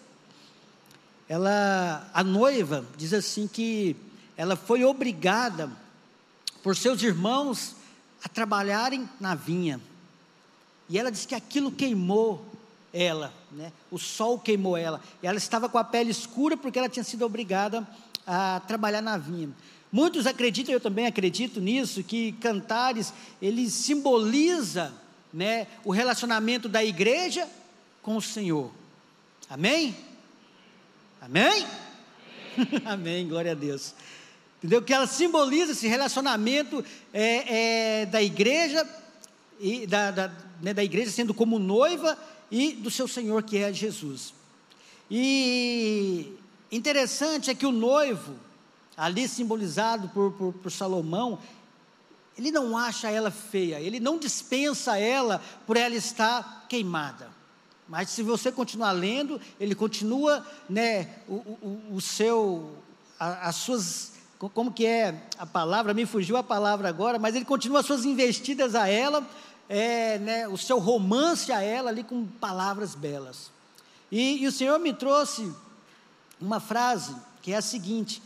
ela, 1.29 2.09
a 2.13 2.23
noiva 2.23 2.85
diz 2.97 3.13
assim 3.13 3.47
que 3.47 3.97
ela 4.37 4.57
foi 4.57 4.85
obrigada 4.85 5.71
por 6.63 6.77
seus 6.77 7.03
irmãos 7.03 7.75
a 8.23 8.29
trabalharem 8.29 9.09
na 9.21 9.35
vinha. 9.35 9.81
E 10.89 10.99
ela 10.99 11.11
diz 11.11 11.27
que 11.27 11.35
aquilo 11.35 11.73
queimou 11.73 12.45
ela, 12.93 13.33
né? 13.51 13.73
O 13.91 13.99
sol 13.99 14.39
queimou 14.39 14.77
ela. 14.77 15.01
E 15.23 15.27
ela 15.27 15.39
estava 15.39 15.69
com 15.69 15.79
a 15.79 15.85
pele 15.85 16.11
escura 16.11 16.57
porque 16.57 16.79
ela 16.79 16.89
tinha 16.89 17.05
sido 17.05 17.25
obrigada 17.25 17.87
a 18.27 18.61
trabalhar 18.67 19.01
na 19.01 19.17
vinha. 19.17 19.51
Muitos 19.91 20.27
acreditam, 20.27 20.73
eu 20.73 20.81
também 20.81 21.07
acredito 21.07 21.61
nisso, 21.61 22.03
que 22.03 22.33
cantares, 22.33 23.13
ele 23.41 23.69
simboliza 23.69 24.93
né, 25.33 25.67
o 25.85 25.91
relacionamento 25.91 26.69
da 26.69 26.85
igreja 26.85 27.49
com 28.03 28.17
o 28.17 28.23
Senhor. 28.23 28.71
Amém? 29.49 29.95
Amém? 31.23 31.65
Amém, 32.85 33.29
glória 33.29 33.53
a 33.53 33.55
Deus. 33.55 33.95
Entendeu? 34.59 34.83
Que 34.83 34.93
ela 34.93 35.07
simboliza 35.07 35.71
esse 35.71 35.87
relacionamento 35.87 36.85
é, 37.15 38.01
é, 38.01 38.07
da 38.07 38.21
igreja, 38.21 38.85
e 39.61 39.87
da, 39.87 40.11
da, 40.11 40.33
né, 40.61 40.75
da 40.75 40.83
igreja 40.83 41.13
sendo 41.13 41.33
como 41.33 41.61
noiva 41.61 42.19
e 42.51 42.73
do 42.73 42.91
seu 42.91 43.07
Senhor 43.07 43.45
que 43.45 43.57
é 43.59 43.73
Jesus. 43.73 44.35
E 45.09 46.33
interessante 46.73 47.51
é 47.51 47.55
que 47.55 47.67
o 47.67 47.71
noivo, 47.71 48.35
ali 48.97 49.29
simbolizado 49.29 50.09
por, 50.09 50.33
por, 50.33 50.53
por 50.55 50.73
Salomão, 50.73 51.39
ele 52.37 52.51
não 52.51 52.77
acha 52.77 53.09
ela 53.09 53.31
feia, 53.31 53.79
ele 53.81 54.01
não 54.01 54.19
dispensa 54.19 54.99
ela 54.99 55.41
por 55.69 55.77
ela 55.77 55.95
estar 55.95 56.67
queimada. 56.69 57.31
Mas 57.93 58.09
se 58.09 58.23
você 58.23 58.51
continuar 58.51 58.93
lendo, 58.93 59.39
ele 59.61 59.75
continua, 59.75 60.47
né, 60.67 61.11
o, 61.29 61.35
o, 61.35 61.83
o 61.97 62.01
seu, 62.01 62.75
a, 63.21 63.49
as 63.51 63.57
suas, 63.57 64.13
como 64.39 64.73
que 64.73 64.87
é 64.87 65.29
a 65.37 65.45
palavra, 65.45 65.93
me 65.93 66.07
fugiu 66.07 66.39
a 66.39 66.43
palavra 66.43 66.89
agora, 66.89 67.19
mas 67.19 67.35
ele 67.35 67.45
continua 67.45 67.81
as 67.81 67.87
suas 67.87 68.07
investidas 68.07 68.75
a 68.75 68.89
ela, 68.89 69.29
é, 69.69 70.19
né, 70.21 70.49
o 70.49 70.57
seu 70.57 70.79
romance 70.79 71.53
a 71.53 71.61
ela 71.61 71.91
ali 71.91 72.03
com 72.03 72.25
palavras 72.25 72.95
belas. 72.95 73.51
E, 74.11 74.43
e 74.43 74.47
o 74.47 74.53
Senhor 74.53 74.79
me 74.79 74.95
trouxe 74.95 75.53
uma 76.41 76.61
frase 76.61 77.15
que 77.43 77.53
é 77.53 77.59
a 77.59 77.63
seguinte: 77.63 78.23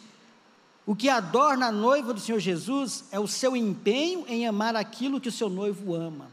o 0.87 0.95
que 0.95 1.09
adorna 1.09 1.67
a 1.67 1.73
noiva 1.73 2.15
do 2.15 2.21
Senhor 2.21 2.39
Jesus 2.39 3.03
é 3.11 3.19
o 3.19 3.27
seu 3.27 3.57
empenho 3.57 4.25
em 4.29 4.47
amar 4.47 4.77
aquilo 4.77 5.21
que 5.21 5.29
o 5.29 5.33
seu 5.33 5.51
noivo 5.51 5.93
ama. 5.93 6.31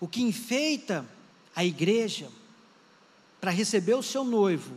O 0.00 0.08
que 0.08 0.20
enfeita 0.22 1.06
a 1.54 1.64
igreja 1.64 2.28
para 3.44 3.52
receber 3.52 3.92
o 3.92 4.02
seu 4.02 4.24
noivo 4.24 4.72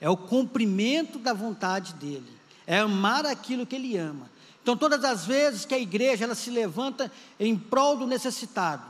é 0.00 0.10
o 0.10 0.16
cumprimento 0.16 1.16
da 1.16 1.32
vontade 1.32 1.92
dele, 1.92 2.26
é 2.66 2.80
amar 2.80 3.24
aquilo 3.24 3.64
que 3.64 3.76
ele 3.76 3.96
ama. 3.96 4.28
Então, 4.60 4.76
todas 4.76 5.04
as 5.04 5.24
vezes 5.24 5.64
que 5.64 5.74
a 5.74 5.78
igreja 5.78 6.24
ela 6.24 6.34
se 6.34 6.50
levanta 6.50 7.08
em 7.38 7.56
prol 7.56 7.96
do 7.98 8.08
necessitado, 8.08 8.82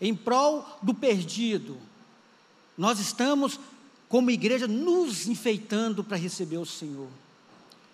em 0.00 0.12
prol 0.12 0.66
do 0.82 0.92
perdido, 0.92 1.78
nós 2.76 2.98
estamos, 2.98 3.60
como 4.08 4.28
igreja, 4.28 4.66
nos 4.66 5.28
enfeitando 5.28 6.02
para 6.02 6.16
receber 6.16 6.58
o 6.58 6.66
Senhor. 6.66 7.06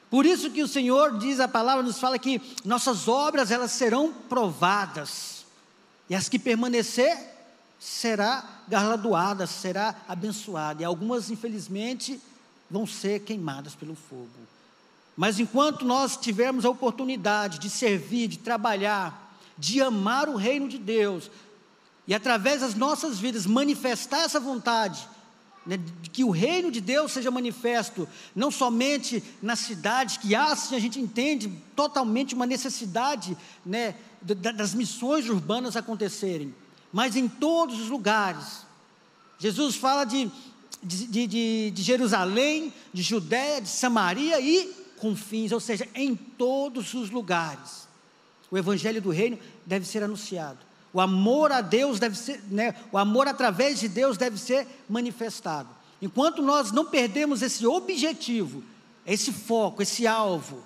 Por 0.08 0.24
isso 0.24 0.50
que 0.50 0.62
o 0.62 0.68
Senhor 0.68 1.18
diz 1.18 1.40
a 1.40 1.48
palavra 1.48 1.82
nos 1.82 1.98
fala 1.98 2.18
que 2.18 2.40
nossas 2.64 3.06
obras 3.06 3.50
elas 3.50 3.72
serão 3.72 4.14
provadas. 4.14 5.44
E 6.08 6.14
as 6.14 6.26
que 6.26 6.38
permanecer 6.38 7.33
será 7.78 8.44
galardoada, 8.68 9.46
será 9.46 9.94
abençoada. 10.08 10.82
E 10.82 10.84
algumas 10.84 11.30
infelizmente 11.30 12.20
vão 12.70 12.86
ser 12.86 13.20
queimadas 13.20 13.74
pelo 13.74 13.94
fogo. 13.94 14.28
Mas 15.16 15.38
enquanto 15.38 15.84
nós 15.84 16.16
tivermos 16.16 16.64
a 16.64 16.70
oportunidade 16.70 17.58
de 17.58 17.70
servir, 17.70 18.26
de 18.26 18.38
trabalhar, 18.38 19.36
de 19.56 19.80
amar 19.80 20.28
o 20.28 20.36
reino 20.36 20.68
de 20.68 20.78
Deus, 20.78 21.30
e 22.06 22.14
através 22.14 22.60
das 22.60 22.74
nossas 22.74 23.18
vidas 23.18 23.46
manifestar 23.46 24.22
essa 24.22 24.40
vontade, 24.40 25.08
né, 25.64 25.78
de 26.02 26.10
que 26.10 26.24
o 26.24 26.30
reino 26.30 26.70
de 26.70 26.80
Deus 26.80 27.12
seja 27.12 27.30
manifesto, 27.30 28.08
não 28.34 28.50
somente 28.50 29.22
na 29.40 29.56
cidade, 29.56 30.18
que 30.18 30.34
há, 30.34 30.52
assim, 30.52 30.76
a 30.76 30.80
gente 30.80 31.00
entende 31.00 31.50
totalmente 31.74 32.34
uma 32.34 32.44
necessidade 32.44 33.36
né, 33.64 33.94
das 34.20 34.74
missões 34.74 35.28
urbanas 35.28 35.76
acontecerem, 35.76 36.54
mas 36.94 37.16
em 37.16 37.26
todos 37.26 37.80
os 37.80 37.88
lugares. 37.90 38.64
Jesus 39.36 39.74
fala 39.74 40.04
de, 40.04 40.30
de, 40.80 41.26
de, 41.26 41.70
de 41.72 41.82
Jerusalém, 41.82 42.72
de 42.92 43.02
Judéia, 43.02 43.60
de 43.60 43.68
Samaria 43.68 44.40
e 44.40 44.72
confins, 44.98 45.50
ou 45.50 45.58
seja, 45.58 45.88
em 45.92 46.14
todos 46.14 46.94
os 46.94 47.10
lugares. 47.10 47.88
O 48.48 48.56
evangelho 48.56 49.02
do 49.02 49.10
reino 49.10 49.36
deve 49.66 49.84
ser 49.84 50.04
anunciado. 50.04 50.60
O 50.92 51.00
amor 51.00 51.50
a 51.50 51.60
Deus 51.60 51.98
deve 51.98 52.16
ser, 52.16 52.40
né, 52.48 52.76
o 52.92 52.96
amor 52.96 53.26
através 53.26 53.80
de 53.80 53.88
Deus 53.88 54.16
deve 54.16 54.38
ser 54.38 54.64
manifestado. 54.88 55.68
Enquanto 56.00 56.40
nós 56.42 56.70
não 56.70 56.84
perdemos 56.84 57.42
esse 57.42 57.66
objetivo, 57.66 58.62
esse 59.04 59.32
foco, 59.32 59.82
esse 59.82 60.06
alvo, 60.06 60.62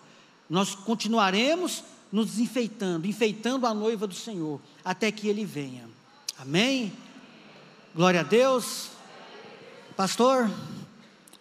nós 0.50 0.74
continuaremos 0.74 1.82
nos 2.12 2.38
enfeitando, 2.38 3.06
enfeitando 3.06 3.66
a 3.66 3.72
noiva 3.72 4.06
do 4.06 4.14
Senhor, 4.14 4.60
até 4.84 5.10
que 5.10 5.26
Ele 5.26 5.46
venha. 5.46 5.96
Amém? 6.40 6.92
Glória 7.92 8.20
a 8.20 8.22
Deus. 8.22 8.90
Pastor, 9.96 10.48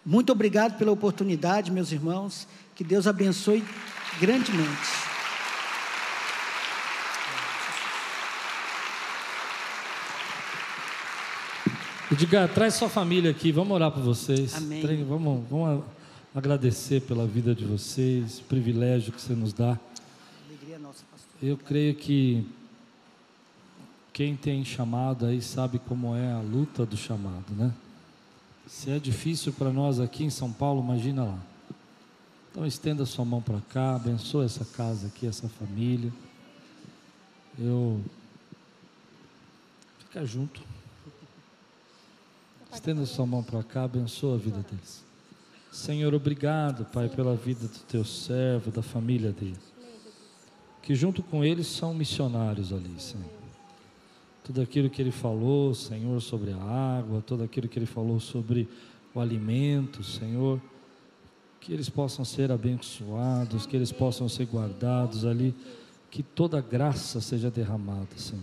muito 0.04 0.32
obrigado 0.32 0.76
pela 0.76 0.90
oportunidade, 0.90 1.70
meus 1.70 1.92
irmãos. 1.92 2.48
Que 2.74 2.82
Deus 2.82 3.06
abençoe 3.06 3.64
grandemente. 4.20 5.08
Edgar, 12.10 12.48
traz 12.48 12.74
sua 12.74 12.88
família 12.88 13.30
aqui, 13.30 13.52
vamos 13.52 13.72
orar 13.72 13.92
por 13.92 14.02
vocês. 14.02 14.52
Amém. 14.56 15.04
Vamos, 15.04 15.48
vamos 15.48 15.84
agradecer 16.34 17.02
pela 17.02 17.24
vida 17.24 17.54
de 17.54 17.64
vocês, 17.64 18.40
o 18.40 18.44
privilégio 18.44 19.12
que 19.12 19.20
você 19.20 19.34
nos 19.34 19.52
dá. 19.52 19.78
Alegria 20.48 20.76
nossa, 20.80 21.04
pastor. 21.12 21.30
Eu 21.40 21.56
creio 21.56 21.94
que 21.94 22.44
quem 24.18 24.34
tem 24.34 24.64
chamado 24.64 25.26
aí 25.26 25.40
sabe 25.40 25.78
como 25.78 26.12
é 26.12 26.32
a 26.32 26.40
luta 26.40 26.84
do 26.84 26.96
chamado, 26.96 27.54
né? 27.54 27.72
Se 28.66 28.90
é 28.90 28.98
difícil 28.98 29.52
para 29.52 29.70
nós 29.70 30.00
aqui 30.00 30.24
em 30.24 30.28
São 30.28 30.52
Paulo, 30.52 30.82
imagina 30.82 31.22
lá. 31.22 31.38
Então 32.50 32.66
estenda 32.66 33.06
sua 33.06 33.24
mão 33.24 33.40
para 33.40 33.60
cá, 33.60 33.94
abençoa 33.94 34.44
essa 34.44 34.64
casa 34.64 35.06
aqui, 35.06 35.24
essa 35.24 35.48
família. 35.48 36.12
Eu 37.56 38.02
fica 40.00 40.26
junto. 40.26 40.62
Estenda 42.72 43.06
sua 43.06 43.24
mão 43.24 43.44
para 43.44 43.62
cá, 43.62 43.84
abençoa 43.84 44.34
a 44.34 44.38
vida 44.38 44.66
deles. 44.68 45.04
Senhor, 45.70 46.12
obrigado, 46.12 46.84
Pai, 46.86 47.08
pela 47.08 47.36
vida 47.36 47.68
do 47.68 47.78
teu 47.86 48.04
servo, 48.04 48.72
da 48.72 48.82
família 48.82 49.30
dele. 49.30 49.60
Que 50.82 50.96
junto 50.96 51.22
com 51.22 51.44
eles 51.44 51.68
são 51.68 51.94
missionários 51.94 52.72
ali, 52.72 52.92
Senhor. 52.98 53.38
Tudo 54.48 54.62
aquilo 54.62 54.88
que 54.88 55.02
ele 55.02 55.10
falou, 55.10 55.74
Senhor, 55.74 56.18
sobre 56.22 56.52
a 56.52 56.56
água, 56.56 57.20
tudo 57.20 57.42
aquilo 57.42 57.68
que 57.68 57.78
ele 57.78 57.84
falou 57.84 58.18
sobre 58.18 58.66
o 59.14 59.20
alimento, 59.20 60.02
Senhor, 60.02 60.58
que 61.60 61.70
eles 61.70 61.90
possam 61.90 62.24
ser 62.24 62.50
abençoados, 62.50 63.66
que 63.66 63.76
eles 63.76 63.92
possam 63.92 64.26
ser 64.26 64.46
guardados 64.46 65.26
ali, 65.26 65.54
que 66.10 66.22
toda 66.22 66.62
graça 66.62 67.20
seja 67.20 67.50
derramada, 67.50 68.08
Senhor. 68.16 68.42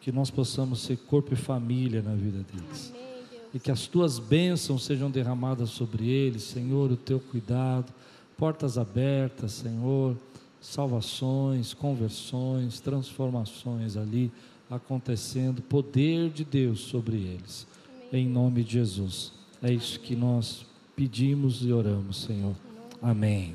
Que 0.00 0.10
nós 0.10 0.32
possamos 0.32 0.80
ser 0.80 0.96
corpo 0.96 1.32
e 1.32 1.36
família 1.36 2.02
na 2.02 2.16
vida 2.16 2.44
deles. 2.52 2.92
E 3.54 3.60
que 3.60 3.70
as 3.70 3.86
tuas 3.86 4.18
bênçãos 4.18 4.82
sejam 4.82 5.08
derramadas 5.08 5.70
sobre 5.70 6.08
eles, 6.08 6.42
Senhor, 6.42 6.90
o 6.90 6.96
teu 6.96 7.20
cuidado, 7.20 7.94
portas 8.36 8.76
abertas, 8.76 9.52
Senhor, 9.52 10.16
salvações, 10.60 11.72
conversões, 11.72 12.80
transformações 12.80 13.96
ali 13.96 14.32
acontecendo, 14.70 15.62
poder 15.62 16.30
de 16.30 16.44
Deus 16.44 16.80
sobre 16.80 17.16
eles, 17.16 17.66
Amém. 18.08 18.26
em 18.26 18.28
nome 18.28 18.64
de 18.64 18.72
Jesus. 18.72 19.32
É 19.62 19.72
isso 19.72 20.00
que 20.00 20.14
nós 20.14 20.66
pedimos 20.96 21.64
e 21.64 21.72
oramos, 21.72 22.22
Senhor. 22.22 22.54
Amém. 23.02 23.54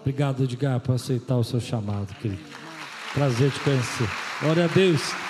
Obrigado, 0.00 0.44
Edgar, 0.44 0.80
por 0.80 0.94
aceitar 0.94 1.36
o 1.36 1.44
seu 1.44 1.60
chamado, 1.60 2.14
querido. 2.16 2.42
Prazer 3.12 3.50
te 3.50 3.60
conhecer. 3.60 4.08
Glória 4.40 4.64
a 4.64 4.68
Deus. 4.68 5.29